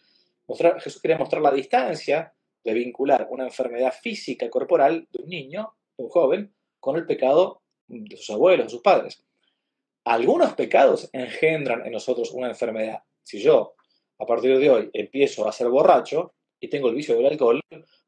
Jesús 0.80 1.02
quería 1.02 1.18
mostrar 1.18 1.42
la 1.42 1.52
distancia 1.52 2.34
de 2.64 2.74
vincular 2.74 3.28
una 3.30 3.46
enfermedad 3.46 3.94
física 3.94 4.50
corporal 4.50 5.08
de 5.12 5.24
un 5.24 5.30
niño, 5.30 5.74
de 5.98 6.04
un 6.04 6.10
joven, 6.10 6.54
con 6.80 6.96
el 6.96 7.06
pecado 7.06 7.62
de 7.88 8.18
sus 8.18 8.30
abuelos, 8.32 8.68
de 8.68 8.72
sus 8.72 8.82
padres. 8.82 9.24
Algunos 10.06 10.54
pecados 10.54 11.10
engendran 11.14 11.86
en 11.86 11.92
nosotros 11.92 12.32
una 12.32 12.48
enfermedad. 12.48 13.04
Si 13.24 13.40
yo, 13.40 13.76
a 14.18 14.26
partir 14.26 14.58
de 14.58 14.70
hoy, 14.70 14.90
empiezo 14.94 15.48
a 15.48 15.52
ser 15.52 15.68
borracho, 15.70 16.34
y 16.60 16.68
tengo 16.68 16.90
el 16.90 16.96
vicio 16.96 17.16
del 17.16 17.28
alcohol, 17.28 17.62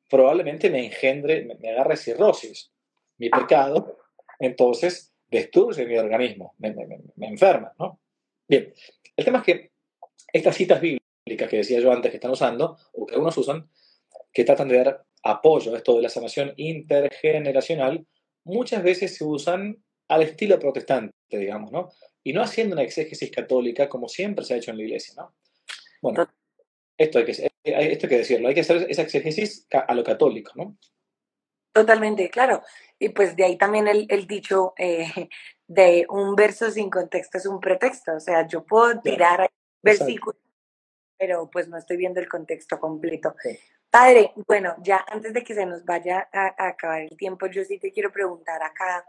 probablemente 0.09 0.69
me 0.69 0.85
engendre, 0.85 1.45
me, 1.45 1.69
agarre 1.69 1.95
cirrosis, 1.95 2.71
mi 3.17 3.29
pecado, 3.29 3.97
entonces 4.39 5.13
destruye 5.27 5.85
mi 5.85 5.97
organismo, 5.97 6.55
me, 6.57 6.75
enferma, 7.27 7.73
¿no? 7.79 7.99
Bien, 8.47 8.73
el 9.15 9.25
tema 9.25 9.39
es 9.39 9.45
que 9.45 9.71
estas 10.33 10.55
citas 10.55 10.81
bíblicas 10.81 11.49
que 11.49 11.57
decía 11.57 11.79
yo 11.79 11.91
antes 11.91 12.11
que 12.11 12.17
están 12.17 12.31
usando, 12.31 12.77
o 12.93 13.05
que 13.05 13.13
algunos 13.13 13.37
usan, 13.37 13.69
que 14.33 14.43
tratan 14.43 14.69
de 14.69 14.77
dar 14.77 15.05
apoyo 15.23 15.73
a 15.73 15.77
esto 15.77 15.95
de 15.95 16.01
la 16.01 16.09
sanación 16.09 16.53
intergeneracional, 16.57 18.05
muchas 18.43 18.83
veces 18.83 19.15
se 19.15 19.23
usan 19.23 19.83
al 20.07 20.23
estilo 20.23 20.59
protestante, 20.59 21.13
digamos, 21.29 21.71
¿no? 21.71 21.89
Y 22.23 22.33
no 22.33 22.41
haciendo 22.41 22.73
una 22.73 22.83
exégesis 22.83 23.31
católica 23.31 23.87
como 23.87 24.07
siempre 24.07 24.43
se 24.45 24.53
ha 24.53 24.57
hecho 24.57 24.71
en 24.71 24.77
la 24.77 24.83
iglesia, 24.83 25.13
¿no? 25.17 25.33
Bueno, 26.01 26.27
esto 26.97 27.19
hay 27.19 27.25
que, 27.25 27.31
esto 27.31 27.49
hay 27.63 27.97
que 27.97 28.17
decirlo, 28.17 28.47
hay 28.47 28.55
que 28.55 28.61
hacer 28.61 28.87
esa 28.89 29.03
exégesis 29.03 29.67
a 29.71 29.93
lo 29.93 30.03
católico, 30.03 30.51
¿no? 30.55 30.77
Totalmente, 31.73 32.29
claro. 32.29 32.63
Y 32.99 33.09
pues 33.09 33.35
de 33.35 33.45
ahí 33.45 33.57
también 33.57 33.87
el, 33.87 34.27
dicho 34.27 34.73
eh, 34.77 35.07
de 35.67 36.05
un 36.09 36.35
verso 36.35 36.69
sin 36.69 36.89
contexto 36.89 37.37
es 37.37 37.45
un 37.45 37.59
pretexto. 37.59 38.13
O 38.15 38.19
sea, 38.19 38.45
yo 38.45 38.65
puedo 38.65 38.99
tirar 38.99 39.49
versículos, 39.81 40.39
pero 41.17 41.49
pues 41.49 41.67
no 41.69 41.77
estoy 41.77 41.97
viendo 41.97 42.19
el 42.19 42.27
contexto 42.27 42.79
completo. 42.79 43.35
Padre, 43.91 44.31
bueno, 44.47 44.73
ya 44.81 45.05
antes 45.09 45.33
de 45.33 45.43
que 45.43 45.53
se 45.53 45.65
nos 45.65 45.83
vaya 45.83 46.29
a, 46.31 46.55
acabar 46.67 47.01
el 47.01 47.17
tiempo, 47.17 47.47
yo 47.47 47.65
sí 47.65 47.77
te 47.77 47.91
quiero 47.91 48.09
preguntar 48.09 48.63
acá, 48.63 49.05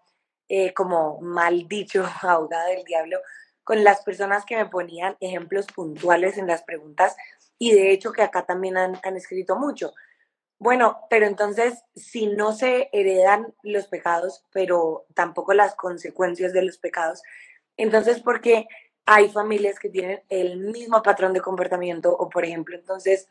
eh, 0.49 0.75
como 0.75 1.21
mal 1.21 1.69
dicho, 1.69 2.05
ahogada 2.23 2.67
del 2.67 2.83
diablo, 2.85 3.21
con 3.63 3.85
las 3.85 4.03
personas 4.03 4.45
que 4.45 4.57
me 4.57 4.67
ponían 4.67 5.17
ejemplos 5.21 5.67
puntuales 5.69 6.37
en 6.37 6.49
las 6.49 6.65
preguntas 6.65 7.17
y 7.59 7.73
de 7.73 7.93
hecho 7.93 8.13
que 8.13 8.23
acá 8.23 8.45
también 8.45 8.77
han, 8.77 9.17
escrito 9.17 9.55
mucho. 9.55 9.93
Bueno, 10.59 10.99
pero 11.09 11.27
entonces, 11.27 11.85
si 11.95 12.27
no 12.27 12.53
se 12.53 12.89
heredan 12.93 13.55
los 13.63 13.87
pecados, 13.87 14.45
pero 14.53 15.07
tampoco 15.15 15.55
las 15.55 15.77
consecuencias 15.77 16.53
de 16.53 16.63
los 16.63 16.79
pecados, 16.79 17.23
entonces, 17.77 18.21
¿por 18.21 18.41
qué 18.41 18.67
hay 19.07 19.29
familias 19.29 19.79
que 19.79 19.91
tienen 19.91 20.23
el 20.29 20.59
mismo 20.59 21.03
patrón 21.05 21.33
de 21.35 21.41
comportamiento? 21.41 22.13
O, 22.17 22.29
por 22.29 22.45
ejemplo, 22.45 22.77
entonces, 22.77 23.29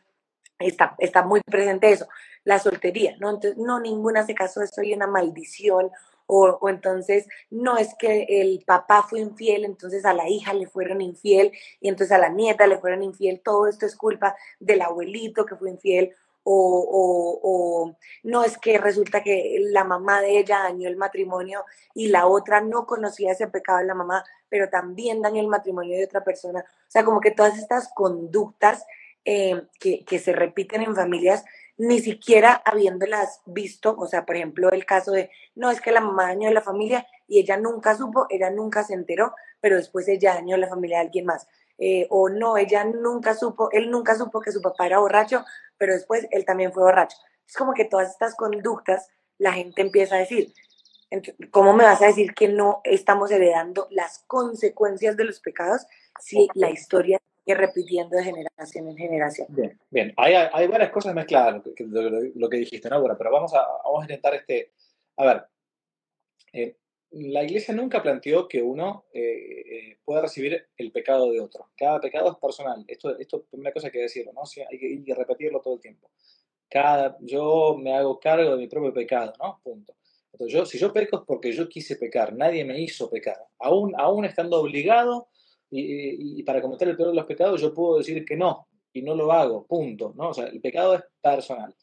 está, 0.66 0.94
está 0.98 1.22
muy 1.22 1.40
presente 1.40 1.90
eso, 1.92 2.06
la 2.44 2.58
soltería, 2.58 3.16
¿no? 3.18 3.30
Entonces, 3.30 3.56
no, 3.56 3.80
ninguna 3.80 4.24
se 4.26 4.34
casó, 4.34 4.66
soy 4.66 4.92
una 4.94 5.06
maldición, 5.06 5.90
o, 6.26 6.68
entonces 6.68 7.26
no 7.50 7.76
es 7.76 7.94
que 7.94 8.26
el 8.28 8.62
papá 8.66 9.02
fue 9.02 9.20
infiel, 9.20 9.64
entonces 9.64 10.04
a 10.04 10.14
la 10.14 10.28
hija 10.28 10.54
le 10.54 10.66
fueron 10.66 11.00
infiel 11.00 11.52
y 11.80 11.88
entonces 11.88 12.12
a 12.12 12.18
la 12.18 12.28
nieta 12.30 12.66
le 12.66 12.78
fueron 12.78 13.02
infiel, 13.02 13.40
todo 13.44 13.66
esto 13.66 13.86
es 13.86 13.96
culpa 13.96 14.34
del 14.58 14.82
abuelito 14.82 15.44
que 15.44 15.56
fue 15.56 15.70
infiel. 15.70 16.14
O, 16.44 17.38
o, 17.44 17.96
no 18.24 18.42
es 18.42 18.58
que 18.58 18.76
resulta 18.76 19.22
que 19.22 19.58
la 19.70 19.84
mamá 19.84 20.20
de 20.20 20.40
ella 20.40 20.58
dañó 20.58 20.88
el 20.88 20.96
matrimonio 20.96 21.64
y 21.94 22.08
la 22.08 22.26
otra 22.26 22.60
no 22.60 22.84
conocía 22.84 23.30
ese 23.30 23.46
pecado 23.46 23.78
de 23.78 23.84
la 23.84 23.94
mamá, 23.94 24.24
pero 24.48 24.68
también 24.68 25.22
dañó 25.22 25.40
el 25.40 25.46
matrimonio 25.46 25.96
de 25.96 26.04
otra 26.04 26.24
persona. 26.24 26.60
O 26.60 26.90
sea, 26.90 27.04
como 27.04 27.20
que 27.20 27.30
todas 27.30 27.58
estas 27.58 27.92
conductas 27.94 28.84
eh, 29.24 29.62
que, 29.78 30.04
que 30.04 30.18
se 30.18 30.32
repiten 30.32 30.82
en 30.82 30.94
familias 30.94 31.44
ni 31.78 32.00
siquiera 32.00 32.62
habiéndolas 32.64 33.40
visto, 33.46 33.94
o 33.98 34.06
sea, 34.06 34.24
por 34.24 34.36
ejemplo, 34.36 34.70
el 34.70 34.84
caso 34.84 35.12
de, 35.12 35.30
no, 35.54 35.70
es 35.70 35.80
que 35.80 35.90
la 35.90 36.00
mamá 36.00 36.28
dañó 36.28 36.48
a 36.48 36.52
la 36.52 36.60
familia 36.60 37.06
y 37.26 37.40
ella 37.40 37.56
nunca 37.56 37.96
supo, 37.96 38.26
ella 38.30 38.50
nunca 38.50 38.84
se 38.84 38.94
enteró, 38.94 39.34
pero 39.60 39.76
después 39.76 40.06
ella 40.08 40.34
dañó 40.34 40.54
a 40.54 40.58
la 40.58 40.68
familia 40.68 40.98
de 40.98 41.06
alguien 41.06 41.26
más. 41.26 41.48
Eh, 41.78 42.06
o 42.10 42.28
no, 42.28 42.56
ella 42.56 42.84
nunca 42.84 43.34
supo, 43.34 43.70
él 43.72 43.90
nunca 43.90 44.14
supo 44.14 44.40
que 44.40 44.52
su 44.52 44.60
papá 44.60 44.86
era 44.86 44.98
borracho, 44.98 45.44
pero 45.78 45.94
después 45.94 46.28
él 46.30 46.44
también 46.44 46.72
fue 46.72 46.84
borracho. 46.84 47.16
Es 47.48 47.56
como 47.56 47.72
que 47.74 47.84
todas 47.84 48.10
estas 48.10 48.36
conductas 48.36 49.08
la 49.38 49.52
gente 49.52 49.82
empieza 49.82 50.16
a 50.16 50.18
decir, 50.18 50.52
¿cómo 51.50 51.72
me 51.72 51.84
vas 51.84 52.02
a 52.02 52.06
decir 52.06 52.34
que 52.34 52.48
no 52.48 52.80
estamos 52.84 53.30
heredando 53.30 53.88
las 53.90 54.20
consecuencias 54.26 55.16
de 55.16 55.24
los 55.24 55.40
pecados 55.40 55.86
si 56.20 56.48
la 56.54 56.70
historia 56.70 57.20
y 57.44 57.54
repitiendo 57.54 58.16
de 58.16 58.24
generación 58.24 58.88
en 58.88 58.96
generación. 58.96 59.48
Bien, 59.50 59.78
bien. 59.90 60.12
Hay, 60.16 60.34
hay 60.34 60.66
varias 60.68 60.90
cosas 60.90 61.14
mezcladas, 61.14 61.62
lo 61.64 61.74
que, 61.74 61.84
lo, 62.34 62.48
que 62.48 62.56
dijiste, 62.58 62.88
¿no? 62.88 63.00
Bueno, 63.00 63.16
pero 63.18 63.32
vamos 63.32 63.52
a, 63.54 63.66
vamos 63.84 64.00
a 64.00 64.04
intentar 64.04 64.34
este, 64.34 64.72
A 65.16 65.26
ver, 65.26 65.44
eh, 66.52 66.76
la 67.10 67.42
iglesia 67.42 67.74
nunca 67.74 68.02
planteó 68.02 68.48
que 68.48 68.62
uno 68.62 69.06
eh, 69.12 69.20
eh, 69.20 69.98
pueda 70.04 70.22
recibir 70.22 70.66
el 70.76 70.92
pecado 70.92 71.30
de 71.30 71.40
otro. 71.40 71.70
Cada 71.76 72.00
pecado 72.00 72.32
es 72.32 72.38
personal. 72.38 72.84
Esto, 72.88 73.18
esto 73.18 73.38
es 73.38 73.42
primera 73.50 73.72
cosa 73.72 73.90
que 73.90 73.98
decirlo, 73.98 74.32
¿no? 74.32 74.42
hay, 74.70 74.78
que, 74.78 74.86
hay, 74.86 75.02
que, 75.02 75.14
repetirlo 75.14 75.60
todo 75.60 75.74
el 75.74 75.80
tiempo. 75.80 76.10
Cada, 76.70 77.18
yo 77.20 77.76
me 77.78 77.94
hago 77.94 78.18
cargo 78.18 78.52
de 78.52 78.56
mi 78.56 78.66
propio 78.66 78.94
pecado, 78.94 79.34
¿no? 79.38 79.60
Punto. 79.62 79.94
Entonces, 80.32 80.54
yo, 80.54 80.64
si 80.64 80.78
yo 80.78 80.92
peco 80.92 81.18
es 81.18 81.22
porque 81.26 81.52
yo 81.52 81.68
quise 81.68 81.96
pecar, 81.96 82.34
nadie 82.34 82.64
me 82.64 82.80
hizo 82.80 83.10
pecar. 83.10 83.36
Aún, 83.58 83.92
aún 83.98 84.24
estando 84.24 84.58
obligado 84.58 85.28
y, 85.74 86.42
para 86.42 86.60
cometer 86.60 86.88
el 86.88 86.96
peor 86.96 87.08
de 87.08 87.14
los 87.14 87.24
pecados, 87.24 87.60
yo 87.60 87.72
puedo 87.72 87.98
decir 87.98 88.24
que 88.24 88.36
no, 88.36 88.68
y 88.92 89.02
no 89.02 89.14
lo 89.14 89.32
hago, 89.32 89.66
punto, 89.66 90.12
¿no? 90.16 90.28
O 90.28 90.34
sea, 90.34 90.46
el 90.46 90.60
pecado 90.60 90.94
es 90.94 91.02
personal. 91.20 91.74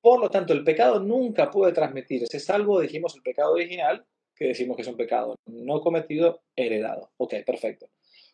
Por 0.00 0.20
lo 0.20 0.28
tanto, 0.30 0.52
el 0.52 0.64
pecado 0.64 0.98
nunca 0.98 1.50
puede 1.50 1.72
transmitirse, 1.72 2.40
salvo, 2.40 2.80
dijimos, 2.80 3.14
el 3.14 3.22
pecado 3.22 3.52
original, 3.52 4.04
que 4.34 4.46
decimos 4.46 4.74
que 4.76 4.82
es 4.82 4.88
un 4.88 4.96
pecado 4.96 5.36
no 5.46 5.80
cometido, 5.80 6.42
heredado. 6.56 7.12
Ok, 7.18 7.34
perfecto. 7.46 7.90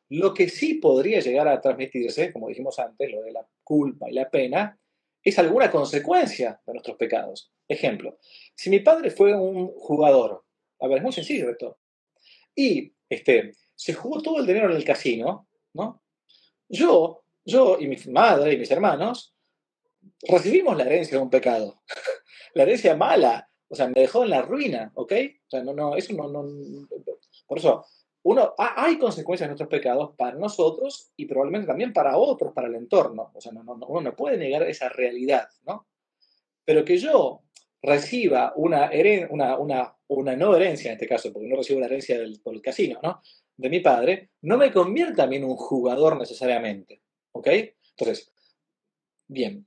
Lo 0.08 0.32
que 0.32 0.48
sí 0.48 0.74
podría 0.74 1.20
llegar 1.20 1.48
a 1.48 1.60
transmitirse, 1.60 2.32
como 2.32 2.48
dijimos 2.48 2.78
antes, 2.78 3.10
lo 3.10 3.22
de 3.22 3.32
la 3.32 3.46
culpa 3.64 4.08
y 4.08 4.14
la 4.14 4.30
pena, 4.30 4.78
es 5.22 5.38
alguna 5.40 5.70
consecuencia 5.70 6.60
de 6.64 6.72
nuestros 6.72 6.96
pecados. 6.96 7.50
Ejemplo, 7.66 8.16
si 8.54 8.70
mi 8.70 8.78
padre 8.78 9.10
fue 9.10 9.34
un 9.34 9.66
jugador, 9.76 10.44
a 10.80 10.86
ver, 10.86 10.98
es 10.98 11.02
muy 11.02 11.12
sencillo 11.12 11.50
esto, 11.50 11.78
y 12.54 12.92
este, 13.08 13.52
se 13.76 13.94
jugó 13.94 14.20
todo 14.20 14.40
el 14.40 14.46
dinero 14.46 14.70
en 14.70 14.76
el 14.76 14.84
casino, 14.84 15.46
¿no? 15.74 16.02
Yo, 16.68 17.22
yo 17.44 17.78
y 17.78 17.86
mi 17.86 17.96
madre 18.08 18.54
y 18.54 18.58
mis 18.58 18.70
hermanos 18.70 19.34
recibimos 20.22 20.76
la 20.76 20.84
herencia 20.84 21.16
de 21.16 21.22
un 21.22 21.30
pecado, 21.30 21.82
la 22.54 22.64
herencia 22.64 22.96
mala, 22.96 23.48
o 23.68 23.74
sea, 23.74 23.86
me 23.86 24.00
dejó 24.00 24.24
en 24.24 24.30
la 24.30 24.42
ruina, 24.42 24.90
¿ok? 24.94 25.12
O 25.46 25.50
sea, 25.50 25.62
no, 25.62 25.72
no, 25.72 25.94
eso 25.96 26.12
no, 26.14 26.28
no, 26.28 26.44
por 27.46 27.58
eso, 27.58 27.84
uno, 28.22 28.54
hay 28.58 28.98
consecuencias 28.98 29.46
de 29.46 29.50
nuestros 29.50 29.68
pecados 29.68 30.14
para 30.16 30.36
nosotros 30.36 31.12
y 31.16 31.26
probablemente 31.26 31.68
también 31.68 31.92
para 31.92 32.16
otros, 32.16 32.52
para 32.52 32.66
el 32.66 32.74
entorno. 32.74 33.30
O 33.32 33.40
sea, 33.40 33.52
no, 33.52 33.62
no, 33.62 33.74
uno 33.86 34.00
no 34.00 34.16
puede 34.16 34.36
negar 34.36 34.64
esa 34.64 34.88
realidad, 34.88 35.48
¿no? 35.64 35.86
Pero 36.64 36.84
que 36.84 36.98
yo 36.98 37.42
reciba 37.80 38.52
una, 38.56 38.90
una, 39.30 39.58
una, 39.58 39.96
una 40.08 40.36
no 40.36 40.56
herencia, 40.56 40.90
en 40.90 40.94
este 40.94 41.06
caso, 41.06 41.32
porque 41.32 41.46
no 41.46 41.56
recibo 41.56 41.78
la 41.78 41.86
herencia 41.86 42.18
del, 42.18 42.40
por 42.40 42.54
el 42.54 42.62
casino, 42.62 42.98
¿no? 43.00 43.22
De 43.56 43.68
mi 43.68 43.80
padre, 43.80 44.30
no 44.42 44.58
me 44.58 44.72
convierta 44.72 45.24
a 45.24 45.26
mí 45.26 45.36
en 45.36 45.44
un 45.44 45.56
jugador 45.56 46.18
necesariamente, 46.18 47.00
¿ok? 47.32 47.48
Entonces, 47.98 48.30
bien, 49.26 49.66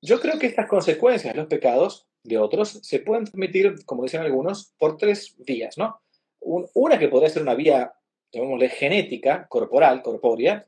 yo 0.00 0.20
creo 0.20 0.38
que 0.38 0.46
estas 0.46 0.68
consecuencias 0.68 1.34
de 1.34 1.40
los 1.40 1.48
pecados 1.48 2.06
de 2.22 2.38
otros 2.38 2.68
se 2.82 3.00
pueden 3.00 3.24
transmitir, 3.24 3.84
como 3.84 4.02
dicen 4.02 4.20
algunos, 4.20 4.74
por 4.78 4.96
tres 4.96 5.34
vías, 5.38 5.76
¿no? 5.76 6.00
una 6.44 6.98
que 6.98 7.08
podría 7.08 7.30
ser 7.30 7.42
una 7.42 7.54
vía, 7.54 7.94
llamémosle, 8.30 8.68
genética, 8.68 9.46
corporal, 9.48 10.02
corpórea. 10.02 10.66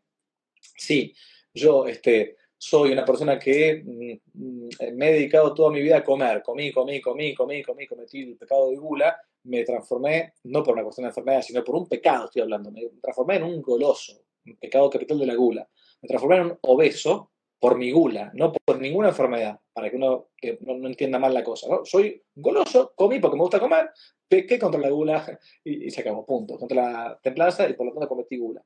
Sí, 0.58 1.14
yo 1.52 1.86
este, 1.86 2.36
soy 2.68 2.92
una 2.92 3.04
persona 3.04 3.38
que 3.38 3.82
mm, 3.84 4.38
mm, 4.40 4.68
me 4.96 5.08
he 5.08 5.12
dedicado 5.14 5.54
toda 5.54 5.70
mi 5.70 5.80
vida 5.80 5.98
a 5.98 6.04
comer, 6.04 6.42
comí, 6.42 6.72
comí, 6.72 7.00
comí, 7.00 7.32
comí, 7.32 7.62
comí, 7.62 7.86
cometí 7.86 8.22
el 8.22 8.36
pecado 8.36 8.70
de 8.70 8.76
gula, 8.76 9.16
me 9.44 9.62
transformé, 9.62 10.34
no 10.44 10.62
por 10.64 10.74
una 10.74 10.82
cuestión 10.82 11.04
de 11.04 11.10
enfermedad, 11.10 11.42
sino 11.42 11.62
por 11.62 11.76
un 11.76 11.88
pecado, 11.88 12.24
estoy 12.24 12.42
hablando, 12.42 12.72
me 12.72 12.82
transformé 13.00 13.36
en 13.36 13.44
un 13.44 13.62
goloso, 13.62 14.20
un 14.44 14.56
pecado 14.56 14.90
capital 14.90 15.18
de 15.18 15.26
la 15.26 15.34
gula, 15.34 15.68
me 16.02 16.08
transformé 16.08 16.36
en 16.36 16.42
un 16.46 16.58
obeso, 16.62 17.30
por 17.58 17.78
mi 17.78 17.90
gula, 17.90 18.30
no 18.34 18.52
por 18.52 18.80
ninguna 18.80 19.08
enfermedad, 19.08 19.58
para 19.72 19.88
que 19.88 19.96
uno 19.96 20.28
que 20.36 20.58
no, 20.60 20.86
entienda 20.86 21.18
mal 21.18 21.32
la 21.32 21.42
cosa. 21.42 21.68
¿no? 21.68 21.84
Soy 21.84 22.22
goloso, 22.34 22.92
comí 22.94 23.18
porque 23.18 23.36
me 23.36 23.42
gusta 23.42 23.60
comer, 23.60 23.90
pequé 24.28 24.58
contra 24.58 24.80
la 24.80 24.90
gula 24.90 25.38
y, 25.64 25.90
se 25.90 26.00
acabó, 26.00 26.26
punto. 26.26 26.58
Contra 26.58 26.82
la 26.82 27.20
templanza 27.22 27.68
y 27.68 27.72
por 27.72 27.86
lo 27.86 27.92
tanto 27.92 28.08
cometí 28.08 28.36
gula. 28.36 28.62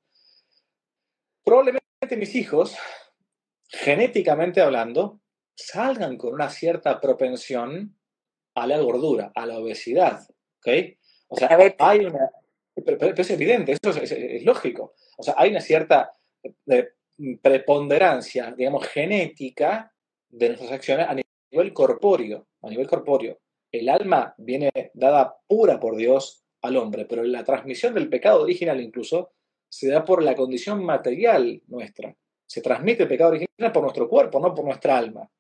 Probablemente 1.45 1.81
mis 2.17 2.35
hijos, 2.35 2.77
genéticamente 3.71 4.61
hablando, 4.61 5.21
salgan 5.55 6.17
con 6.17 6.35
una 6.35 6.51
cierta 6.51 7.01
propensión 7.01 7.97
a 8.55 8.67
la 8.67 8.79
gordura, 8.79 9.33
a 9.35 9.47
la 9.47 9.59
obesidad. 9.59 10.27
¿Ok? 10.59 10.69
O 11.29 11.37
sea, 11.37 11.57
hay 11.79 12.05
una. 12.05 12.31
Pero, 12.85 13.15
es 13.15 13.31
evidente, 13.31 13.73
eso 13.73 13.91
es, 13.91 14.45
lógico. 14.45 14.95
O 15.17 15.23
sea, 15.23 15.35
hay 15.37 15.51
una 15.51 15.61
cierta. 15.61 16.13
Eh, 16.67 16.89
preponderancia, 17.43 18.55
digamos, 18.57 18.87
genética 18.87 19.93
de 20.29 20.49
nuestras 20.49 20.73
acciones 20.73 21.07
a 21.09 21.15
nivel 21.15 21.73
corpóreo, 21.73 22.47
a 22.63 22.71
nivel 22.71 22.87
corpóreo. 22.87 23.39
El 23.71 23.89
alma 23.89 24.35
viene 24.39 24.71
dada 24.95 25.37
pura 25.47 25.79
por 25.79 25.97
Dios 25.97 26.45
al 26.63 26.77
hombre, 26.77 27.07
pero 27.07 27.23
la 27.23 27.45
transmisión 27.45 27.95
del 27.95 28.09
pecado 28.09 28.43
original 28.43 28.81
incluso 28.81 29.33
se 29.69 29.89
da 29.89 30.05
por 30.05 30.23
la 30.23 30.35
condición 30.35 30.85
material 30.85 31.63
nuestra. 31.69 32.17
Se 32.51 32.61
transmite 32.61 33.05
el 33.05 33.09
pecado 33.09 33.31
original 33.31 33.71
por 33.73 33.85
nuestro 33.85 34.09
cuerpo, 34.09 34.41
no 34.41 34.53
por 34.53 34.65
nuestra 34.65 34.99
alma. 34.99 35.31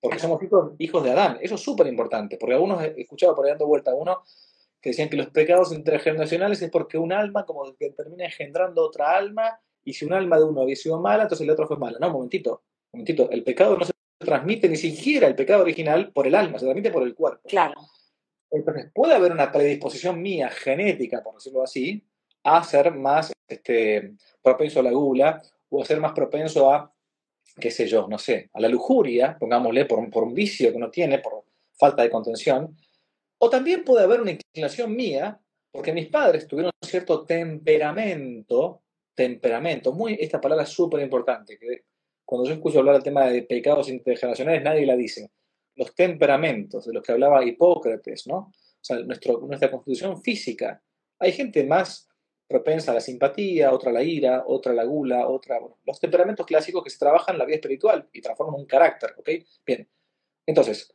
Porque 0.00 0.18
somos 0.18 0.42
hijos, 0.42 0.72
hijos, 0.78 1.04
de 1.04 1.12
Adán. 1.12 1.38
Eso 1.40 1.54
es 1.54 1.60
súper 1.60 1.86
importante, 1.86 2.36
porque 2.36 2.54
algunos 2.54 2.82
he 2.82 3.00
escuchado 3.00 3.32
por 3.32 3.44
ahí 3.44 3.52
dando 3.52 3.68
vuelta 3.68 3.92
a 3.92 3.94
uno 3.94 4.24
que 4.80 4.90
decían 4.90 5.08
que 5.08 5.16
los 5.16 5.28
pecados 5.28 5.72
intergeneracionales 5.72 6.60
es 6.60 6.68
porque 6.68 6.98
un 6.98 7.12
alma 7.12 7.46
como 7.46 7.72
que 7.76 7.90
termina 7.90 8.24
engendrando 8.24 8.82
otra 8.82 9.16
alma 9.16 9.60
y 9.84 9.92
si 9.92 10.04
un 10.04 10.14
alma 10.14 10.36
de 10.36 10.46
uno 10.46 10.62
había 10.62 10.74
sido 10.74 11.00
mala, 11.00 11.22
entonces 11.22 11.44
el 11.44 11.50
otro 11.52 11.68
fue 11.68 11.78
mala. 11.78 11.98
No, 12.00 12.08
un 12.08 12.14
momentito, 12.14 12.64
un 12.90 12.98
momentito. 12.98 13.30
El 13.30 13.44
pecado 13.44 13.76
no 13.76 13.84
se 13.84 13.92
transmite 14.18 14.68
ni 14.68 14.76
siquiera 14.76 15.28
el 15.28 15.36
pecado 15.36 15.62
original 15.62 16.10
por 16.12 16.26
el 16.26 16.34
alma, 16.34 16.58
se 16.58 16.64
transmite 16.64 16.90
por 16.90 17.04
el 17.04 17.14
cuerpo. 17.14 17.48
Claro. 17.48 17.74
Entonces, 18.50 18.90
puede 18.92 19.14
haber 19.14 19.30
una 19.30 19.52
predisposición 19.52 20.20
mía 20.20 20.50
genética, 20.50 21.22
por 21.22 21.34
decirlo 21.34 21.62
así, 21.62 22.04
a 22.42 22.64
ser 22.64 22.92
más 22.92 23.32
este, 23.46 24.14
propenso 24.42 24.80
a 24.80 24.82
la 24.82 24.90
gula 24.90 25.40
o 25.76 25.84
ser 25.84 26.00
más 26.00 26.12
propenso 26.12 26.72
a, 26.72 26.92
qué 27.60 27.70
sé 27.70 27.86
yo, 27.86 28.06
no 28.08 28.18
sé, 28.18 28.50
a 28.52 28.60
la 28.60 28.68
lujuria, 28.68 29.36
pongámosle, 29.38 29.84
por, 29.86 29.98
un 29.98 30.34
vicio 30.34 30.70
que 30.70 30.76
uno 30.76 30.90
tiene, 30.90 31.18
por 31.18 31.44
falta 31.78 32.02
de 32.02 32.10
contención. 32.10 32.76
O 33.38 33.50
también 33.50 33.84
puede 33.84 34.04
haber 34.04 34.20
una 34.20 34.32
inclinación 34.32 34.94
mía, 34.94 35.38
porque 35.70 35.92
mis 35.92 36.08
padres 36.08 36.46
tuvieron 36.46 36.72
cierto 36.82 37.24
temperamento 37.24 38.82
temperamento. 39.16 39.92
Muy, 39.92 40.16
esta 40.20 40.40
palabra 40.40 40.62
es 40.62 40.70
súper 40.70 41.00
importante, 41.00 41.58
que 41.58 41.86
cuando 42.24 42.46
yo 42.48 42.54
escucho 42.54 42.78
hablar 42.78 42.94
del 42.94 43.02
tema 43.02 43.26
de 43.26 43.42
pecados 43.42 43.88
intergeneracionales, 43.88 44.62
nadie 44.62 44.86
la 44.86 44.94
dice. 44.94 45.32
Los 45.74 45.94
temperamentos, 45.94 46.86
de 46.86 46.92
los 46.92 47.02
que 47.02 47.12
hablaba 47.12 47.44
Hipócrates, 47.44 48.26
¿no? 48.26 48.36
O 48.36 48.52
sea, 48.80 48.98
nuestra 48.98 49.70
constitución 49.70 50.22
física. 50.22 50.80
Hay 51.18 51.32
gente 51.32 51.64
más 51.64 52.08
propensa 52.46 52.92
a 52.92 52.94
la 52.94 53.00
simpatía, 53.00 53.72
otra 53.72 53.90
a 53.90 53.94
la 53.94 54.02
ira, 54.02 54.44
otra 54.46 54.72
a 54.72 54.74
la 54.74 54.84
gula, 54.84 55.28
otra... 55.28 55.58
los 55.84 56.00
temperamentos 56.00 56.46
clásicos 56.46 56.82
que 56.84 56.90
se 56.90 56.98
trabajan 56.98 57.34
en 57.34 57.38
la 57.40 57.44
vida 57.44 57.56
espiritual 57.56 58.08
y 58.12 58.20
transforman 58.20 58.60
un 58.60 58.66
carácter, 58.66 59.14
¿ok? 59.18 59.30
Bien. 59.64 59.88
Entonces, 60.46 60.94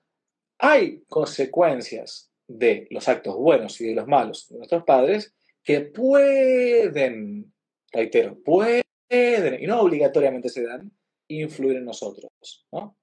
hay 0.58 1.04
consecuencias 1.08 2.32
de 2.48 2.88
los 2.90 3.08
actos 3.08 3.36
buenos 3.36 3.80
y 3.82 3.88
de 3.88 3.96
los 3.96 4.08
malos 4.08 4.48
de 4.50 4.58
nuestros 4.58 4.84
padres 4.84 5.34
que 5.64 5.82
pueden 5.82 7.54
reitero, 7.92 8.42
pueden, 8.44 8.84
y 9.10 9.68
no 9.68 9.82
obligatoriamente 9.82 10.50
se 10.50 10.64
dan, 10.64 10.92
influir 11.28 11.78
en 11.78 11.86
nosotros, 11.86 12.32
¿no? 12.72 12.98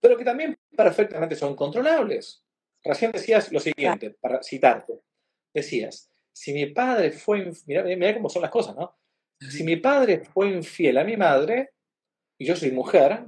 Pero 0.00 0.16
que 0.16 0.24
también 0.24 0.56
perfectamente 0.76 1.36
son 1.36 1.54
controlables. 1.54 2.42
Recién 2.82 3.12
decías 3.12 3.50
lo 3.52 3.60
siguiente, 3.60 4.10
para 4.10 4.42
citarte. 4.42 5.00
Decías, 5.52 6.10
si 6.34 6.52
mi 6.52 6.66
padre 6.66 7.12
fue, 7.12 7.50
mira, 7.66 7.84
mira 7.84 8.14
cómo 8.14 8.28
son 8.28 8.42
las 8.42 8.50
cosas, 8.50 8.74
¿no? 8.74 8.98
Si 9.38 9.62
mi 9.62 9.76
padre 9.76 10.24
fue 10.24 10.48
infiel 10.48 10.98
a 10.98 11.04
mi 11.04 11.16
madre, 11.16 11.74
y 12.36 12.44
yo 12.44 12.56
soy 12.56 12.72
mujer, 12.72 13.24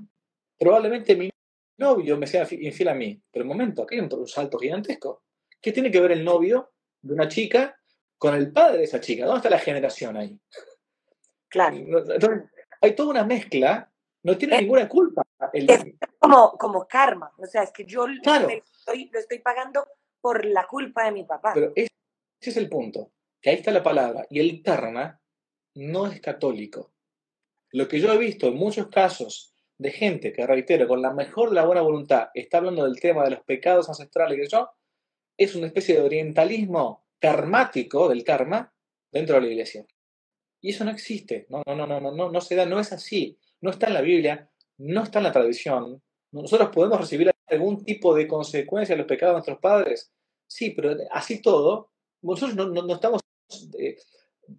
probablemente 0.58 1.14
mi 1.14 1.30
novio 1.78 2.18
me 2.18 2.26
sea 2.26 2.46
infiel 2.50 2.88
a 2.88 2.94
mí. 2.94 3.20
Pero 3.30 3.44
un 3.44 3.48
momento, 3.48 3.82
aquí 3.82 3.94
hay 3.94 4.00
un 4.00 4.26
salto 4.26 4.58
gigantesco. 4.58 5.22
¿Qué 5.60 5.70
tiene 5.72 5.90
que 5.90 6.00
ver 6.00 6.12
el 6.12 6.24
novio 6.24 6.72
de 7.00 7.14
una 7.14 7.28
chica 7.28 7.78
con 8.18 8.34
el 8.34 8.52
padre 8.52 8.78
de 8.78 8.84
esa 8.84 9.00
chica? 9.00 9.24
¿Dónde 9.24 9.38
está 9.38 9.50
la 9.50 9.58
generación 9.58 10.16
ahí? 10.16 10.38
Claro. 11.48 11.76
Entonces, 11.76 12.50
hay 12.80 12.94
toda 12.96 13.10
una 13.10 13.24
mezcla, 13.24 13.88
no 14.24 14.36
tiene 14.36 14.60
ninguna 14.60 14.88
culpa. 14.88 15.22
Es 15.52 15.80
como, 16.18 16.58
como 16.58 16.88
karma, 16.88 17.32
o 17.38 17.46
sea, 17.46 17.62
es 17.62 17.70
que 17.70 17.84
yo 17.84 18.08
lo, 18.08 18.20
estoy, 18.48 19.10
lo 19.12 19.18
estoy 19.20 19.38
pagando 19.38 19.86
por 20.20 20.44
la 20.44 20.66
culpa 20.66 21.04
de 21.04 21.12
mi 21.12 21.24
papá. 21.24 21.52
Pero 21.54 21.72
ese 22.40 22.50
es 22.50 22.56
el 22.56 22.68
punto, 22.68 23.12
que 23.40 23.50
ahí 23.50 23.56
está 23.56 23.70
la 23.70 23.82
palabra, 23.82 24.26
y 24.30 24.40
el 24.40 24.62
karma 24.62 25.20
no 25.74 26.06
es 26.06 26.20
católico. 26.20 26.92
Lo 27.72 27.88
que 27.88 28.00
yo 28.00 28.12
he 28.12 28.18
visto 28.18 28.48
en 28.48 28.54
muchos 28.54 28.88
casos 28.88 29.54
de 29.78 29.90
gente 29.90 30.32
que, 30.32 30.46
reitero, 30.46 30.88
con 30.88 31.02
la 31.02 31.12
mejor 31.12 31.52
la 31.52 31.66
buena 31.66 31.82
voluntad, 31.82 32.28
está 32.34 32.58
hablando 32.58 32.84
del 32.84 33.00
tema 33.00 33.24
de 33.24 33.30
los 33.30 33.40
pecados 33.40 33.88
ancestrales 33.88 34.38
que 34.38 34.48
yo, 34.48 34.70
es 35.36 35.54
una 35.54 35.66
especie 35.66 35.96
de 35.96 36.02
orientalismo 36.02 37.06
karmático 37.18 38.08
del 38.08 38.24
karma 38.24 38.72
dentro 39.10 39.36
de 39.36 39.42
la 39.42 39.48
iglesia. 39.48 39.86
Y 40.60 40.70
eso 40.70 40.84
no 40.84 40.90
existe, 40.90 41.46
no, 41.50 41.62
no, 41.66 41.74
no, 41.74 41.86
no, 41.86 42.10
no, 42.12 42.30
no 42.30 42.40
se 42.40 42.54
da, 42.54 42.64
no 42.64 42.80
es 42.80 42.92
así, 42.92 43.38
no 43.60 43.70
está 43.70 43.88
en 43.88 43.94
la 43.94 44.00
Biblia, 44.00 44.50
no 44.78 45.02
está 45.02 45.18
en 45.18 45.24
la 45.24 45.32
tradición. 45.32 46.02
Nosotros 46.32 46.70
podemos 46.70 47.00
recibir 47.00 47.30
algún 47.48 47.84
tipo 47.84 48.14
de 48.14 48.26
consecuencia 48.26 48.94
de 48.94 48.98
los 48.98 49.06
pecados 49.06 49.32
de 49.32 49.36
nuestros 49.36 49.58
padres, 49.58 50.12
Sí, 50.46 50.70
pero 50.70 50.96
así 51.10 51.42
todo, 51.42 51.90
nosotros 52.34 52.54
no, 52.54 52.94
estamos 52.94 53.20
eh, 53.78 53.96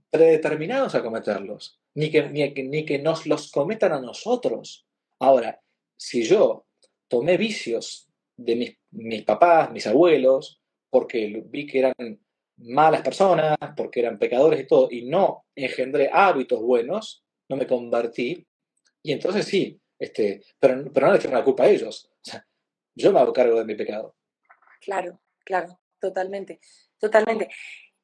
predeterminados 0.09 0.95
a 0.95 1.03
cometerlos, 1.03 1.79
ni 1.95 2.09
que, 2.11 2.29
ni, 2.29 2.49
ni 2.49 2.85
que 2.85 2.99
nos 2.99 3.25
los 3.25 3.51
cometan 3.51 3.93
a 3.93 4.01
nosotros. 4.01 4.87
Ahora, 5.19 5.61
si 5.97 6.23
yo 6.23 6.65
tomé 7.07 7.37
vicios 7.37 8.09
de 8.35 8.55
mis, 8.55 8.77
mis 8.91 9.23
papás, 9.23 9.71
mis 9.71 9.87
abuelos, 9.87 10.61
porque 10.89 11.43
vi 11.47 11.65
que 11.65 11.79
eran 11.79 11.93
malas 12.57 13.01
personas, 13.01 13.57
porque 13.75 13.99
eran 13.99 14.17
pecadores 14.17 14.61
y 14.61 14.67
todo, 14.67 14.87
y 14.91 15.05
no 15.05 15.45
engendré 15.55 16.09
hábitos 16.11 16.61
buenos, 16.61 17.23
no 17.49 17.55
me 17.55 17.67
convertí, 17.67 18.45
y 19.03 19.11
entonces 19.11 19.45
sí, 19.45 19.79
este, 19.99 20.43
pero, 20.59 20.91
pero 20.93 21.07
no 21.07 21.13
le 21.13 21.19
tengo 21.19 21.35
la 21.35 21.43
culpa 21.43 21.63
a 21.63 21.69
ellos. 21.69 22.09
O 22.11 22.19
sea, 22.21 22.45
yo 22.95 23.11
me 23.11 23.19
hago 23.19 23.33
cargo 23.33 23.57
de 23.57 23.65
mi 23.65 23.75
pecado. 23.75 24.15
Claro, 24.81 25.21
claro, 25.43 25.79
totalmente, 25.99 26.59
totalmente. 26.99 27.49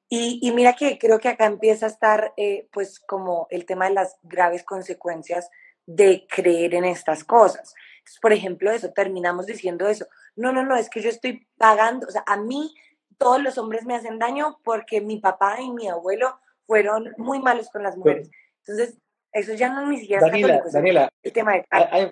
Y, 0.10 0.40
y 0.42 0.52
mira 0.52 0.74
que 0.74 0.98
creo 0.98 1.20
que 1.20 1.30
acá 1.30 1.46
empieza 1.46 1.88
a 1.88 1.90
estar, 1.90 2.34
eh, 2.38 2.68
pues, 2.72 3.00
como 3.00 3.48
el 3.50 3.66
tema 3.66 3.88
de 3.88 3.96
las 3.96 4.18
graves 4.22 4.64
consecuencias 4.64 5.50
de 5.86 6.26
creer 6.30 6.76
en 6.76 6.86
estas 6.86 7.24
cosas. 7.24 7.74
por 8.22 8.34
ejemplo, 8.34 8.72
eso, 8.72 8.92
terminamos 8.92 9.46
diciendo 9.46 9.88
eso. 9.88 10.06
No, 10.36 10.52
no, 10.52 10.64
no, 10.66 10.76
es 10.76 10.90
que 10.90 11.02
yo 11.02 11.10
estoy 11.10 11.48
pagando, 11.58 12.08
o 12.08 12.12
sea, 12.12 12.24
a 12.28 12.38
mí 12.38 12.74
todos 13.18 13.42
los 13.42 13.58
hombres 13.58 13.86
me 13.86 13.96
hacen 13.96 14.20
daño 14.20 14.60
porque 14.64 15.02
mi 15.02 15.20
papá 15.20 15.62
y 15.62 15.72
mi 15.72 15.88
abuelo 15.88 16.38
fueron 16.66 17.14
muy 17.18 17.40
malos 17.40 17.70
con 17.70 17.84
las 17.84 17.98
mujeres. 17.98 18.30
Entonces, 18.60 18.98
eso 19.32 19.54
ya 19.54 19.70
no 19.70 19.88
ni 19.88 20.00
siquiera 20.00 20.28
Daniela, 20.28 20.64
es 20.66 20.74
Daniela, 20.74 21.10
el 21.22 21.34
tema 21.34 21.54
de... 21.54 21.66
Hay, 21.70 22.12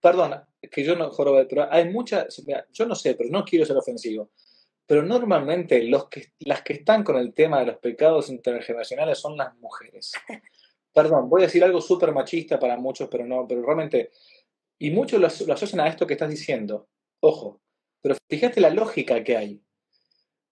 perdona, 0.00 0.48
que 0.70 0.84
yo 0.84 0.96
no 0.96 1.10
joro, 1.10 1.46
pero 1.48 1.70
hay 1.70 1.90
muchas, 1.90 2.42
yo 2.72 2.86
no 2.86 2.94
sé, 2.94 3.14
pero 3.14 3.28
no 3.30 3.44
quiero 3.44 3.66
ser 3.66 3.76
ofensivo, 3.76 4.30
pero 4.86 5.02
normalmente 5.02 5.82
los 5.84 6.08
que, 6.08 6.32
las 6.40 6.62
que 6.62 6.74
están 6.74 7.02
con 7.02 7.16
el 7.16 7.34
tema 7.34 7.60
de 7.60 7.66
los 7.66 7.78
pecados 7.78 8.30
intergeneracionales 8.30 9.18
son 9.18 9.36
las 9.36 9.54
mujeres. 9.56 10.12
Perdón, 10.94 11.28
voy 11.28 11.42
a 11.42 11.46
decir 11.46 11.62
algo 11.64 11.80
súper 11.80 12.12
machista 12.12 12.58
para 12.58 12.78
muchos, 12.78 13.08
pero 13.10 13.26
no, 13.26 13.46
pero 13.46 13.62
realmente, 13.62 14.10
y 14.78 14.90
muchos 14.90 15.20
lo, 15.20 15.46
lo 15.46 15.54
asocian 15.54 15.80
a 15.80 15.88
esto 15.88 16.06
que 16.06 16.14
estás 16.14 16.30
diciendo, 16.30 16.88
ojo, 17.20 17.60
pero 18.00 18.16
fíjate 18.28 18.60
la 18.60 18.70
lógica 18.70 19.22
que 19.24 19.36
hay. 19.36 19.62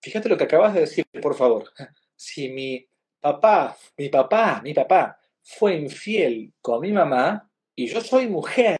Fíjate 0.02 0.28
lo 0.28 0.36
que 0.36 0.44
acabas 0.44 0.74
de 0.74 0.80
decir, 0.80 1.06
por 1.22 1.34
favor. 1.34 1.72
Si 2.16 2.48
mi 2.48 2.88
papá, 3.20 3.76
mi 3.96 4.08
papá, 4.08 4.60
mi 4.62 4.72
papá 4.72 5.18
fue 5.42 5.74
infiel 5.74 6.54
con 6.60 6.80
mi 6.80 6.92
mamá 6.92 7.50
y 7.74 7.88
yo 7.88 8.00
soy 8.00 8.28
mujer, 8.28 8.78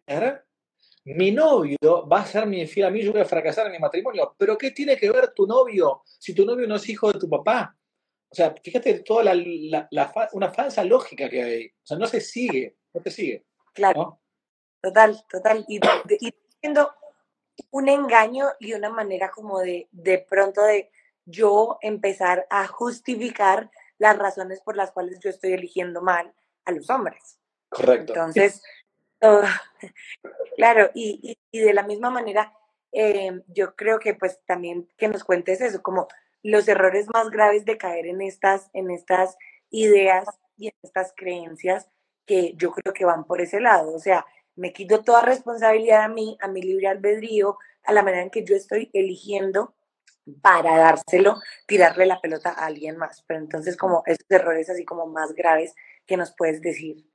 mi 1.04 1.30
novio 1.30 2.08
va 2.08 2.20
a 2.20 2.26
ser 2.26 2.46
mi 2.46 2.60
infiel 2.60 2.86
a 2.86 2.90
mí, 2.90 3.02
yo 3.02 3.12
voy 3.12 3.20
a 3.20 3.26
fracasar 3.26 3.66
en 3.66 3.72
mi 3.72 3.78
matrimonio. 3.78 4.34
Pero 4.38 4.56
¿qué 4.56 4.70
tiene 4.70 4.96
que 4.96 5.10
ver 5.10 5.32
tu 5.34 5.46
novio 5.46 6.02
si 6.04 6.34
tu 6.34 6.46
novio 6.46 6.66
no 6.66 6.76
es 6.76 6.88
hijo 6.88 7.12
de 7.12 7.18
tu 7.18 7.28
papá? 7.28 7.76
O 8.30 8.34
sea, 8.34 8.54
fíjate 8.62 9.00
toda 9.00 9.34
la, 9.34 9.88
una 10.32 10.50
falsa 10.50 10.82
lógica 10.82 11.28
que 11.28 11.42
hay. 11.42 11.66
O 11.66 11.86
sea, 11.86 11.98
no 11.98 12.06
se 12.06 12.20
sigue, 12.20 12.78
no 12.92 13.00
te 13.00 13.10
sigue. 13.10 13.44
Claro. 13.74 14.20
Total, 14.80 15.24
total. 15.30 15.64
Y, 15.68 15.78
y, 16.20 16.34
un 17.70 17.88
engaño 17.88 18.46
y 18.58 18.72
una 18.72 18.90
manera 18.90 19.30
como 19.30 19.60
de, 19.60 19.88
de 19.92 20.18
pronto 20.18 20.62
de 20.62 20.90
yo 21.24 21.78
empezar 21.82 22.46
a 22.50 22.66
justificar 22.66 23.70
las 23.98 24.18
razones 24.18 24.60
por 24.60 24.76
las 24.76 24.90
cuales 24.90 25.20
yo 25.20 25.30
estoy 25.30 25.52
eligiendo 25.52 26.02
mal 26.02 26.34
a 26.64 26.72
los 26.72 26.90
hombres. 26.90 27.38
Correcto. 27.68 28.14
Entonces, 28.14 28.62
claro, 30.56 30.90
y, 30.94 31.38
de 31.52 31.72
la 31.72 31.82
misma 31.82 32.10
manera, 32.10 32.52
eh, 32.92 33.42
yo 33.48 33.74
creo 33.74 33.98
que 33.98 34.14
pues 34.14 34.40
también 34.46 34.88
que 34.96 35.08
nos 35.08 35.24
cuentes 35.24 35.60
eso, 35.60 35.82
como 35.82 36.08
los 36.42 36.68
errores 36.68 37.08
más 37.12 37.30
graves 37.30 37.64
de 37.64 37.78
caer 37.78 38.06
en 38.06 38.20
estas, 38.20 38.70
en 38.72 38.90
estas 38.90 39.36
ideas 39.70 40.26
y 40.56 40.68
en 40.68 40.74
estas 40.82 41.12
creencias 41.16 41.88
que 42.26 42.54
yo 42.56 42.70
creo 42.72 42.92
que 42.92 43.04
van 43.04 43.24
por 43.24 43.40
ese 43.40 43.60
lado. 43.60 43.94
O 43.94 43.98
sea, 43.98 44.26
me 44.56 44.72
quito 44.72 45.02
toda 45.02 45.22
responsabilidad 45.22 46.02
a 46.02 46.08
mí, 46.08 46.38
a 46.40 46.48
mi 46.48 46.62
libre 46.62 46.88
albedrío, 46.88 47.58
a 47.84 47.92
la 47.92 48.02
manera 48.02 48.22
en 48.22 48.30
que 48.30 48.44
yo 48.44 48.54
estoy 48.54 48.90
eligiendo 48.92 49.74
para 50.40 50.76
dárselo, 50.78 51.40
tirarle 51.66 52.06
la 52.06 52.20
pelota 52.20 52.50
a 52.50 52.66
alguien 52.66 52.96
más. 52.96 53.24
Pero 53.26 53.40
entonces, 53.40 53.76
como 53.76 54.02
esos 54.06 54.26
errores 54.30 54.70
así 54.70 54.84
como 54.84 55.06
más 55.06 55.34
graves 55.34 55.74
que 56.06 56.16
nos 56.16 56.34
puedes 56.36 56.60
decir. 56.60 57.06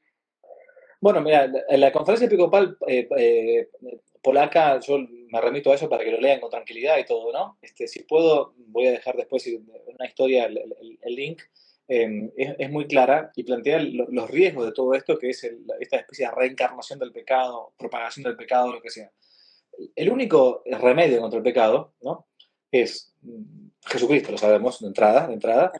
Bueno, 1.01 1.21
mira, 1.21 1.51
en 1.69 1.81
la 1.81 1.91
conferencia 1.91 2.27
episcopal 2.27 2.77
eh, 2.87 3.07
eh, 3.17 3.69
polaca, 4.21 4.79
yo 4.79 4.99
me 4.99 5.41
remito 5.41 5.71
a 5.71 5.75
eso 5.75 5.89
para 5.89 6.03
que 6.03 6.11
lo 6.11 6.19
lean 6.19 6.39
con 6.39 6.49
tranquilidad 6.49 6.97
y 6.97 7.05
todo, 7.05 7.31
¿no? 7.31 7.57
Este, 7.61 7.87
si 7.87 8.03
puedo, 8.03 8.53
voy 8.67 8.87
a 8.87 8.91
dejar 8.91 9.15
después 9.15 9.47
una 9.47 10.05
historia, 10.05 10.45
el, 10.45 11.15
link. 11.15 11.41
Em, 11.87 12.29
es, 12.37 12.69
muy 12.69 12.85
clara 12.85 13.31
y 13.35 13.43
plantea 13.43 13.79
los 13.79 14.29
riesgos 14.29 14.65
de 14.65 14.73
todo 14.73 14.93
esto, 14.93 15.17
que 15.17 15.29
es 15.29 15.43
esta 15.79 15.97
especie 15.97 16.27
de 16.27 16.31
reencarnación 16.35 16.99
del 16.99 17.11
pecado, 17.11 17.73
propagación 17.77 18.25
del 18.25 18.35
pecado, 18.35 18.71
lo 18.73 18.81
que 18.81 18.91
sea. 18.91 19.11
El 19.95 20.11
único 20.11 20.61
remedio 20.65 21.19
contra 21.19 21.37
el 21.37 21.43
pecado, 21.43 21.93
¿no? 22.01 22.27
es 22.71 23.15
Jesucristo, 23.85 24.31
lo 24.31 24.37
sabemos 24.37 24.79
de 24.79 24.87
entrada, 24.87 25.27
de 25.27 25.33
entrada. 25.33 25.71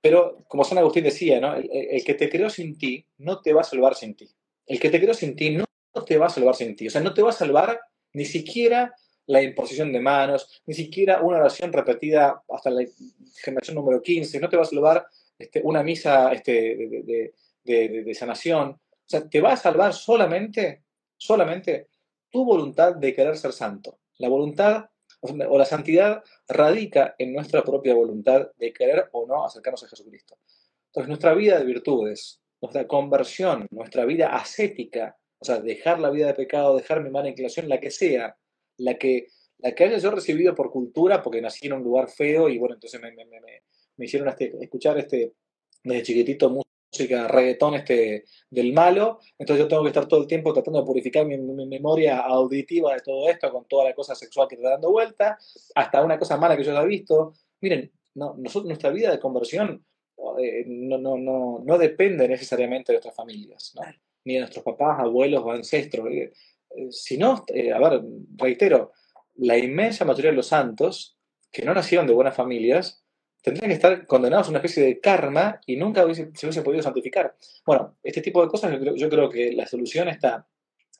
Pero 0.00 0.44
como 0.48 0.64
San 0.64 0.78
Agustín 0.78 1.04
decía, 1.04 1.40
¿no? 1.40 1.54
el, 1.54 2.04
que 2.04 2.14
te 2.14 2.28
creó 2.28 2.50
sin 2.50 2.76
ti 2.76 3.06
no 3.18 3.40
te 3.40 3.52
va 3.52 3.60
a 3.60 3.64
salvar 3.64 3.94
sin 3.94 4.14
ti. 4.16 4.28
El 4.66 4.80
que 4.80 4.90
te 4.90 5.00
creó 5.00 5.14
sin 5.14 5.36
ti 5.36 5.50
no 5.50 5.64
te 6.06 6.18
va 6.18 6.26
a 6.26 6.30
salvar 6.30 6.54
sin 6.54 6.76
ti. 6.76 6.86
O 6.86 6.90
sea, 6.90 7.00
no 7.00 7.14
te 7.14 7.22
va 7.22 7.30
a 7.30 7.32
salvar 7.32 7.80
ni 8.12 8.24
siquiera 8.24 8.94
la 9.26 9.42
imposición 9.42 9.92
de 9.92 10.00
manos, 10.00 10.62
ni 10.66 10.74
siquiera 10.74 11.20
una 11.22 11.38
oración 11.38 11.72
repetida 11.72 12.42
hasta 12.48 12.70
la 12.70 12.84
generación 13.42 13.76
número 13.76 14.02
15, 14.02 14.40
no 14.40 14.48
te 14.48 14.56
va 14.56 14.62
a 14.62 14.66
salvar 14.66 15.06
este, 15.38 15.60
una 15.64 15.82
misa 15.82 16.32
este, 16.32 17.32
de, 17.64 18.04
de, 18.04 18.14
sanación. 18.14 18.70
O 18.70 19.06
sea, 19.06 19.28
te 19.28 19.40
va 19.40 19.52
a 19.52 19.56
salvar 19.56 19.94
solamente, 19.94 20.82
solamente 21.16 21.88
tu 22.30 22.44
voluntad 22.44 22.96
de 22.96 23.14
querer 23.14 23.36
ser 23.36 23.52
santo. 23.52 23.98
La 24.18 24.28
voluntad 24.28 24.86
o 25.20 25.58
la 25.58 25.64
santidad 25.64 26.22
radica 26.48 27.14
en 27.16 27.32
nuestra 27.32 27.62
propia 27.62 27.94
voluntad 27.94 28.50
de 28.58 28.72
querer 28.72 29.08
o 29.12 29.26
no 29.26 29.44
acercarnos 29.44 29.84
a 29.84 29.88
Jesucristo. 29.88 30.36
Entonces, 30.86 31.08
nuestra 31.08 31.32
vida 31.34 31.58
de 31.58 31.64
virtudes, 31.64 32.41
nuestra 32.62 32.86
conversión, 32.86 33.66
nuestra 33.70 34.04
vida 34.04 34.28
ascética, 34.28 35.18
o 35.38 35.44
sea, 35.44 35.60
dejar 35.60 35.98
la 35.98 36.10
vida 36.10 36.28
de 36.28 36.34
pecado, 36.34 36.76
dejar 36.76 37.02
mi 37.02 37.10
mala 37.10 37.28
inclinación, 37.28 37.68
la 37.68 37.80
que 37.80 37.90
sea, 37.90 38.36
la 38.78 38.96
que, 38.96 39.26
la 39.58 39.74
que 39.74 39.84
haya 39.84 39.98
yo 39.98 40.12
recibido 40.12 40.54
por 40.54 40.70
cultura, 40.70 41.22
porque 41.22 41.42
nací 41.42 41.66
en 41.66 41.74
un 41.74 41.82
lugar 41.82 42.08
feo 42.08 42.48
y 42.48 42.58
bueno, 42.58 42.76
entonces 42.76 43.00
me, 43.00 43.12
me, 43.12 44.04
hicieron 44.04 44.28
este, 44.28 44.56
escuchar 44.60 44.96
este, 44.98 45.32
desde 45.82 46.02
chiquitito 46.04 46.50
música, 46.50 47.26
reggaetón 47.26 47.74
este, 47.74 48.24
del 48.48 48.72
malo, 48.72 49.18
entonces 49.36 49.64
yo 49.64 49.68
tengo 49.68 49.82
que 49.82 49.88
estar 49.88 50.06
todo 50.06 50.20
el 50.20 50.28
tiempo 50.28 50.52
tratando 50.52 50.80
de 50.80 50.86
purificar 50.86 51.26
mi, 51.26 51.36
memoria 51.66 52.20
auditiva 52.20 52.94
de 52.94 53.00
todo 53.00 53.28
esto, 53.28 53.50
con 53.50 53.64
toda 53.64 53.86
la 53.86 53.94
cosa 53.94 54.14
sexual 54.14 54.46
que 54.46 54.54
está 54.54 54.70
dando 54.70 54.92
vuelta, 54.92 55.36
hasta 55.74 56.04
una 56.04 56.16
cosa 56.16 56.36
mala 56.36 56.56
que 56.56 56.62
yo 56.62 56.72
ya 56.72 56.82
he 56.82 56.86
visto. 56.86 57.34
Miren, 57.60 57.90
no, 58.14 58.36
nosotros, 58.38 58.66
nuestra 58.66 58.90
vida 58.90 59.10
de 59.10 59.18
conversión 59.18 59.84
eh, 60.38 60.64
no, 60.66 60.98
no, 60.98 61.16
no, 61.16 61.62
no, 61.64 61.78
depende 61.78 62.28
necesariamente 62.28 62.92
de 62.92 62.96
nuestras 62.96 63.14
familias, 63.14 63.74
ni 64.24 64.34
de 64.34 64.40
nuestros 64.40 64.64
papás, 64.64 65.00
abuelos 65.00 65.42
o 65.44 65.50
ancestros. 65.50 66.08
Eh, 66.10 66.32
eh, 66.76 66.86
si 66.90 67.18
no, 67.18 67.44
a 67.74 67.90
ver, 67.90 68.02
reitero, 68.36 68.92
la 69.36 69.58
inmensa 69.58 70.04
mayoría 70.04 70.30
de 70.30 70.36
los 70.36 70.46
santos 70.46 71.16
que 71.50 71.64
no 71.64 71.74
nacieron 71.74 72.06
de 72.06 72.14
buenas 72.14 72.36
familias, 72.36 73.04
tendrían 73.42 73.68
que 73.68 73.74
estar 73.74 74.06
condenados 74.06 74.46
a 74.46 74.50
una 74.50 74.58
especie 74.60 74.84
de 74.84 75.00
karma 75.00 75.60
y 75.66 75.76
nunca 75.76 76.02
se 76.14 76.46
hubiese 76.46 76.62
podido 76.62 76.82
santificar. 76.82 77.34
Bueno, 77.66 77.96
este 78.02 78.22
tipo 78.22 78.42
de 78.42 78.48
cosas 78.48 78.78
yo 78.96 79.08
creo, 79.10 79.28
que 79.28 79.52
la 79.52 79.66
solución 79.66 80.08
está 80.08 80.46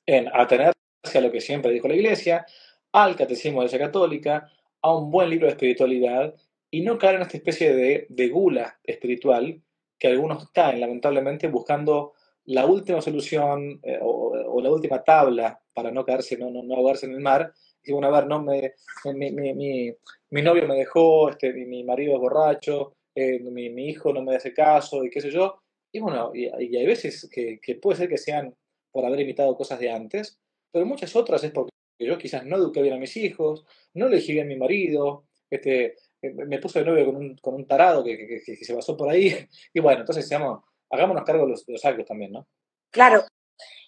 en 0.05 0.29
atenerse 0.33 0.75
a 1.15 1.21
lo 1.21 1.31
que 1.31 1.41
siempre 1.41 1.73
dijo 1.73 1.89
la 1.89 1.95
Iglesia, 1.95 2.45
al 2.91 3.17
catecismo 3.17 3.61
de 3.61 3.67
la 3.67 3.71
Iglesia 3.71 3.87
Católica, 3.87 4.51
a 4.83 4.97
un 4.97 5.11
buen 5.11 5.31
libro 5.31 5.47
de 5.47 5.53
espiritualidad 5.53 6.35
y 6.73 6.81
no 6.81 6.99
caer 6.99 7.17
en 7.17 7.23
esta 7.23 7.37
especie 7.37 7.75
de, 8.09 8.29
gula 8.29 8.81
espiritual 8.83 9.63
que 9.99 10.09
algunos 10.09 10.51
caen 10.51 10.81
lamentablemente 10.81 11.47
buscando 11.47 12.15
la 12.47 12.67
última 12.67 13.01
solución 13.01 13.79
eh, 13.85 13.99
o, 14.01 14.61
la 14.61 14.71
última 14.71 15.05
tabla 15.05 15.61
para 15.75 15.91
no 15.91 16.05
caerse, 16.05 16.37
no, 16.37 16.51
no, 16.51 16.63
no 16.63 16.75
ahogarse 16.75 17.07
en 17.07 17.13
el 17.13 17.21
mar 17.21 17.53
y 17.85 17.93
bueno, 17.93 18.09
a 18.09 18.21
ver, 18.21 18.29
no 18.29 18.43
me, 18.43 18.75
mi, 19.05 20.43
novio 20.43 20.67
me 20.67 20.77
dejó, 20.77 21.31
este, 21.31 21.53
mi, 21.53 21.83
marido 21.85 22.15
es 22.15 22.21
borracho, 22.21 22.95
eh, 23.15 23.41
mi, 23.41 23.89
hijo 23.89 24.13
no 24.13 24.23
me 24.23 24.37
hace 24.37 24.55
caso 24.55 25.05
y 25.05 25.11
qué 25.11 25.21
sé 25.21 25.31
yo. 25.31 25.61
Y 25.91 26.01
bueno, 26.01 26.31
y, 26.35 26.47
hay 26.47 26.87
veces 26.87 27.29
que, 27.31 27.59
puede 27.81 27.99
ser 27.99 28.09
que 28.09 28.19
sean 28.19 28.55
por 28.91 29.05
haber 29.05 29.21
imitado 29.21 29.57
cosas 29.57 29.81
de 29.81 29.91
antes, 29.91 30.39
pero 30.71 30.87
muchas 30.87 31.15
otras 31.17 31.43
es 31.45 31.51
porque 31.51 31.73
yo 31.99 32.19
quizás 32.19 32.47
no 32.47 32.57
eduqué 32.57 32.83
bien 32.83 32.95
a 32.95 32.99
mis 32.99 33.17
hijos, 33.17 33.65
no 33.95 34.07
elegí 34.07 34.33
bien 34.33 34.47
a 34.47 34.49
mi 34.49 34.57
marido, 34.57 35.25
este, 35.51 35.97
me 36.23 36.59
puse 36.59 36.81
de 36.81 36.85
novio 36.87 37.07
con 37.07 37.17
un, 37.17 37.37
con 37.39 37.55
un 37.55 37.67
tarado 37.67 38.05
que, 38.05 38.41
se 38.41 38.75
basó 38.75 38.97
por 38.97 39.09
ahí. 39.09 39.49
Y 39.75 39.81
bueno, 39.81 40.01
entonces 40.01 40.27
seamos, 40.27 40.63
hagámonos 40.91 41.25
cargo 41.25 41.45
de 41.45 41.51
los, 41.51 41.67
de 41.67 41.73
los 41.73 41.85
actos 41.85 42.07
también, 42.07 42.33
¿no? 42.33 42.47
Claro, 42.91 43.25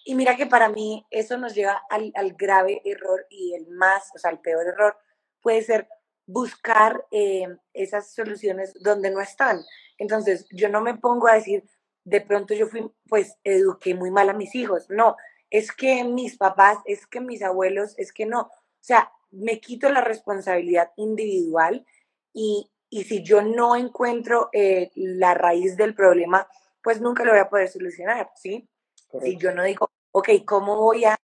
y 0.07 0.13
mira 0.13 0.35
que 0.35 0.45
para 0.45 0.69
mí 0.69 1.05
eso 1.09 1.35
nos 1.37 1.55
lleva 1.55 1.81
al, 1.89 2.13
grave 2.37 2.81
error 2.85 3.25
y 3.29 3.55
el 3.55 3.67
más, 3.67 4.11
o 4.15 4.19
sea, 4.19 4.29
el 4.29 4.39
peor 4.39 4.67
error 4.67 4.95
puede 5.41 5.63
ser 5.63 5.87
buscar 6.27 7.05
eh, 7.09 7.47
esas 7.73 8.13
soluciones 8.13 8.73
donde 8.81 9.09
no 9.09 9.19
están. 9.19 9.63
Entonces, 9.97 10.47
yo 10.51 10.69
no 10.69 10.81
me 10.81 10.95
pongo 10.95 11.27
a 11.27 11.33
decir, 11.33 11.63
de 12.03 12.21
pronto 12.21 12.53
yo 12.53 12.67
fui, 12.67 12.87
pues, 13.07 13.37
eduqué 13.43 13.95
muy 13.95 14.11
mal 14.11 14.29
a 14.29 14.33
mis 14.33 14.53
hijos. 14.53 14.85
No, 14.89 15.15
es 15.49 15.71
que 15.71 16.03
mis 16.03 16.37
papás, 16.37 16.77
es 16.85 17.07
que 17.07 17.19
mis 17.19 17.41
abuelos, 17.41 17.97
es 17.97 18.13
que 18.13 18.27
no. 18.27 18.41
O 18.41 18.51
sea, 18.81 19.11
me 19.31 19.59
quito 19.59 19.89
la 19.89 20.01
responsabilidad 20.01 20.91
individual 20.97 21.83
y, 22.35 22.69
si 22.91 23.23
yo 23.23 23.41
no 23.41 23.75
encuentro 23.75 24.49
eh, 24.53 24.91
la 24.95 25.33
raíz 25.33 25.75
del 25.75 25.95
problema, 25.95 26.47
pues 26.81 27.01
nunca 27.01 27.25
lo 27.25 27.31
voy 27.31 27.41
a 27.41 27.49
poder 27.49 27.67
solucionar, 27.67 28.29
¿sí? 28.35 28.69
Si 29.21 29.37
yo 29.37 29.53
no 29.53 29.63
digo, 29.63 29.89
ok, 30.11 30.29
¿cómo 30.45 30.77
voy 30.77 31.03
a 31.03 31.17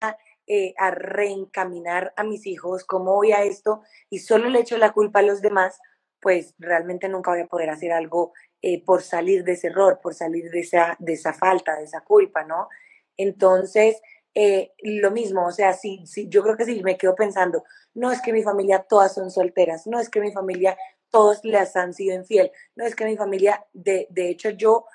eh, 0.53 0.75
a 0.79 0.91
reencaminar 0.91 2.13
a 2.17 2.25
mis 2.25 2.45
hijos, 2.45 2.83
cómo 2.83 3.15
voy 3.15 3.31
a 3.31 3.45
esto, 3.45 3.83
y 4.09 4.19
solo 4.19 4.49
le 4.49 4.59
echo 4.59 4.79
la 4.79 4.93
culpa 4.93 5.21
a 5.21 5.23
los 5.23 5.43
demás, 5.43 5.79
pues 6.21 6.57
realmente 6.59 7.09
nunca 7.09 7.31
voy 7.31 7.43
a 7.43 7.47
poder 7.47 7.71
hacer 7.71 7.93
algo 7.93 8.33
eh, 8.61 8.85
por 8.85 9.03
salir 9.03 9.45
de 9.45 9.53
ese 9.53 9.69
error, 9.69 10.01
por 10.03 10.13
salir 10.13 10.51
de 10.51 10.59
esa, 10.59 10.97
de 10.99 11.13
esa 11.13 11.35
falta, 11.35 11.77
de 11.77 11.85
esa 11.85 12.01
culpa, 12.01 12.43
¿no? 12.43 12.69
Entonces, 13.17 14.03
eh, 14.35 14.73
lo 14.83 15.13
mismo, 15.13 15.47
o 15.47 15.53
sea, 15.53 15.73
si, 15.73 16.05
si, 16.09 16.29
yo 16.29 16.43
creo 16.43 16.57
que 16.57 16.65
si 16.65 16.83
me 16.83 16.99
quedo 16.99 17.15
pensando, 17.15 17.63
no 17.95 18.11
es 18.11 18.21
que 18.21 18.33
mi 18.33 18.43
familia 18.43 18.85
todas 18.89 19.15
son 19.15 19.31
solteras, 19.31 19.87
no 19.87 20.01
es 20.01 20.09
que 20.09 20.21
mi 20.21 20.33
familia 20.33 20.77
todos 21.11 21.45
les 21.45 21.77
han 21.77 21.93
sido 21.95 22.15
infiel, 22.15 22.51
no 22.77 22.85
es 22.85 22.95
que 22.95 23.05
mi 23.05 23.17
familia, 23.17 23.65
de, 23.73 24.07
de 24.11 24.29
hecho 24.29 24.51
yo, 24.51 24.87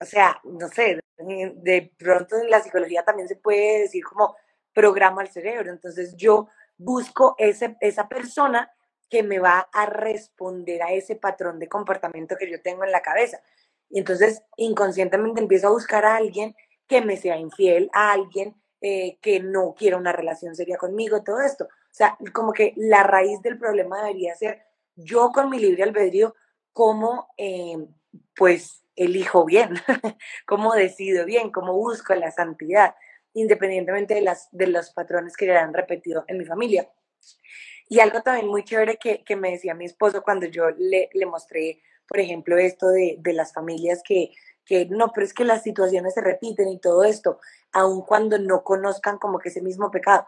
o 0.00 0.04
sea, 0.04 0.40
no 0.44 0.68
sé, 0.68 1.00
de 1.16 1.92
pronto 1.96 2.36
en 2.36 2.50
la 2.50 2.60
psicología 2.60 3.04
también 3.04 3.28
se 3.28 3.36
puede 3.36 3.80
decir 3.80 4.04
como, 4.04 4.36
programa 4.74 5.22
al 5.22 5.30
cerebro. 5.30 5.70
Entonces 5.70 6.14
yo 6.16 6.48
busco 6.76 7.34
ese, 7.38 7.76
esa 7.80 8.08
persona 8.08 8.70
que 9.08 9.22
me 9.22 9.38
va 9.38 9.68
a 9.72 9.86
responder 9.86 10.82
a 10.82 10.92
ese 10.92 11.16
patrón 11.16 11.58
de 11.58 11.68
comportamiento 11.68 12.36
que 12.36 12.50
yo 12.50 12.60
tengo 12.60 12.84
en 12.84 12.92
la 12.92 13.00
cabeza. 13.00 13.40
Y 13.88 14.00
entonces 14.00 14.42
inconscientemente 14.56 15.40
empiezo 15.40 15.68
a 15.68 15.72
buscar 15.72 16.04
a 16.04 16.16
alguien 16.16 16.54
que 16.88 17.00
me 17.00 17.16
sea 17.16 17.38
infiel, 17.38 17.88
a 17.92 18.12
alguien 18.12 18.54
eh, 18.80 19.18
que 19.22 19.40
no 19.40 19.74
quiera 19.74 19.96
una 19.96 20.12
relación 20.12 20.54
seria 20.54 20.76
conmigo, 20.76 21.22
todo 21.22 21.40
esto. 21.40 21.64
O 21.64 21.96
sea, 21.96 22.18
como 22.32 22.52
que 22.52 22.74
la 22.76 23.04
raíz 23.04 23.40
del 23.40 23.56
problema 23.56 24.02
debería 24.02 24.34
ser 24.34 24.62
yo 24.96 25.30
con 25.32 25.50
mi 25.50 25.58
libre 25.58 25.82
albedrío, 25.82 26.34
cómo 26.72 27.28
eh, 27.36 27.86
pues 28.36 28.84
elijo 28.96 29.44
bien, 29.44 29.74
cómo 30.46 30.74
decido 30.74 31.24
bien, 31.24 31.50
cómo 31.50 31.74
busco 31.74 32.14
la 32.14 32.30
santidad 32.30 32.94
independientemente 33.34 34.14
de, 34.14 34.22
las, 34.22 34.48
de 34.52 34.68
los 34.68 34.90
patrones 34.90 35.36
que 35.36 35.46
ya 35.46 35.62
han 35.62 35.74
repetido 35.74 36.24
en 36.28 36.38
mi 36.38 36.44
familia. 36.44 36.88
Y 37.88 38.00
algo 38.00 38.22
también 38.22 38.48
muy 38.48 38.64
chévere 38.64 38.96
que, 38.96 39.22
que 39.24 39.36
me 39.36 39.50
decía 39.50 39.74
mi 39.74 39.84
esposo 39.84 40.22
cuando 40.22 40.46
yo 40.46 40.70
le, 40.70 41.10
le 41.12 41.26
mostré, 41.26 41.82
por 42.08 42.18
ejemplo, 42.20 42.56
esto 42.56 42.88
de, 42.88 43.16
de 43.18 43.32
las 43.32 43.52
familias 43.52 44.02
que, 44.06 44.30
que 44.64 44.86
no, 44.86 45.12
pero 45.12 45.26
es 45.26 45.34
que 45.34 45.44
las 45.44 45.62
situaciones 45.62 46.14
se 46.14 46.22
repiten 46.22 46.68
y 46.68 46.78
todo 46.78 47.04
esto, 47.04 47.40
aun 47.72 48.02
cuando 48.02 48.38
no 48.38 48.62
conozcan 48.62 49.18
como 49.18 49.38
que 49.38 49.50
ese 49.50 49.60
mismo 49.60 49.90
pecado. 49.90 50.26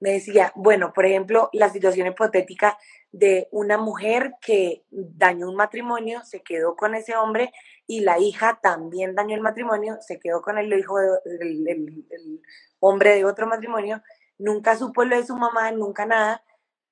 Me 0.00 0.12
decía, 0.12 0.52
bueno, 0.54 0.92
por 0.92 1.06
ejemplo, 1.06 1.50
la 1.52 1.70
situación 1.70 2.06
hipotética 2.06 2.78
de 3.10 3.48
una 3.50 3.78
mujer 3.78 4.34
que 4.40 4.84
dañó 4.90 5.48
un 5.48 5.56
matrimonio, 5.56 6.22
se 6.24 6.42
quedó 6.42 6.76
con 6.76 6.94
ese 6.94 7.16
hombre 7.16 7.52
y 7.86 8.00
la 8.00 8.18
hija 8.18 8.60
también 8.62 9.14
dañó 9.14 9.34
el 9.34 9.40
matrimonio, 9.40 9.98
se 10.00 10.20
quedó 10.20 10.42
con 10.42 10.58
el 10.58 10.72
hijo 10.72 10.98
del 11.24 12.40
hombre 12.80 13.16
de 13.16 13.24
otro 13.24 13.46
matrimonio, 13.46 14.02
nunca 14.38 14.76
supo 14.76 15.04
lo 15.04 15.16
de 15.16 15.26
su 15.26 15.36
mamá, 15.36 15.72
nunca 15.72 16.06
nada, 16.06 16.44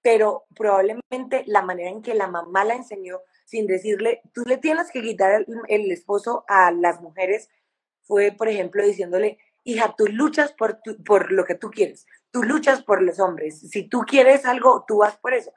pero 0.02 0.46
probablemente 0.54 1.44
la 1.46 1.62
manera 1.62 1.90
en 1.90 2.02
que 2.02 2.14
la 2.14 2.28
mamá 2.28 2.64
la 2.64 2.74
enseñó 2.74 3.20
sin 3.44 3.66
decirle, 3.66 4.22
tú 4.32 4.42
le 4.44 4.56
tienes 4.56 4.90
que 4.90 5.02
quitar 5.02 5.46
el, 5.68 5.90
esposo 5.92 6.44
a 6.48 6.72
las 6.72 7.00
mujeres, 7.00 7.48
fue, 8.02 8.32
por 8.32 8.48
ejemplo, 8.48 8.84
diciéndole, 8.84 9.38
hija, 9.64 9.94
tú 9.96 10.06
luchas 10.06 10.52
por, 10.52 10.80
por 11.04 11.32
lo 11.32 11.44
que 11.44 11.54
tú 11.54 11.70
quieres, 11.70 12.06
tú 12.30 12.42
luchas 12.42 12.82
por 12.82 13.02
los 13.02 13.18
hombres, 13.20 13.60
si 13.60 13.84
tú 13.84 14.00
quieres 14.00 14.44
algo, 14.44 14.84
tú 14.86 14.98
vas 14.98 15.16
por 15.16 15.34
eso. 15.34 15.52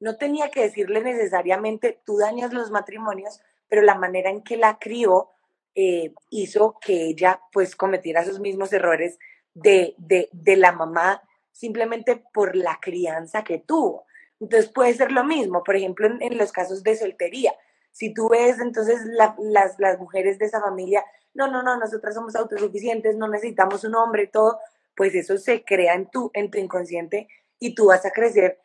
No 0.00 0.16
tenía 0.16 0.50
que 0.50 0.62
decirle 0.62 1.02
necesariamente, 1.02 2.00
tú 2.04 2.18
dañas 2.18 2.52
los 2.52 2.70
matrimonios, 2.70 3.40
pero 3.68 3.82
la 3.82 3.94
manera 3.94 4.30
en 4.30 4.42
que 4.42 4.56
la 4.56 4.78
crió 4.78 5.30
eh, 5.74 6.12
hizo 6.30 6.76
que 6.80 7.06
ella 7.06 7.40
pues 7.52 7.76
cometiera 7.76 8.22
esos 8.22 8.40
mismos 8.40 8.72
errores 8.72 9.18
de, 9.54 9.94
de, 9.98 10.56
la 10.56 10.72
mamá 10.72 11.22
simplemente 11.52 12.22
por 12.32 12.56
la 12.56 12.78
crianza 12.80 13.44
que 13.44 13.58
tuvo. 13.58 14.04
Entonces 14.40 14.70
puede 14.70 14.94
ser 14.94 15.12
lo 15.12 15.22
mismo, 15.24 15.62
por 15.62 15.76
ejemplo, 15.76 16.08
en, 16.20 16.38
los 16.38 16.50
casos 16.50 16.82
de 16.82 16.96
soltería. 16.96 17.54
Si 17.92 18.12
tú 18.12 18.28
ves 18.28 18.58
entonces 18.58 19.00
las, 19.04 19.78
las 19.78 19.98
mujeres 19.98 20.38
de 20.38 20.46
esa 20.46 20.60
familia, 20.60 21.04
no, 21.34 21.46
no, 21.48 21.62
no, 21.62 21.76
nosotras 21.76 22.14
somos 22.14 22.34
autosuficientes, 22.34 23.16
no 23.16 23.28
necesitamos 23.28 23.84
un 23.84 23.94
hombre, 23.94 24.26
todo, 24.26 24.58
pues 24.94 25.14
eso 25.14 25.38
se 25.38 25.64
crea 25.64 25.94
en 25.94 26.10
tu, 26.10 26.30
en 26.34 26.50
tu 26.50 26.58
inconsciente 26.58 27.28
y 27.58 27.74
tú 27.74 27.86
vas 27.86 28.04
a 28.06 28.10
crecer 28.10 28.60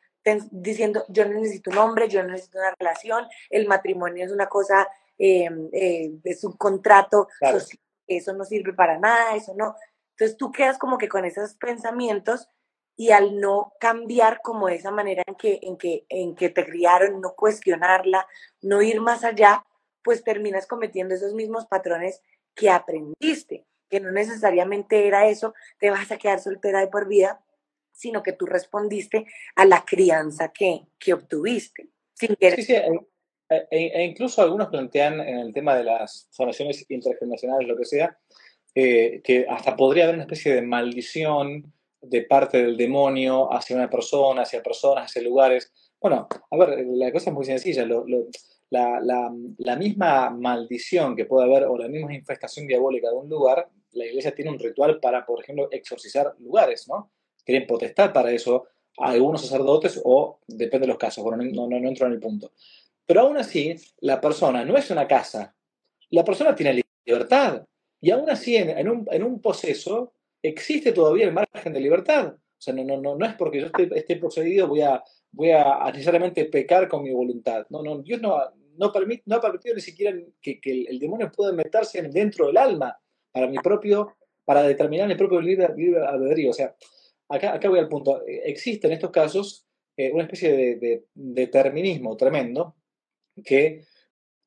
diciendo, 0.52 1.06
yo 1.08 1.26
no 1.26 1.40
necesito 1.40 1.70
un 1.70 1.78
hombre, 1.78 2.10
yo 2.10 2.24
no 2.24 2.32
necesito 2.32 2.58
una 2.58 2.74
relación, 2.80 3.28
el 3.52 3.68
matrimonio 3.68 4.26
es 4.26 4.32
una 4.32 4.48
cosa, 4.48 4.88
eh, 5.20 5.48
eh, 5.72 6.12
es 6.24 6.44
un 6.44 6.54
contrato 6.54 7.28
eso 8.08 8.34
no 8.34 8.46
sirve 8.46 8.74
para 8.74 9.00
nada, 9.00 9.36
eso 9.36 9.54
no. 9.56 9.76
Entonces 10.12 10.38
tú 10.38 10.52
quedas 10.52 10.78
como 10.78 10.98
que 10.98 11.10
con 11.10 11.26
esos 11.26 11.56
pensamientos 11.56 12.48
y 12.96 13.12
al 13.12 13.40
no 13.40 13.74
cambiar 13.80 14.42
como 14.42 14.70
esa 14.70 14.92
manera 14.92 15.24
en 15.28 15.36
que, 15.36 15.60
en 15.62 15.78
que, 15.78 16.06
en 16.08 16.36
que 16.36 16.50
te 16.50 16.66
criaron, 16.66 17.20
no 17.20 17.34
cuestionarla, 17.36 18.28
no 18.62 18.82
ir 18.82 19.02
más 19.02 19.24
allá, 19.24 19.66
pues 20.04 20.24
terminas 20.24 20.68
cometiendo 20.68 21.14
esos 21.14 21.34
mismos 21.34 21.66
patrones 21.66 22.22
que 22.54 22.70
aprendiste, 22.70 23.66
que 23.90 24.00
no 24.00 24.12
necesariamente 24.12 25.08
era 25.08 25.28
eso, 25.28 25.54
te 25.80 25.90
vas 25.90 26.12
a 26.12 26.18
quedar 26.18 26.40
soltera 26.40 26.80
de 26.80 26.88
por 26.88 27.08
vida, 27.08 27.44
sino 27.92 28.24
que 28.24 28.34
tú 28.34 28.46
respondiste 28.46 29.26
a 29.56 29.66
la 29.66 29.86
crianza 29.86 30.52
que, 30.52 30.88
que 31.00 31.14
obtuviste. 31.14 31.90
Sin 32.14 32.36
Sí, 32.40 32.64
sí, 32.64 32.74
e, 32.74 33.68
e, 33.72 33.92
e, 33.94 34.04
incluso 34.04 34.42
algunos 34.42 34.70
plantean 34.70 35.20
en 35.20 35.40
el 35.40 35.54
tema 35.54 35.76
de 35.76 35.84
las 35.84 36.28
formaciones 36.32 36.86
intergeneracionales, 36.90 37.68
lo 37.68 37.78
que 37.78 37.86
sea, 37.86 38.18
eh, 38.74 39.22
que 39.24 39.46
hasta 39.50 39.76
podría 39.76 40.06
haber 40.06 40.16
una 40.16 40.24
especie 40.24 40.54
de 40.54 40.62
maldición 40.62 41.74
de 42.02 42.22
parte 42.24 42.62
del 42.62 42.78
demonio 42.78 43.52
hacia 43.54 43.76
una 43.76 43.90
persona, 43.90 44.44
hacia 44.44 44.62
personas, 44.62 45.06
hacia 45.06 45.22
lugares. 45.22 45.72
Bueno, 46.00 46.28
a 46.52 46.58
ver, 46.58 46.86
la 46.88 47.12
cosa 47.12 47.30
es 47.30 47.34
muy 47.34 47.46
sencilla. 47.46 47.86
La, 48.76 49.00
la, 49.02 49.34
la, 49.58 49.76
misma 49.76 50.30
maldición 50.30 51.16
que 51.16 51.26
puede 51.26 51.46
haber 51.46 51.64
o 51.64 51.78
la 51.78 51.88
misma 51.88 52.14
infestación 52.14 52.68
diabólica 52.68 53.10
de 53.10 53.16
un 53.16 53.30
lugar, 53.30 53.70
la 53.92 54.06
iglesia 54.06 54.36
tiene 54.36 54.52
un 54.52 54.60
ritual 54.60 55.00
para, 55.00 55.26
por 55.26 55.42
ejemplo, 55.42 55.70
exorcizar 55.72 56.36
lugares, 56.40 56.88
¿no? 56.88 57.12
tienen 57.46 57.68
potestad 57.68 58.12
para 58.12 58.32
eso 58.32 58.68
algunos 58.98 59.42
sacerdotes 59.42 60.02
o 60.04 60.40
depende 60.48 60.86
de 60.86 60.94
los 60.94 60.98
casos, 60.98 61.24
bueno, 61.24 61.44
no, 61.44 61.68
no, 61.68 61.80
no 61.80 61.88
entro 61.88 62.08
en 62.08 62.14
el 62.14 62.20
punto. 62.20 62.52
Pero 63.06 63.22
aún 63.22 63.38
así, 63.38 63.76
la 64.00 64.20
persona 64.20 64.66
no 64.66 64.78
es 64.78 64.90
una 64.90 65.08
casa, 65.08 65.56
la 66.10 66.24
persona 66.24 66.56
tiene 66.56 66.84
libertad 67.06 67.66
y 68.02 68.12
aún 68.12 68.30
así 68.30 68.56
en, 68.56 68.90
un, 68.90 69.08
en 69.12 69.24
un 69.24 69.42
proceso 69.42 70.14
existe 70.42 70.92
todavía 70.92 71.26
el 71.26 71.34
margen 71.34 71.74
de 71.74 71.80
libertad. 71.80 72.36
O 72.36 72.62
sea, 72.66 72.74
no, 72.74 72.84
no, 72.84 72.98
no, 72.98 73.16
no 73.16 73.26
es 73.26 73.34
porque 73.36 73.60
yo 73.60 73.68
esté, 73.68 73.90
esté 73.96 74.16
procedido 74.16 74.68
voy 74.68 74.82
a, 74.82 75.04
voy 75.32 75.52
a 75.52 75.92
necesariamente 75.92 76.46
pecar 76.46 76.88
con 76.88 77.04
mi 77.04 77.12
voluntad. 77.12 77.66
No, 77.70 77.84
no, 77.84 78.00
Dios 78.00 78.22
no, 78.22 78.40
no, 78.78 78.92
permite, 78.92 79.24
no 79.26 79.38
ha 79.38 79.42
permitido 79.42 79.76
ni 79.76 79.82
siquiera 79.82 80.18
que, 80.42 80.60
que 80.60 80.86
el, 80.88 81.00
demonio 81.00 81.32
pueda 81.32 81.52
meterse 81.52 82.02
dentro 82.04 82.48
del 82.48 82.58
alma 82.58 82.98
para 83.32 83.48
mi 83.48 83.58
propio, 83.58 84.16
para 84.44 84.64
determinar 84.64 85.08
mi 85.08 85.16
propio 85.16 85.42
libre, 85.42 85.68
libre 85.76 86.06
albedrío. 86.06 86.52
O 86.52 86.54
sea, 86.54 86.76
acá, 87.30 87.54
acá 87.54 87.70
voy 87.70 87.80
al 87.80 87.90
punto. 87.90 88.24
Existe 88.26 88.88
en 88.88 88.94
estos 88.94 89.12
casos 89.12 89.66
eh, 89.98 90.12
una 90.12 90.24
especie 90.24 90.52
de, 90.78 91.06
determinismo 91.14 92.18
tremendo 92.18 92.76
que 93.44 93.86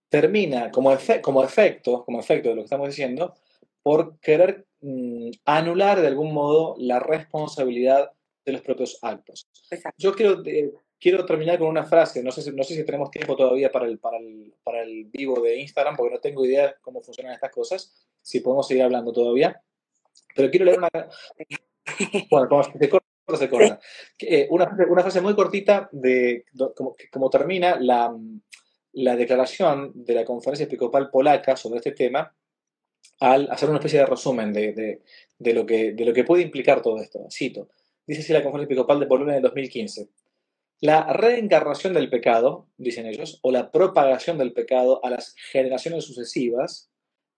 termina 0.09 0.70
como, 0.70 0.97
como, 1.22 1.43
efecto, 1.43 2.05
como 2.05 2.20
efecto 2.20 2.51
de 2.51 2.55
lo 2.55 2.61
que 2.62 2.66
estamos 2.66 2.89
diciendo, 2.89 3.35
por 3.83 4.18
querer 4.20 4.66
mm, 4.81 5.31
anular 5.45 6.01
de 6.01 6.07
algún 6.07 6.35
modo 6.35 6.74
la 6.79 6.99
responsabilidad 6.99 8.12
de 8.45 8.53
los 8.53 8.62
propios 8.62 8.99
actos. 9.03 9.49
Yo 9.97 10.14
quiero, 10.14 10.43
eh, 10.45 10.72
quiero 11.01 11.24
terminar 11.24 11.59
con 11.59 11.68
una 11.68 11.84
frase, 11.84 12.22
no 12.22 12.32
sé, 12.32 12.42
si, 12.42 12.53
no 12.53 12.62
sé 12.64 12.74
si 12.74 12.84
tenemos 12.84 13.11
tiempo 13.11 13.36
todavía 13.36 13.70
para 13.70 13.86
el, 13.86 13.99
para, 13.99 14.18
el, 14.18 14.55
para 14.62 14.82
el 14.82 15.05
vivo 15.05 15.40
de 15.40 15.57
Instagram, 15.59 15.96
porque 15.96 16.14
no 16.14 16.20
tengo 16.20 16.44
idea 16.44 16.74
cómo 16.80 17.01
funcionan 17.01 17.34
estas 17.34 17.51
cosas, 17.51 17.94
si 18.22 18.40
podemos 18.40 18.66
seguir 18.66 18.82
hablando 18.82 19.12
todavía, 19.12 19.62
pero 20.34 20.51
quiero 20.51 20.66
leer 20.66 20.78
una, 20.78 20.88
bueno, 22.30 22.49
como 22.49 22.62
se 22.62 22.88
corta, 22.88 23.07
se 23.36 23.49
corta. 23.49 23.80
Eh, 24.20 24.46
una, 24.51 24.76
una, 24.88 25.03
frase 25.03 25.20
muy 25.20 25.34
cortita 25.34 25.88
de 25.92 26.44
como, 27.11 27.30
termina 27.30 27.78
la, 27.80 28.16
la, 28.92 29.16
declaración 29.16 29.92
de 29.94 30.14
la 30.14 30.24
conferencia 30.24 30.64
episcopal 30.64 31.11
polaca 31.11 31.57
sobre 31.57 31.78
este 31.78 31.92
tema 31.92 32.34
al 33.20 33.51
hacer 33.51 33.68
una 33.68 33.78
especie 33.78 34.01
de 34.01 34.07
resumen 34.07 34.53
de, 34.53 34.72
de, 34.72 35.03
de, 35.38 35.55
lo, 35.55 35.66
que, 35.66 35.92
de 35.92 36.05
lo 36.05 36.12
que 36.12 36.24
puede 36.24 36.42
implicar 36.42 36.82
todo 36.82 37.01
esto. 37.01 37.26
Cito. 37.30 37.68
Dice 38.07 38.20
así 38.22 38.32
la 38.32 38.42
conferencia 38.42 38.72
episcopal 38.72 39.01
de 39.01 39.07
Polonia 39.07 39.36
en 39.36 39.42
2015. 39.42 40.09
La 40.81 41.12
reencarnación 41.12 41.93
del 41.93 42.09
pecado, 42.09 42.68
dicen 42.76 43.07
ellos, 43.07 43.41
o 43.43 43.51
la 43.51 43.72
propagación 43.72 44.39
del 44.39 44.53
pecado 44.53 45.05
a 45.05 45.11
las 45.11 45.35
generaciones 45.51 46.05
sucesivas, 46.05 46.93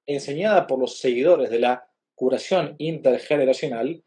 enseñada 0.06 0.66
por 0.66 0.78
los 0.78 0.98
seguidores 0.98 1.48
de 1.48 1.58
la 1.58 1.88
curación 2.14 2.74
intergeneracional, 2.76 4.04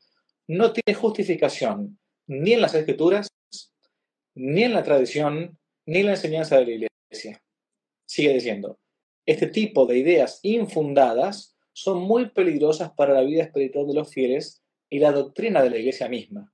no 0.47 0.71
tiene 0.71 0.93
justificación 0.93 1.97
ni 2.27 2.53
en 2.53 2.61
las 2.61 2.75
escrituras, 2.75 3.27
ni 4.35 4.63
en 4.63 4.73
la 4.73 4.83
tradición, 4.83 5.57
ni 5.87 5.99
en 5.99 6.05
la 6.05 6.11
enseñanza 6.11 6.59
de 6.59 6.65
la 6.65 6.87
iglesia. 7.11 7.41
Sigue 8.05 8.33
diciendo, 8.33 8.79
este 9.25 9.47
tipo 9.47 9.87
de 9.87 9.97
ideas 9.97 10.41
infundadas 10.43 11.57
son 11.71 12.01
muy 12.01 12.29
peligrosas 12.29 12.91
para 12.91 13.13
la 13.13 13.21
vida 13.21 13.43
espiritual 13.43 13.87
de 13.87 13.95
los 13.95 14.13
fieles 14.13 14.61
y 14.91 14.99
la 14.99 15.11
doctrina 15.11 15.63
de 15.63 15.71
la 15.71 15.77
iglesia 15.77 16.07
misma. 16.07 16.52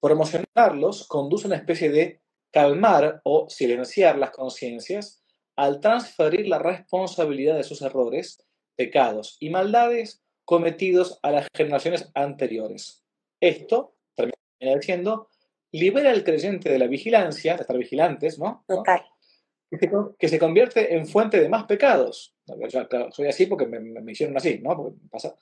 Promocionarlos 0.00 1.06
conduce 1.06 1.46
a 1.46 1.48
una 1.48 1.56
especie 1.56 1.90
de 1.90 2.20
calmar 2.50 3.20
o 3.24 3.48
silenciar 3.48 4.18
las 4.18 4.30
conciencias 4.30 5.22
al 5.56 5.80
transferir 5.80 6.46
la 6.46 6.58
responsabilidad 6.58 7.56
de 7.56 7.64
sus 7.64 7.82
errores, 7.82 8.46
pecados 8.76 9.36
y 9.40 9.50
maldades 9.50 10.22
cometidos 10.44 11.18
a 11.22 11.32
las 11.32 11.48
generaciones 11.54 12.10
anteriores. 12.14 13.04
Esto, 13.40 13.96
termina 14.14 14.78
diciendo, 14.78 15.28
libera 15.72 16.10
al 16.10 16.24
creyente 16.24 16.70
de 16.70 16.78
la 16.78 16.86
vigilancia, 16.86 17.56
de 17.56 17.62
estar 17.62 17.76
vigilantes, 17.76 18.38
¿no? 18.38 18.64
Total. 18.66 19.02
Que 20.18 20.28
se 20.28 20.38
convierte 20.38 20.94
en 20.94 21.06
fuente 21.06 21.40
de 21.40 21.48
más 21.48 21.64
pecados. 21.64 22.34
Yo, 22.46 22.80
soy 23.10 23.26
así 23.26 23.46
porque 23.46 23.66
me, 23.66 24.12
hicieron 24.12 24.36
así, 24.36 24.60
¿no? 24.60 24.96
pasa. 25.10 25.36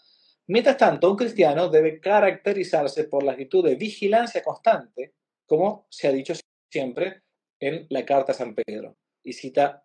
Mientras 0.49 0.77
tanto, 0.77 1.11
un 1.11 1.17
cristiano 1.17 1.69
debe 1.69 2.01
caracterizarse 2.01 3.05
por 3.05 3.25
la 3.25 3.33
actitud 3.33 3.65
de 3.65 3.75
vigilancia 3.75 4.43
constante, 4.45 5.15
como 5.45 5.87
se 5.91 6.07
ha 6.07 6.13
dicho 6.13 6.35
siempre 6.71 7.23
en 7.59 7.87
la 7.91 8.05
carta 8.05 8.33
a 8.33 8.35
San 8.35 8.55
Pedro. 8.55 8.97
Y 9.23 9.33
cita 9.33 9.85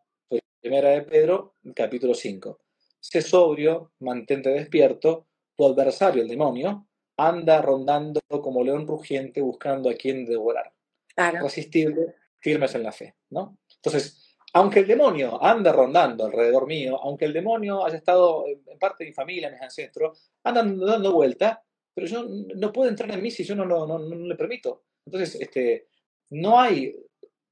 primera 0.59 0.89
de 0.89 1.01
Pedro, 1.01 1.55
capítulo 1.76 2.14
5. 2.14 2.59
Sé 2.99 3.22
sobrio, 3.22 3.93
mantente 3.99 4.51
despierto, 4.51 5.28
tu 5.57 5.66
adversario, 5.66 6.22
el 6.22 6.28
demonio, 6.28 6.88
anda 7.18 7.62
rondando 7.62 8.22
como 8.30 8.64
león 8.64 8.86
rugiente 8.86 9.41
buscando 9.41 9.89
a 9.89 9.95
quien 9.95 10.26
devorar. 10.26 10.72
Claro. 11.16 11.41
Resistible, 11.41 12.16
firmes 12.39 12.76
en 12.76 12.84
la 12.84 12.91
fe, 12.91 13.16
¿no? 13.32 13.57
Entonces, 13.76 14.38
aunque 14.53 14.82
el 14.82 14.88
demonio 14.88 15.43
anda 15.43 15.72
rondando 15.72 16.26
alrededor 16.26 16.68
mío, 16.68 16.99
aunque 17.01 17.26
el 17.26 17.34
demonio 17.34 17.86
haya 17.86 17.97
estado 17.97 18.45
en 18.47 18.78
parte 18.78 19.03
de 19.03 19.09
mi 19.09 19.14
familia, 19.14 19.49
mis 19.49 19.62
ancestros, 19.62 20.30
andan 20.43 20.79
dando 20.79 21.13
vuelta, 21.13 21.63
pero 21.93 22.07
yo 22.07 22.25
no 22.55 22.71
puedo 22.71 22.89
entrar 22.89 23.11
en 23.11 23.21
mí 23.21 23.31
si 23.31 23.43
yo 23.43 23.55
no, 23.55 23.65
no, 23.65 23.99
le 23.99 24.35
permito. 24.35 24.83
Entonces, 25.05 25.39
este, 25.41 25.87
no 26.29 26.59
hay 26.59 26.95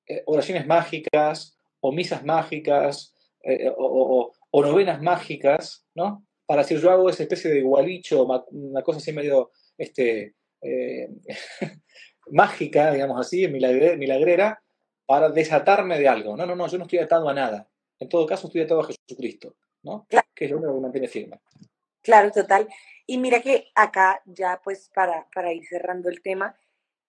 eh, 0.07 0.23
oraciones 0.25 0.65
mágicas 0.65 1.57
o 1.81 1.91
misas 1.91 2.23
mágicas 2.23 3.13
eh, 3.43 3.71
o, 3.75 4.31
o, 4.51 4.63
novenas 4.63 5.01
mágicas, 5.01 5.85
¿no? 5.95 6.25
Para 6.45 6.63
decir 6.63 6.79
yo 6.79 6.91
hago 6.91 7.09
esa 7.09 7.23
especie 7.23 7.51
de 7.51 7.61
gualicho, 7.61 8.25
una 8.51 8.81
cosa 8.81 8.97
así 8.97 9.13
medio 9.13 9.51
este, 9.77 10.35
eh, 10.61 11.09
mágica, 12.31 12.91
digamos 12.91 13.19
así, 13.19 13.47
milagrera, 13.47 14.61
para 15.05 15.29
desatarme 15.29 15.99
de 15.99 16.07
algo. 16.07 16.35
No, 16.35 16.45
no, 16.45 16.55
no, 16.55 16.67
yo 16.67 16.77
no 16.77 16.83
estoy 16.83 16.99
atado 16.99 17.29
a 17.29 17.33
nada. 17.33 17.67
En 17.99 18.09
todo 18.09 18.25
caso, 18.25 18.47
estoy 18.47 18.61
atado 18.61 18.81
a 18.81 18.87
Jesucristo, 18.87 19.55
¿no? 19.83 20.07
Que 20.33 20.45
es 20.45 20.51
lo 20.51 20.57
único 20.57 20.75
que 20.75 20.81
mantiene 20.81 21.07
firme. 21.07 21.39
Claro, 22.01 22.31
total. 22.31 22.67
Y 23.05 23.17
mira 23.17 23.41
que 23.41 23.67
acá, 23.75 24.21
ya 24.25 24.61
pues 24.63 24.89
para, 24.93 25.27
para 25.33 25.51
ir 25.51 25.65
cerrando 25.67 26.09
el 26.09 26.21
tema, 26.21 26.57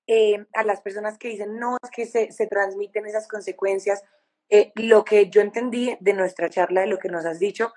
eh, 0.07 0.47
a 0.55 0.65
las 0.65 0.81
personas 0.81 1.19
que 1.19 1.29
dicen, 1.29 1.59
no, 1.59 1.77
es 1.83 1.91
que 1.91 2.07
se, 2.07 2.33
se 2.33 2.47
transmiten 2.47 3.07
esas 3.07 3.29
consecuencias, 3.29 4.03
eh, 4.49 4.73
lo 4.75 5.05
que 5.05 5.31
yo 5.31 5.41
entendí 5.41 5.97
de 6.01 6.13
nuestra 6.15 6.49
charla, 6.49 6.81
de 6.81 6.89
lo 6.89 6.99
que 6.99 7.09
nos 7.09 7.25
has 7.25 7.39
dicho, 7.39 7.73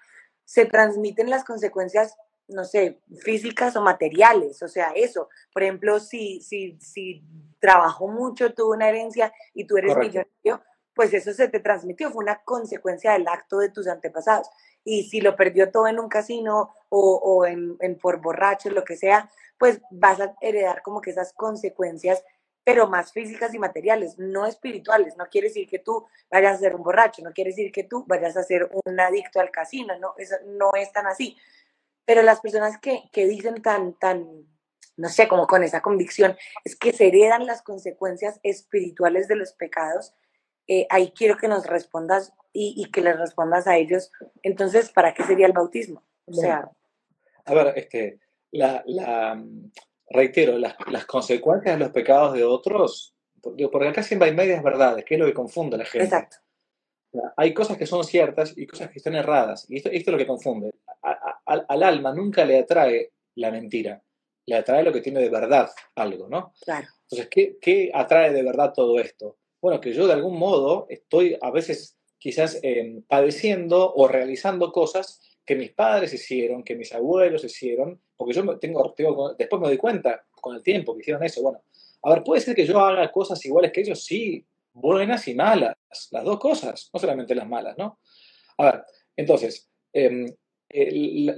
se 0.46 0.66
transmiten 0.66 1.30
las 1.30 1.44
consecuencias 1.44 2.16
no 2.48 2.66
sé, 2.66 3.00
físicas 3.22 3.76
o 3.76 3.82
materiales, 3.82 4.62
o 4.62 4.68
sea, 4.68 4.92
eso. 4.96 5.30
Por 5.54 5.64
ejemplo, 5.64 6.00
si, 6.00 6.42
si, 6.42 6.78
si 6.80 7.24
trabajó 7.60 8.08
mucho, 8.08 8.54
tuvo 8.54 8.74
una 8.74 8.90
herencia 8.90 9.34
y 9.54 9.66
tú 9.66 9.78
eres 9.78 9.96
millonario, 9.98 10.62
pues 10.94 11.14
eso 11.14 11.34
se 11.34 11.48
te 11.48 11.60
transmitió, 11.60 12.12
fue 12.12 12.24
una 12.24 12.44
consecuencia 12.44 13.14
del 13.14 13.28
acto 13.28 13.60
de 13.60 13.70
tus 13.70 13.88
antepasados. 13.88 14.48
Y 14.84 15.04
si 15.04 15.22
lo 15.22 15.36
perdió 15.36 15.72
todo 15.72 15.88
en 15.88 16.00
un 16.00 16.10
casino 16.10 16.76
o, 16.90 17.16
o 17.16 17.46
en, 17.46 17.78
en, 17.80 17.98
por 17.98 18.22
borracho, 18.22 18.70
lo 18.70 18.84
que 18.84 18.98
sea, 18.98 19.30
pues 19.58 19.82
vas 19.92 20.20
a 20.20 20.36
heredar 20.42 20.82
como 20.82 21.02
que 21.02 21.12
esas 21.12 21.34
consecuencias, 21.34 22.24
pero 22.64 22.88
más 22.88 23.12
físicas 23.12 23.54
y 23.54 23.60
materiales, 23.60 24.18
no 24.18 24.46
espirituales. 24.46 25.18
No 25.18 25.26
quiere 25.28 25.48
decir 25.48 25.68
que 25.68 25.80
tú 25.80 26.06
vayas 26.30 26.56
a 26.56 26.60
ser 26.60 26.76
un 26.76 26.84
borracho, 26.84 27.22
no 27.22 27.32
quiere 27.32 27.52
decir 27.52 27.72
que 27.72 27.84
tú 27.84 28.06
vayas 28.08 28.38
a 28.38 28.44
ser 28.44 28.70
un 28.86 29.00
adicto 29.00 29.40
al 29.40 29.52
casino, 29.52 29.98
no, 30.00 30.14
eso 30.18 30.36
no 30.46 30.72
es 30.76 30.92
tan 30.92 31.08
así 31.08 31.38
pero 32.06 32.22
las 32.22 32.42
personas 32.42 32.78
que, 32.78 33.04
que 33.12 33.26
dicen 33.28 33.62
tan, 33.62 33.94
tan, 33.94 34.46
no 34.98 35.10
sé, 35.10 35.28
como 35.28 35.48
con 35.48 35.64
esa 35.64 35.82
convicción, 35.82 36.36
es 36.64 36.76
que 36.76 36.94
se 36.94 37.08
heredan 37.08 37.46
las 37.46 37.62
consecuencias 37.62 38.40
espirituales 38.44 39.28
de 39.28 39.36
los 39.36 39.54
pecados. 39.54 40.14
Eh, 40.68 40.88
ahí 40.90 41.12
quiero 41.16 41.38
que 41.38 41.48
nos 41.48 41.66
respondas 41.66 42.34
y, 42.52 42.74
y, 42.78 42.92
que 42.92 43.02
les 43.02 43.18
respondas 43.18 43.68
a 43.68 43.78
ellos. 43.78 44.12
Entonces, 44.42 44.92
¿para 44.92 45.14
qué 45.14 45.24
sería 45.24 45.48
el 45.48 45.54
bautismo? 45.54 46.04
O 46.26 46.34
sea. 46.34 46.70
A 47.46 47.54
ver, 47.54 47.74
este, 47.76 48.20
la, 48.52 48.84
la, 48.86 49.44
reitero, 50.10 50.58
las, 50.58 50.76
las, 50.88 51.06
consecuencias 51.06 51.78
de 51.78 51.84
los 51.84 51.92
pecados 51.92 52.34
de 52.34 52.44
otros, 52.44 53.14
porque, 53.42 53.68
porque 53.68 53.90
acá 53.90 54.04
siempre 54.04 54.30
hay 54.30 54.36
medias 54.36 54.64
verdades, 54.64 55.04
que 55.04 55.16
es 55.16 55.20
lo 55.20 55.26
que 55.26 55.34
confunde 55.34 55.76
a 55.76 55.80
la 55.80 55.86
gente. 55.86 56.06
Exacto. 56.06 56.38
Hay 57.38 57.54
cosas 57.54 57.78
que 57.78 57.86
son 57.86 58.04
ciertas 58.04 58.54
y 58.58 58.66
cosas 58.66 58.90
que 58.90 58.98
están 58.98 59.16
erradas. 59.16 59.66
Y 59.70 59.78
esto, 59.78 59.90
esto 59.90 60.10
es 60.10 60.14
lo 60.14 60.18
que 60.18 60.26
confunde 60.26 60.72
al, 61.46 61.84
alma 61.84 62.14
nunca 62.14 62.46
le 62.46 62.60
atrae 62.60 63.12
la 63.36 63.52
mentira, 63.52 64.02
le 64.46 64.56
atrae 64.56 64.84
lo 64.84 64.94
que 64.94 65.02
tiene 65.02 65.20
de 65.20 65.30
verdad 65.30 65.70
algo, 65.96 66.28
¿no? 66.28 66.54
Claro. 66.64 66.88
Entonces, 67.10 67.58
¿qué, 67.62 67.92
atrae 67.94 68.32
de 68.32 68.44
verdad 68.44 68.74
todo 68.74 69.00
esto? 69.00 69.38
Bueno, 69.64 69.80
que 69.80 69.94
yo 69.94 70.08
de 70.08 70.14
algún 70.14 70.38
modo 70.38 70.88
estoy 70.90 71.38
a 71.42 71.50
veces 71.50 71.98
quizás 72.18 72.60
em, 72.64 73.02
padeciendo 73.04 73.94
o 73.94 74.10
realizando 74.10 74.74
cosas 74.74 75.22
que 75.46 75.56
mis 75.56 75.72
padres 75.72 76.14
hicieron, 76.14 76.66
que 76.66 76.76
mis 76.76 76.92
abuelos 76.92 77.46
hicieron, 77.46 78.02
porque 78.18 78.34
yo 78.34 78.60
tengo, 78.60 78.92
tengo, 78.92 79.34
después 79.36 79.62
me 79.62 79.70
doy 79.70 79.78
cuenta 79.78 80.26
con 80.42 80.58
el 80.58 80.62
tiempo 80.62 80.94
que 80.94 81.00
hicieron 81.00 81.24
eso. 81.24 81.42
Bueno, 81.42 81.64
a 82.02 82.10
ver, 82.10 82.26
puede 82.26 82.42
ser 82.42 82.58
que 82.58 82.66
yo 82.66 82.78
haga 82.78 83.10
cosas 83.10 83.46
iguales 83.46 83.72
que 83.72 83.80
ellos, 83.80 84.04
sí, 84.04 84.46
buenas 84.74 85.30
y 85.30 85.34
malas, 85.34 85.78
las 86.12 86.26
dos 86.26 86.40
cosas, 86.40 86.90
no 86.94 87.00
solamente 87.00 87.34
las 87.34 87.48
malas, 87.48 87.78
¿no? 87.78 88.00
A 88.58 88.66
ver, 88.66 88.84
entonces, 89.16 89.70
eh, 89.94 90.36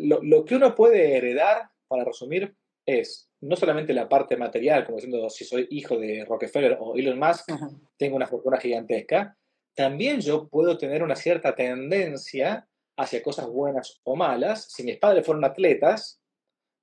lo, 0.02 0.46
que 0.46 0.56
uno 0.56 0.74
puede 0.74 1.16
heredar, 1.16 1.70
para 1.88 2.04
resumir, 2.04 2.56
es 2.88 3.30
no 3.46 3.56
solamente 3.56 3.94
la 3.94 4.10
parte 4.10 4.38
material, 4.38 4.86
como 4.86 4.98
diciendo 4.98 5.30
si 5.30 5.46
soy 5.46 5.68
hijo 5.70 5.98
de 5.98 6.26
Rockefeller 6.26 6.78
o 6.80 6.96
Elon 6.96 7.20
Musk, 7.20 7.50
tengo 7.98 8.16
una 8.16 8.28
fortuna 8.28 8.58
gigantesca, 8.58 9.38
también 9.76 10.22
yo 10.22 10.48
puedo 10.48 10.78
tener 10.78 11.04
una 11.04 11.16
cierta 11.16 11.54
tendencia 11.54 12.68
hacia 12.98 13.22
cosas 13.22 13.48
buenas 13.48 14.00
o 14.04 14.16
malas. 14.16 14.66
Si 14.72 14.84
mis 14.84 14.98
padres 14.98 15.26
fueron 15.26 15.44
atletas, 15.44 16.22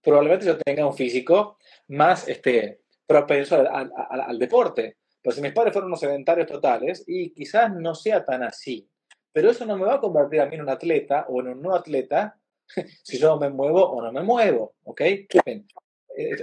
probablemente 0.03 0.47
yo 0.47 0.59
tenga 0.59 0.87
un 0.87 0.95
físico 0.95 1.59
más 1.89 2.29
este, 2.29 2.83
propenso 3.07 3.57
al, 3.57 4.39
deporte. 4.39 4.99
Pero 5.23 5.35
si 5.35 5.41
mis 5.41 5.53
padres 5.53 5.73
fueron 5.73 5.89
unos 5.89 6.01
sedentarios 6.01 6.47
totales, 6.47 7.05
y 7.07 7.31
quizás 7.31 7.73
no 7.73 7.95
sea 7.95 8.25
tan 8.25 8.43
así. 8.43 8.89
Pero 9.33 9.51
eso 9.51 9.65
no 9.65 9.77
me 9.77 9.87
va 9.87 9.95
a 9.95 10.01
convertir 10.01 10.41
a 10.41 10.47
mí 10.47 10.57
en 10.57 10.63
un 10.63 10.69
atleta 10.69 11.27
o 11.29 11.41
en 11.41 11.49
un 11.49 11.63
no 11.63 11.75
atleta 11.75 12.39
si 13.03 13.19
yo 13.19 13.39
me 13.39 13.49
muevo 13.49 13.85
o 13.85 14.03
no 14.03 14.13
me 14.13 14.23
muevo, 14.23 14.75
¿ok? 14.85 15.01
Eh, 15.01 15.65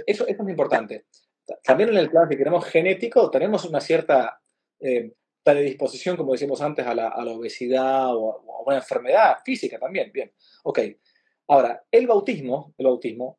eso, 0.06 0.26
es 0.26 0.38
muy 0.38 0.52
importante. 0.52 1.06
También 1.62 1.90
en 1.90 1.96
el 1.96 2.10
plan 2.10 2.28
que 2.28 2.36
queremos 2.36 2.64
genético 2.66 3.30
tenemos 3.30 3.64
una 3.64 3.80
cierta 3.80 4.40
eh, 4.78 5.12
predisposición, 5.42 6.16
como 6.16 6.32
decíamos 6.32 6.60
antes, 6.60 6.86
a 6.86 6.94
la, 6.94 7.14
obesidad 7.32 8.14
o 8.14 8.32
a, 8.32 8.62
una 8.66 8.76
enfermedad 8.76 9.38
física 9.44 9.78
también, 9.78 10.10
bien, 10.12 10.32
ok. 10.64 10.80
Ahora, 11.48 11.82
el 11.90 12.06
bautismo, 12.06 12.74
el 12.78 12.86
bautismo, 12.86 13.38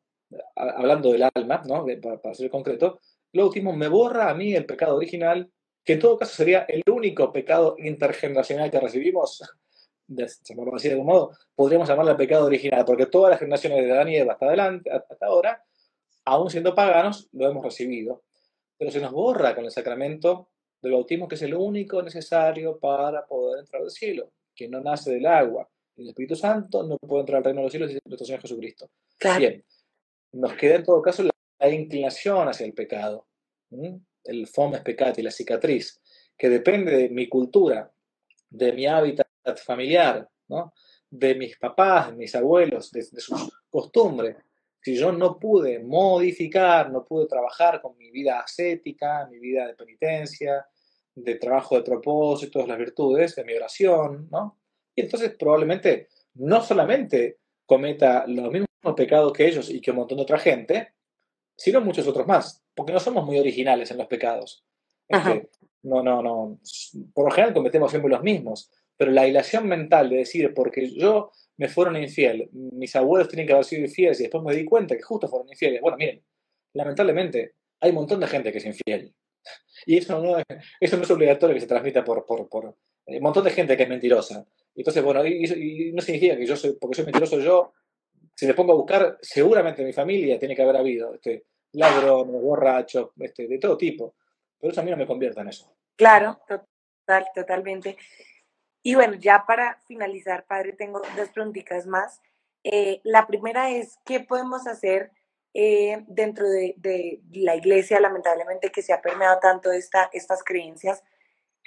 hablando 0.56 1.12
del 1.12 1.28
alma, 1.34 1.62
¿no? 1.66 1.86
para, 2.02 2.20
para 2.20 2.34
ser 2.34 2.50
concreto, 2.50 3.00
el 3.32 3.40
bautismo 3.40 3.72
me 3.72 3.88
borra 3.88 4.28
a 4.28 4.34
mí 4.34 4.54
el 4.54 4.66
pecado 4.66 4.96
original, 4.96 5.50
que 5.84 5.94
en 5.94 5.98
todo 5.98 6.18
caso 6.18 6.34
sería 6.34 6.66
el 6.68 6.82
único 6.90 7.32
pecado 7.32 7.76
intergeneracional 7.78 8.70
que 8.70 8.80
recibimos 8.80 9.42
de, 10.06 10.24
de 10.24 10.90
algún 10.90 11.06
modo, 11.06 11.32
podríamos 11.54 11.88
llamarle 11.88 12.14
pecado 12.14 12.46
original, 12.46 12.84
porque 12.84 13.06
todas 13.06 13.30
las 13.30 13.40
generaciones 13.40 13.84
de 13.84 13.92
Adán 13.92 14.08
y 14.08 14.16
Eva 14.16 14.34
hasta, 14.34 14.46
adelante, 14.46 14.90
hasta 14.90 15.26
ahora, 15.26 15.64
aún 16.24 16.50
siendo 16.50 16.74
paganos, 16.74 17.28
lo 17.32 17.48
hemos 17.48 17.64
recibido. 17.64 18.22
Pero 18.78 18.90
se 18.90 19.00
nos 19.00 19.12
borra 19.12 19.54
con 19.54 19.64
el 19.64 19.70
sacramento 19.70 20.48
del 20.80 20.92
bautismo, 20.92 21.28
que 21.28 21.36
es 21.36 21.42
el 21.42 21.54
único 21.54 22.02
necesario 22.02 22.78
para 22.78 23.26
poder 23.26 23.60
entrar 23.60 23.82
al 23.82 23.90
cielo, 23.90 24.32
que 24.54 24.68
no 24.68 24.80
nace 24.80 25.12
del 25.12 25.26
agua. 25.26 25.68
El 25.96 26.08
Espíritu 26.08 26.36
Santo 26.36 26.82
no 26.82 26.96
puede 26.98 27.20
entrar 27.20 27.38
al 27.38 27.44
reino 27.44 27.60
de 27.60 27.64
los 27.64 27.72
cielos 27.72 27.90
sin 27.90 28.00
nuestro 28.04 28.26
Señor 28.26 28.40
Jesucristo. 28.40 28.90
Bien, 29.38 29.64
nos 30.32 30.54
queda 30.54 30.76
en 30.76 30.84
todo 30.84 31.00
caso 31.02 31.22
la, 31.22 31.32
inclinación 31.70 32.48
hacia 32.48 32.66
el 32.66 32.74
pecado, 32.74 33.28
el 34.24 34.48
fomes 34.48 34.80
peccati, 34.80 35.22
la 35.22 35.30
cicatriz, 35.30 36.00
que 36.36 36.48
depende 36.48 36.96
de 36.96 37.08
mi 37.08 37.28
cultura, 37.28 37.92
de 38.50 38.72
mi 38.72 38.86
hábitat 38.86 39.28
familiar, 39.64 40.28
¿no? 40.48 40.74
de 41.08 41.34
mis 41.34 41.58
papás, 41.58 42.10
de 42.10 42.16
mis 42.16 42.34
abuelos, 42.34 42.90
de, 42.90 43.02
sus 43.02 43.64
costumbres, 43.68 44.36
si 44.82 44.96
yo 44.96 45.12
no 45.12 45.38
pude 45.38 45.78
modificar, 45.78 46.90
no 46.90 47.04
pude 47.04 47.26
trabajar 47.26 47.80
con 47.80 47.96
mi 47.96 48.10
vida 48.10 48.40
ascética, 48.40 49.26
mi 49.30 49.38
vida 49.38 49.66
de 49.66 49.74
penitencia, 49.74 50.66
de 51.14 51.36
trabajo 51.36 51.76
de 51.76 51.82
propósitos, 51.82 52.66
las 52.66 52.78
virtudes, 52.78 53.36
de 53.36 53.44
mi 53.44 53.54
oración, 53.54 54.28
¿no? 54.30 54.58
Y 54.94 55.02
entonces 55.02 55.34
probablemente 55.38 56.08
no 56.34 56.62
solamente 56.62 57.38
cometa 57.64 58.24
los 58.26 58.50
mismos 58.50 58.68
pecados 58.96 59.32
que 59.32 59.46
ellos 59.46 59.70
y 59.70 59.80
que 59.80 59.92
un 59.92 59.98
montón 59.98 60.16
de 60.16 60.24
otra 60.24 60.38
gente, 60.38 60.92
sino 61.56 61.80
muchos 61.80 62.06
otros 62.08 62.26
más, 62.26 62.62
porque 62.74 62.92
no 62.92 63.00
somos 63.00 63.24
muy 63.24 63.38
originales 63.38 63.90
en 63.90 63.98
los 63.98 64.08
pecados. 64.08 64.64
Este, 65.06 65.48
no, 65.82 66.02
no, 66.02 66.22
no. 66.22 66.58
Por 67.14 67.26
lo 67.26 67.30
general 67.30 67.54
cometemos 67.54 67.90
siempre 67.90 68.10
los 68.10 68.22
mismos, 68.22 68.70
pero 68.96 69.10
la 69.10 69.28
ilación 69.28 69.68
mental 69.68 70.10
de 70.10 70.16
decir, 70.16 70.52
porque 70.54 70.90
yo 70.90 71.30
me 71.62 71.68
fueron 71.68 71.96
infiel, 71.96 72.48
mis 72.52 72.94
abuelos 72.96 73.28
tienen 73.28 73.46
que 73.46 73.52
haber 73.52 73.64
sido 73.64 73.82
infieles 73.82 74.18
y 74.18 74.24
después 74.24 74.42
me 74.42 74.52
di 74.52 74.64
cuenta 74.64 74.96
que 74.96 75.02
justo 75.02 75.28
fueron 75.28 75.48
infieles. 75.48 75.80
Bueno, 75.80 75.96
miren, 75.96 76.20
lamentablemente 76.74 77.54
hay 77.80 77.90
un 77.90 77.96
montón 77.96 78.18
de 78.18 78.26
gente 78.26 78.50
que 78.50 78.58
es 78.58 78.66
infiel. 78.66 79.14
Y 79.86 79.96
eso 79.96 80.22
no, 80.22 80.36
eso 80.78 80.96
no 80.96 81.02
es 81.02 81.10
obligatorio 81.10 81.54
que 81.54 81.60
se 81.60 81.66
transmita 81.66 82.04
por, 82.04 82.24
por, 82.24 82.48
por 82.48 82.76
eh, 83.06 83.16
un 83.16 83.22
montón 83.22 83.42
de 83.42 83.50
gente 83.50 83.76
que 83.76 83.82
es 83.82 83.88
mentirosa. 83.88 84.46
Entonces, 84.76 85.02
bueno, 85.02 85.26
y, 85.26 85.92
no 85.92 86.00
significa 86.00 86.36
que 86.36 86.46
yo 86.46 86.56
soy, 86.56 86.76
porque 86.80 86.96
soy 86.96 87.06
mentiroso 87.06 87.40
yo, 87.40 87.72
si 88.34 88.46
me 88.46 88.54
pongo 88.54 88.72
a 88.72 88.76
buscar, 88.76 89.18
seguramente 89.20 89.82
en 89.82 89.88
mi 89.88 89.92
familia 89.92 90.38
tiene 90.38 90.54
que 90.54 90.62
haber 90.62 90.76
habido 90.76 91.14
este, 91.14 91.46
ladrones, 91.72 92.40
borrachos, 92.40 93.10
este, 93.18 93.48
de 93.48 93.58
todo 93.58 93.76
tipo. 93.76 94.14
Pero 94.60 94.72
eso 94.72 94.80
a 94.80 94.84
mí 94.84 94.90
no 94.90 94.96
me 94.96 95.06
convierte 95.06 95.40
en 95.40 95.48
eso. 95.48 95.74
Claro, 95.96 96.40
total, 96.46 97.26
totalmente. 97.34 97.96
Y 98.82 98.94
bueno, 98.96 99.14
ya 99.14 99.44
para 99.46 99.78
finalizar, 99.86 100.44
padre, 100.46 100.72
tengo 100.72 101.00
dos 101.16 101.28
preguntitas 101.30 101.86
más. 101.86 102.20
Eh, 102.64 103.00
la 103.04 103.26
primera 103.26 103.70
es, 103.70 103.98
¿qué 104.04 104.20
podemos 104.20 104.66
hacer 104.66 105.12
eh, 105.54 106.04
dentro 106.08 106.48
de, 106.48 106.74
de, 106.78 107.20
la 107.32 107.54
iglesia, 107.54 108.00
lamentablemente, 108.00 108.70
que 108.70 108.82
se 108.82 108.92
ha 108.92 109.00
permeado 109.00 109.38
tanto 109.40 109.70
esta, 109.70 110.10
estas 110.12 110.42
creencias? 110.42 111.02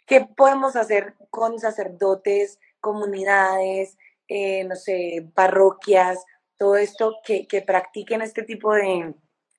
¿Qué 0.06 0.28
podemos 0.36 0.76
hacer 0.76 1.16
con 1.30 1.60
sacerdotes, 1.60 2.60
comunidades, 2.82 3.98
eh, 4.28 4.64
no 4.66 4.76
sé, 4.76 5.28
parroquias, 5.34 6.24
todo 6.58 6.76
esto 6.78 7.16
que, 7.24 7.48
que 7.48 7.62
practiquen 7.62 8.22
este 8.22 8.44
tipo 8.44 8.74
de, 8.74 9.14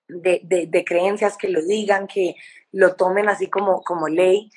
de, 0.08 0.66
de, 0.68 0.84
creencias, 0.84 1.36
que 1.36 1.48
lo 1.48 1.62
digan, 1.62 2.06
que 2.06 2.36
lo 2.70 2.96
tomen 2.96 3.28
así 3.28 3.48
como, 3.48 3.82
como 3.82 4.08
ley? 4.08 4.50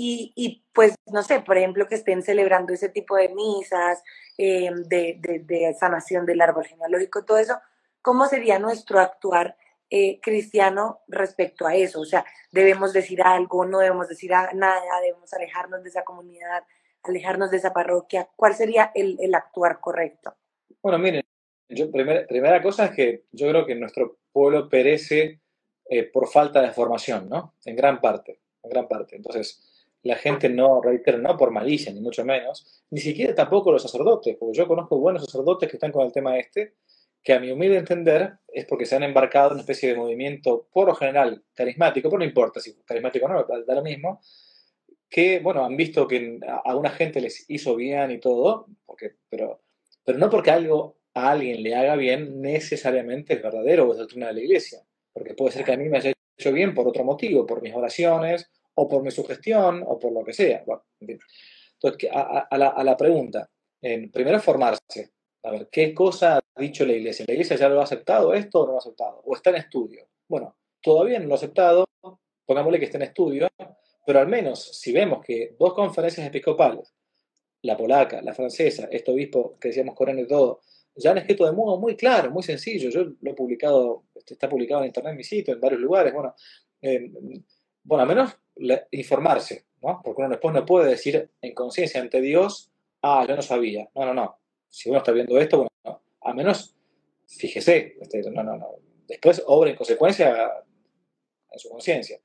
Y, 0.00 0.32
y, 0.36 0.64
pues, 0.72 0.94
no 1.06 1.24
sé, 1.24 1.40
por 1.40 1.58
ejemplo, 1.58 1.88
que 1.88 1.96
estén 1.96 2.22
celebrando 2.22 2.72
ese 2.72 2.88
tipo 2.88 3.16
de 3.16 3.30
misas, 3.30 4.00
eh, 4.36 4.70
de, 4.86 5.18
de, 5.18 5.74
sanación 5.74 6.24
del 6.24 6.40
árbol 6.40 6.66
genealógico, 6.66 7.24
todo 7.24 7.38
eso, 7.38 7.58
¿cómo 8.00 8.26
sería 8.26 8.60
nuestro 8.60 9.00
actuar 9.00 9.56
eh, 9.90 10.20
cristiano 10.20 11.00
respecto 11.08 11.66
a 11.66 11.74
eso? 11.74 12.00
O 12.00 12.04
sea, 12.04 12.24
¿debemos 12.52 12.92
decir 12.92 13.22
algo? 13.22 13.66
¿No 13.66 13.80
debemos 13.80 14.08
decir 14.08 14.30
nada? 14.30 15.00
¿Debemos 15.02 15.34
alejarnos 15.34 15.82
de 15.82 15.88
esa 15.88 16.04
comunidad? 16.04 16.62
¿Alejarnos 17.02 17.50
de 17.50 17.56
esa 17.56 17.72
parroquia? 17.72 18.28
¿Cuál 18.36 18.54
sería 18.54 18.92
el, 18.94 19.18
el 19.20 19.34
actuar 19.34 19.80
correcto? 19.80 20.36
Bueno, 20.80 21.00
miren, 21.00 21.24
yo, 21.68 21.90
primera, 21.90 22.24
primera 22.24 22.62
cosa 22.62 22.84
es 22.84 22.90
que 22.92 23.24
yo 23.32 23.48
creo 23.48 23.66
que 23.66 23.74
nuestro 23.74 24.18
pueblo 24.30 24.68
perece 24.68 25.40
eh, 25.90 26.04
por 26.04 26.28
falta 26.28 26.62
de 26.62 26.70
formación, 26.70 27.28
¿no? 27.28 27.54
En 27.64 27.74
gran 27.74 28.00
parte, 28.00 28.38
en 28.62 28.70
gran 28.70 28.86
parte. 28.86 29.16
Entonces, 29.16 29.67
la 30.02 30.16
gente 30.16 30.48
no, 30.48 30.80
reitero, 30.80 31.18
no 31.18 31.36
por 31.36 31.50
malicia, 31.50 31.92
ni 31.92 32.00
mucho 32.00 32.24
menos, 32.24 32.84
ni 32.90 33.00
siquiera 33.00 33.34
tampoco 33.34 33.72
los 33.72 33.82
sacerdotes, 33.82 34.36
porque 34.38 34.56
yo 34.56 34.66
conozco 34.66 34.98
buenos 34.98 35.24
sacerdotes 35.24 35.68
que 35.68 35.76
están 35.76 35.92
con 35.92 36.06
el 36.06 36.12
tema 36.12 36.38
este, 36.38 36.74
que 37.22 37.32
a 37.32 37.40
mi 37.40 37.50
humilde 37.50 37.76
entender 37.76 38.34
es 38.46 38.64
porque 38.64 38.86
se 38.86 38.96
han 38.96 39.02
embarcado 39.02 39.48
en 39.48 39.52
una 39.54 39.60
especie 39.62 39.90
de 39.90 39.96
movimiento, 39.96 40.68
por 40.72 40.86
lo 40.86 40.94
general, 40.94 41.42
carismático, 41.54 42.08
pero 42.08 42.20
no 42.20 42.24
importa 42.24 42.60
si 42.60 42.74
carismático 42.84 43.26
o 43.26 43.28
no, 43.28 43.44
da 43.44 43.74
lo 43.74 43.82
mismo, 43.82 44.20
que, 45.08 45.40
bueno, 45.40 45.64
han 45.64 45.76
visto 45.76 46.06
que 46.06 46.38
a 46.46 46.62
alguna 46.64 46.90
gente 46.90 47.20
les 47.20 47.48
hizo 47.48 47.74
bien 47.76 48.10
y 48.10 48.20
todo, 48.20 48.66
porque, 48.84 49.16
pero, 49.28 49.62
pero 50.04 50.18
no 50.18 50.30
porque 50.30 50.50
algo 50.50 50.98
a 51.14 51.32
alguien 51.32 51.62
le 51.62 51.74
haga 51.74 51.96
bien 51.96 52.40
necesariamente 52.40 53.34
es 53.34 53.42
verdadero 53.42 53.88
o 53.88 53.92
es 53.92 53.98
doctrina 53.98 54.28
de 54.28 54.34
la 54.34 54.40
iglesia, 54.40 54.80
porque 55.12 55.34
puede 55.34 55.52
ser 55.52 55.64
que 55.64 55.72
a 55.72 55.76
mí 55.76 55.88
me 55.88 55.98
haya 55.98 56.12
hecho 56.36 56.52
bien 56.52 56.74
por 56.74 56.86
otro 56.86 57.04
motivo, 57.04 57.46
por 57.46 57.62
mis 57.62 57.74
oraciones, 57.74 58.50
o 58.80 58.88
por 58.88 59.02
mi 59.02 59.10
sugestión, 59.10 59.82
o 59.84 59.98
por 59.98 60.12
lo 60.12 60.24
que 60.24 60.32
sea. 60.32 60.62
Bueno, 60.64 60.84
Entonces, 61.00 62.10
a, 62.12 62.56
la, 62.56 62.68
a 62.68 62.84
la 62.84 62.96
pregunta, 62.96 63.50
primero 63.80 64.38
formarse, 64.40 65.10
a 65.42 65.50
ver, 65.50 65.68
¿qué 65.70 65.92
cosa 65.92 66.38
ha 66.38 66.60
dicho 66.60 66.86
la 66.86 66.92
iglesia? 66.92 67.24
¿La 67.26 67.34
iglesia 67.34 67.56
ya 67.56 67.68
lo 67.68 67.80
ha 67.80 67.84
aceptado 67.84 68.32
esto 68.34 68.60
o 68.60 68.66
no 68.66 68.72
lo 68.72 68.76
ha 68.76 68.80
aceptado? 68.80 69.20
¿O 69.24 69.34
está 69.34 69.50
en 69.50 69.56
estudio? 69.56 70.06
Bueno, 70.28 70.56
todavía 70.80 71.18
no 71.18 71.26
lo 71.26 71.34
ha 71.34 71.36
aceptado, 71.36 71.86
pongámosle 72.46 72.78
que 72.78 72.84
esté 72.84 72.98
en 72.98 73.02
estudio, 73.02 73.48
pero 74.06 74.20
al 74.20 74.28
menos 74.28 74.78
si 74.78 74.92
vemos 74.92 75.24
que 75.24 75.56
dos 75.58 75.74
conferencias 75.74 76.24
episcopales, 76.24 76.94
la 77.62 77.76
polaca, 77.76 78.22
la 78.22 78.32
francesa, 78.32 78.88
este 78.92 79.10
obispo 79.10 79.58
que 79.60 79.68
decíamos 79.68 79.96
Corán 79.96 80.20
y 80.20 80.26
todo, 80.26 80.60
ya 80.94 81.10
han 81.10 81.18
escrito 81.18 81.46
de 81.46 81.52
modo 81.52 81.78
muy 81.78 81.96
claro, 81.96 82.30
muy 82.30 82.44
sencillo, 82.44 82.90
yo 82.90 83.02
lo 83.20 83.30
he 83.30 83.34
publicado, 83.34 84.04
este, 84.14 84.34
está 84.34 84.48
publicado 84.48 84.82
en 84.82 84.86
internet 84.86 85.10
en 85.12 85.16
mi 85.16 85.24
sitio, 85.24 85.54
en 85.54 85.60
varios 85.60 85.80
lugares, 85.80 86.12
bueno, 86.12 86.34
eh, 86.80 87.10
bueno, 87.88 88.02
al 88.02 88.08
menos 88.08 88.36
informarse, 88.90 89.64
¿no? 89.80 90.02
Porque 90.04 90.20
uno 90.20 90.28
después 90.28 90.54
no 90.54 90.66
puede 90.66 90.90
decir 90.90 91.30
en 91.40 91.54
conciencia 91.54 92.00
ante 92.02 92.20
Dios, 92.20 92.70
ah, 93.00 93.24
yo 93.26 93.34
no 93.34 93.40
sabía, 93.40 93.88
no, 93.94 94.04
no, 94.04 94.12
no, 94.12 94.38
si 94.68 94.90
uno 94.90 94.98
está 94.98 95.10
viendo 95.12 95.38
esto, 95.38 95.66
bueno, 95.84 96.02
al 96.20 96.34
menos 96.34 96.76
fíjese, 97.26 97.96
este, 97.98 98.30
no, 98.30 98.42
no, 98.42 98.58
no, 98.58 98.68
después 99.06 99.42
obra 99.46 99.70
en 99.70 99.76
consecuencia 99.76 100.52
en 101.50 101.58
su 101.58 101.70
conciencia. 101.70 102.20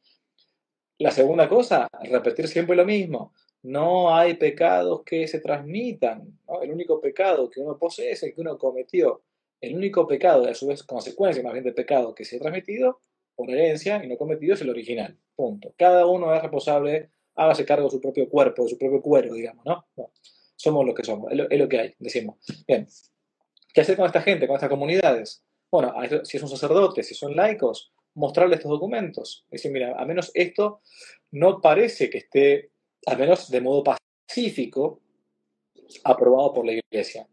La 0.98 1.12
segunda 1.12 1.48
cosa, 1.48 1.88
repetir 2.04 2.48
siempre 2.50 2.76
lo 2.76 2.86
mismo. 2.86 3.34
No 3.64 4.14
hay 4.14 4.34
pecados 4.34 5.04
que 5.04 5.28
se 5.30 5.40
transmitan. 5.40 6.40
El 6.62 6.72
único 6.72 7.00
pecado 7.00 7.50
que 7.50 7.62
uno 7.62 7.78
posee 7.78 8.12
es 8.12 8.24
el 8.24 8.34
que 8.34 8.42
uno 8.42 8.58
cometió. 8.58 9.24
El 9.62 9.76
único 9.76 10.06
pecado, 10.06 10.46
a 10.46 10.54
su 10.54 10.68
vez 10.68 10.84
consecuencia 10.84 11.42
más 11.42 11.54
bien 11.54 11.64
de 11.64 11.72
pecado 11.72 12.14
que 12.14 12.26
se 12.26 12.36
ha 12.36 12.40
transmitido 12.40 13.00
por 13.36 13.50
herencia 13.50 14.04
y 14.04 14.08
no 14.08 14.18
cometido 14.18 14.54
es 14.54 14.62
el 14.62 14.70
original. 14.70 15.18
Punto. 15.36 15.74
Cada 15.78 16.06
uno 16.06 16.34
es 16.34 16.42
responsable, 16.42 17.10
hágase 17.36 17.66
cargo 17.66 17.86
de 17.86 17.92
su 17.92 18.02
propio 18.02 18.30
cuerpo, 18.30 18.64
de 18.64 18.70
su 18.70 18.78
propio 18.78 19.02
cuero, 19.02 19.34
digamos, 19.34 19.66
¿no? 19.66 19.86
somos 20.56 20.86
lo 20.86 20.94
que 20.94 21.04
somos, 21.04 21.32
es 21.32 21.60
lo, 21.60 21.68
que 21.68 21.80
hay, 21.80 21.96
decimos. 22.00 22.38
Bien. 22.68 22.88
¿Qué 23.74 23.82
hacer 23.82 23.98
con 23.98 24.06
esta 24.06 24.22
gente, 24.22 24.48
con 24.48 24.56
estas 24.56 24.70
comunidades? 24.70 25.44
Bueno, 25.70 25.94
si 26.24 26.38
es 26.38 26.44
un 26.44 26.50
sacerdote, 26.50 27.04
si 27.04 27.16
son 27.16 27.36
laicos, 27.36 27.92
mostrarle 28.14 28.56
estos 28.56 28.70
documentos. 28.70 29.46
Decir, 29.50 29.72
mira, 29.72 30.00
a 30.00 30.06
menos 30.06 30.32
esto 30.36 30.82
no 31.32 31.60
parece 31.60 32.10
que 32.10 32.20
esté, 32.20 32.72
al 33.08 33.18
menos 33.18 33.50
de 33.50 33.60
modo 33.60 33.84
pacífico, 33.84 35.02
aprobado 36.04 36.54
por 36.54 36.66
la 36.66 36.74
Iglesia. 36.74 37.28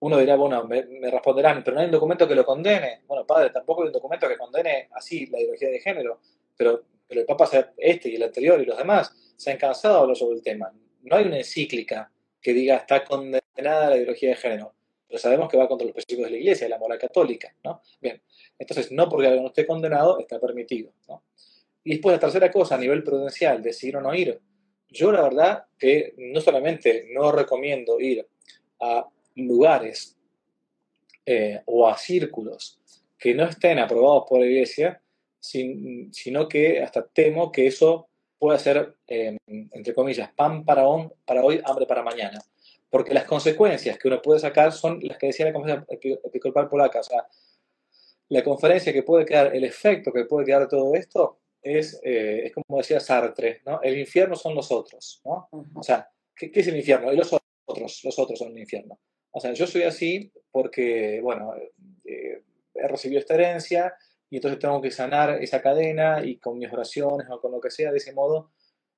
Uno 0.00 0.18
dirá, 0.18 0.36
bueno, 0.36 0.64
me, 0.64 0.82
responderán, 1.10 1.62
pero 1.62 1.74
no 1.74 1.80
hay 1.80 1.86
un 1.86 1.92
documento 1.92 2.26
que 2.26 2.34
lo 2.34 2.44
condene. 2.44 3.02
Bueno, 3.06 3.26
padre, 3.26 3.50
tampoco 3.50 3.82
hay 3.82 3.88
un 3.88 3.92
documento 3.92 4.28
que 4.28 4.36
condene 4.36 4.88
así 4.92 5.26
la 5.26 5.38
ideología 5.38 5.68
de 5.68 5.80
género, 5.80 6.20
pero, 6.56 6.82
pero 7.06 7.20
el 7.20 7.26
Papa, 7.26 7.48
este 7.76 8.08
y 8.08 8.16
el 8.16 8.22
anterior 8.22 8.60
y 8.60 8.64
los 8.64 8.78
demás, 8.78 9.14
se 9.36 9.50
han 9.50 9.58
cansado 9.58 9.94
de 9.94 10.00
hablar 10.00 10.16
sobre 10.16 10.36
el 10.36 10.42
tema. 10.42 10.72
No 11.02 11.16
hay 11.16 11.26
una 11.26 11.38
encíclica 11.38 12.10
que 12.40 12.52
diga 12.52 12.76
está 12.76 13.04
condenada 13.04 13.90
la 13.90 13.96
ideología 13.96 14.30
de 14.30 14.36
género 14.36 14.74
pero 15.10 15.18
sabemos 15.18 15.50
que 15.50 15.56
va 15.56 15.66
contra 15.66 15.84
los 15.84 15.92
principios 15.92 16.26
de 16.26 16.30
la 16.30 16.36
Iglesia, 16.36 16.66
de 16.66 16.70
la 16.70 16.78
moral 16.78 16.96
católica, 16.96 17.52
¿no? 17.64 17.82
Bien, 18.00 18.22
entonces 18.56 18.92
no 18.92 19.08
porque 19.08 19.26
algo 19.26 19.42
no 19.42 19.48
esté 19.48 19.66
condenado 19.66 20.20
está 20.20 20.38
permitido. 20.38 20.92
Y 21.82 21.90
después 21.90 22.14
la 22.14 22.20
tercera 22.20 22.52
cosa, 22.52 22.76
a 22.76 22.78
nivel 22.78 23.02
prudencial, 23.02 23.60
decidir 23.60 23.96
o 23.96 24.00
no 24.00 24.14
ir. 24.14 24.40
Yo 24.88 25.10
la 25.10 25.22
verdad 25.22 25.64
que 25.76 26.14
no 26.16 26.40
solamente 26.40 27.08
no 27.12 27.32
recomiendo 27.32 27.98
ir 27.98 28.24
a 28.78 29.04
lugares 29.46 30.16
eh, 31.26 31.60
o 31.66 31.88
a 31.88 31.96
círculos 31.96 32.80
que 33.18 33.34
no 33.34 33.44
estén 33.44 33.78
aprobados 33.78 34.24
por 34.28 34.40
la 34.40 34.46
Iglesia, 34.46 35.00
sino 35.38 36.48
que 36.48 36.82
hasta 36.82 37.06
temo 37.06 37.50
que 37.50 37.66
eso 37.66 38.08
pueda 38.38 38.58
ser, 38.58 38.96
eh, 39.06 39.36
entre 39.46 39.94
comillas, 39.94 40.32
pan 40.32 40.64
para, 40.64 40.84
para 41.24 41.44
hoy, 41.44 41.60
hambre 41.64 41.86
para 41.86 42.02
mañana 42.02 42.40
porque 42.90 43.14
las 43.14 43.24
consecuencias 43.24 43.96
que 43.98 44.08
uno 44.08 44.20
puede 44.20 44.40
sacar 44.40 44.72
son 44.72 44.98
las 45.02 45.16
que 45.16 45.28
decía 45.28 45.46
la 45.46 45.52
conferencia 45.52 45.86
episcopal 46.24 46.68
polaca. 46.68 47.00
O 47.00 47.04
sea, 47.04 47.26
la 48.28 48.42
conferencia 48.42 48.92
que 48.92 49.04
puede 49.04 49.24
quedar, 49.24 49.54
el 49.54 49.64
efecto 49.64 50.12
que 50.12 50.24
puede 50.24 50.46
quedar 50.46 50.62
de 50.62 50.68
todo 50.68 50.94
esto 50.94 51.38
es, 51.62 52.00
eh, 52.02 52.46
es 52.46 52.52
como 52.52 52.78
decía 52.78 52.98
Sartre, 52.98 53.62
¿no? 53.64 53.80
El 53.80 53.96
infierno 53.98 54.34
son 54.34 54.54
los 54.56 54.72
otros, 54.72 55.22
¿no? 55.24 55.48
O 55.74 55.82
sea, 55.82 56.10
¿qué, 56.34 56.50
es 56.52 56.66
el 56.66 56.76
infierno? 56.76 57.12
Y 57.12 57.16
los 57.16 57.32
otros, 57.64 58.00
los 58.04 58.18
otros 58.18 58.38
son 58.38 58.52
el 58.52 58.58
infierno. 58.58 58.98
O 59.32 59.40
sea, 59.40 59.52
yo 59.52 59.66
soy 59.66 59.82
así 59.82 60.32
porque, 60.50 61.20
bueno, 61.22 61.54
eh, 62.04 62.42
he 62.74 62.88
recibido 62.88 63.20
esta 63.20 63.34
herencia 63.34 63.94
y 64.28 64.36
entonces 64.36 64.58
tengo 64.58 64.80
que 64.80 64.90
sanar 64.90 65.42
esa 65.42 65.60
cadena 65.60 66.24
y 66.24 66.38
con 66.38 66.58
mis 66.58 66.72
oraciones 66.72 67.28
o 67.30 67.40
con 67.40 67.52
lo 67.52 67.60
que 67.60 67.70
sea, 67.70 67.90
de 67.90 67.98
ese 67.98 68.12
modo, 68.12 68.50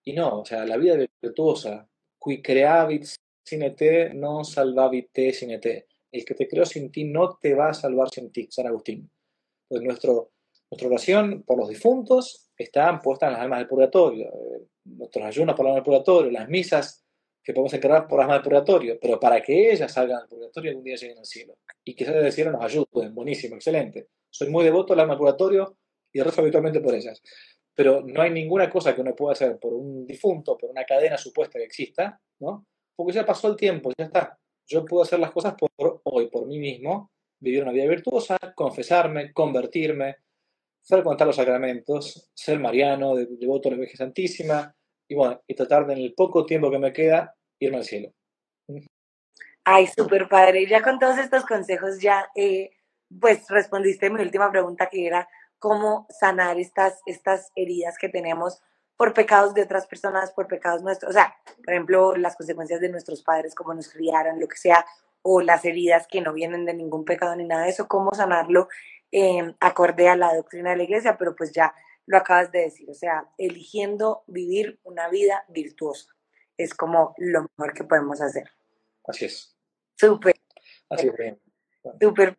Y 0.05 0.13
no, 0.15 0.41
o 0.41 0.45
sea, 0.45 0.65
la 0.67 0.77
vida 0.77 0.97
virtuosa, 1.21 1.89
qui 2.19 2.43
creavit 2.43 3.07
sine 3.47 3.71
te, 3.71 4.11
non 4.15 4.45
salvavit 4.45 5.11
te 5.13 5.33
sine 5.33 5.59
te. 5.59 5.87
El 6.11 6.25
que 6.25 6.35
te 6.35 6.49
creó 6.49 6.67
sin 6.67 6.91
ti 6.91 7.05
no 7.05 7.39
te 7.41 7.55
va 7.55 7.71
a 7.71 7.75
salvar 7.75 8.11
sin 8.11 8.31
ti, 8.33 8.49
San 8.51 8.67
Agustín. 8.67 9.09
Pues 9.69 9.83
nuestro, 9.83 10.33
nuestra 10.71 10.89
oración 10.89 11.43
por 11.45 11.59
los 11.59 11.69
difuntos 11.69 12.51
están 12.57 13.01
puestas 13.01 13.29
en 13.29 13.33
las 13.35 13.43
almas 13.43 13.61
del 13.61 13.69
purgatorio. 13.69 14.27
Eh, 14.27 14.67
nuestros 14.85 15.25
ayunos 15.25 15.55
por 15.55 15.65
las 15.65 15.71
almas 15.71 15.85
del 15.85 15.93
purgatorio, 15.93 16.31
las 16.31 16.49
misas 16.49 17.02
que 17.43 17.53
podemos 17.53 17.73
encargar 17.75 18.07
por 18.07 18.21
almas 18.21 18.37
del 18.37 18.45
purgatorio, 18.45 18.99
pero 19.01 19.19
para 19.19 19.43
que 19.43 19.73
ellas 19.73 19.93
salgan 19.93 20.21
del 20.21 20.29
purgatorio 20.29 20.71
algún 20.71 20.85
día 20.85 20.97
lleguen 20.97 21.19
al 21.19 21.27
cielo. 21.27 21.59
Y 21.85 21.95
que 21.95 22.05
del 22.05 22.33
cielo 22.33 22.53
nos 22.53 22.63
ayuden. 22.63 23.15
Buenísimo, 23.15 23.57
excelente. 23.57 24.09
Soy 24.31 24.49
muy 24.49 24.65
devoto 24.65 24.93
al 24.93 25.01
alma 25.01 25.15
del 25.15 25.19
purgatorio 25.19 25.77
y 26.13 26.21
rezo 26.21 26.41
habitualmente 26.41 26.81
por 26.81 26.95
ellas. 26.95 27.21
Pero 27.75 28.03
no 28.03 28.23
hay 28.23 28.31
ninguna 28.31 28.71
cosa 28.71 28.95
que 28.95 29.01
uno 29.01 29.15
pueda 29.15 29.33
hacer 29.33 29.59
por 29.59 29.73
un 29.73 30.07
difunto, 30.07 30.57
por 30.57 30.71
una 30.71 30.85
cadena 30.85 31.19
supuesta 31.19 31.59
que 31.59 31.65
exista, 31.65 32.21
¿no? 32.41 32.67
Porque 32.95 33.13
ya 33.13 33.27
pasó 33.27 33.49
el 33.49 33.57
tiempo, 33.57 33.91
ya 33.99 34.05
está. 34.05 34.39
Yo 34.67 34.85
puedo 34.85 35.03
hacer 35.03 35.19
las 35.19 35.33
cosas 35.33 35.55
por 35.55 36.01
hoy, 36.05 36.29
por 36.29 36.47
mí 36.47 36.59
mismo, 36.59 37.11
vivir 37.41 37.63
una 37.63 37.73
vida 37.73 37.87
virtuosa, 37.87 38.39
confesarme, 38.55 39.33
convertirme, 39.33 40.17
frecuentar 40.83 41.27
los 41.27 41.37
sacramentos, 41.37 42.31
ser 42.35 42.61
mariano, 42.61 43.17
devoto 43.17 43.69
a 43.69 43.73
la 43.73 43.79
Virgen 43.79 43.97
Santísima, 43.97 44.77
y 45.13 45.15
bueno, 45.15 45.43
y 45.47 45.55
tratar 45.55 45.87
de 45.87 45.93
en 45.93 45.99
el 45.99 46.15
poco 46.15 46.47
tiempo 46.47 46.71
que 46.71 46.79
me 46.79 46.91
queda 46.91 47.35
irme 47.59 47.77
al 47.77 47.85
cielo. 47.85 48.15
Ay, 49.63 49.87
súper 49.87 50.27
padre. 50.27 50.67
Ya 50.67 50.81
con 50.81 50.99
todos 50.99 51.19
estos 51.19 51.45
consejos 51.45 52.01
ya, 52.01 52.31
eh, 52.35 52.71
pues 53.21 53.47
respondiste 53.51 54.09
mi 54.09 54.23
última 54.23 54.51
pregunta 54.51 54.89
que 54.91 55.07
era 55.07 55.29
cómo 55.59 56.07
sanar 56.09 56.59
estas, 56.59 57.03
estas 57.05 57.53
heridas 57.55 57.99
que 57.99 58.09
tenemos 58.09 58.63
por 58.97 59.13
pecados 59.13 59.53
de 59.53 59.63
otras 59.63 59.87
personas, 59.87 60.33
por 60.33 60.47
pecados 60.49 60.83
nuestros, 60.83 61.11
o 61.11 61.13
sea, 61.13 61.37
por 61.63 61.75
ejemplo, 61.75 62.17
las 62.17 62.35
consecuencias 62.35 62.81
de 62.81 62.89
nuestros 62.89 63.23
padres, 63.23 63.55
cómo 63.55 63.75
nos 63.75 63.91
criaron, 63.91 64.41
lo 64.41 64.49
que 64.49 64.57
sea, 64.57 64.87
o 65.21 65.43
las 65.43 65.63
heridas 65.67 66.07
que 66.07 66.23
no 66.23 66.33
vienen 66.33 66.65
de 66.65 66.73
ningún 66.73 67.05
pecado 67.05 67.37
ni 67.37 67.45
nada 67.45 67.65
de 67.65 67.71
eso, 67.71 67.87
cómo 67.87 68.15
sanarlo 68.15 68.69
eh, 69.11 69.55
acorde 69.61 70.09
a 70.09 70.17
la 70.17 70.35
doctrina 70.35 70.71
de 70.71 70.77
la 70.77 70.83
iglesia, 70.85 71.19
pero 71.19 71.37
pues 71.37 71.53
ya 71.53 71.75
lo 72.07 72.19
acabas 72.19 72.51
de 72.53 72.61
decir, 72.61 72.91
o 72.91 72.95
sea, 72.95 73.29
eligiendo 73.39 74.25
vivir 74.27 74.81
una 74.85 75.09
vida 75.09 75.45
virtuosa 75.49 76.13
es 76.57 76.75
como 76.75 77.15
lo 77.19 77.47
mejor 77.57 77.75
que 77.75 77.85
podemos 77.85 78.21
hacer. 78.21 78.51
Así 79.05 79.27
es. 79.27 79.57
Súper. 79.97 80.37
Así 80.89 81.09
es. 81.09 81.37
Súper. 82.01 82.39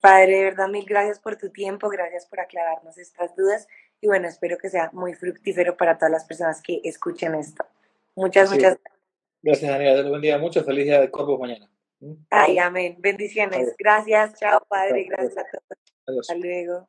Padre, 0.00 0.36
de 0.36 0.44
verdad, 0.44 0.68
mil 0.68 0.84
gracias 0.84 1.18
por 1.18 1.36
tu 1.36 1.50
tiempo, 1.50 1.88
gracias 1.88 2.26
por 2.26 2.38
aclararnos 2.40 2.96
estas 2.98 3.34
dudas 3.34 3.66
y 4.00 4.06
bueno, 4.06 4.28
espero 4.28 4.56
que 4.56 4.70
sea 4.70 4.90
muy 4.92 5.14
fructífero 5.14 5.76
para 5.76 5.98
todas 5.98 6.12
las 6.12 6.24
personas 6.24 6.62
que 6.62 6.80
escuchen 6.84 7.34
esto. 7.34 7.66
Muchas, 8.14 8.50
muchas 8.50 8.78
gracias. 8.78 8.98
Gracias, 9.42 9.70
Daniela. 9.70 10.02
Lo 10.02 10.12
bendiga 10.12 10.38
mucho. 10.38 10.62
Feliz 10.62 10.84
día 10.84 11.00
de 11.00 11.10
Corpus 11.10 11.38
mañana. 11.38 11.68
¿Mm? 12.00 12.12
Ay, 12.30 12.58
amén. 12.58 12.96
Bendiciones. 12.98 13.74
Gracias. 13.76 14.34
Chao, 14.34 14.64
Padre. 14.68 15.04
Gracias 15.08 15.36
a 15.36 15.44
todos. 15.44 16.20
Hasta 16.20 16.34
luego. 16.34 16.88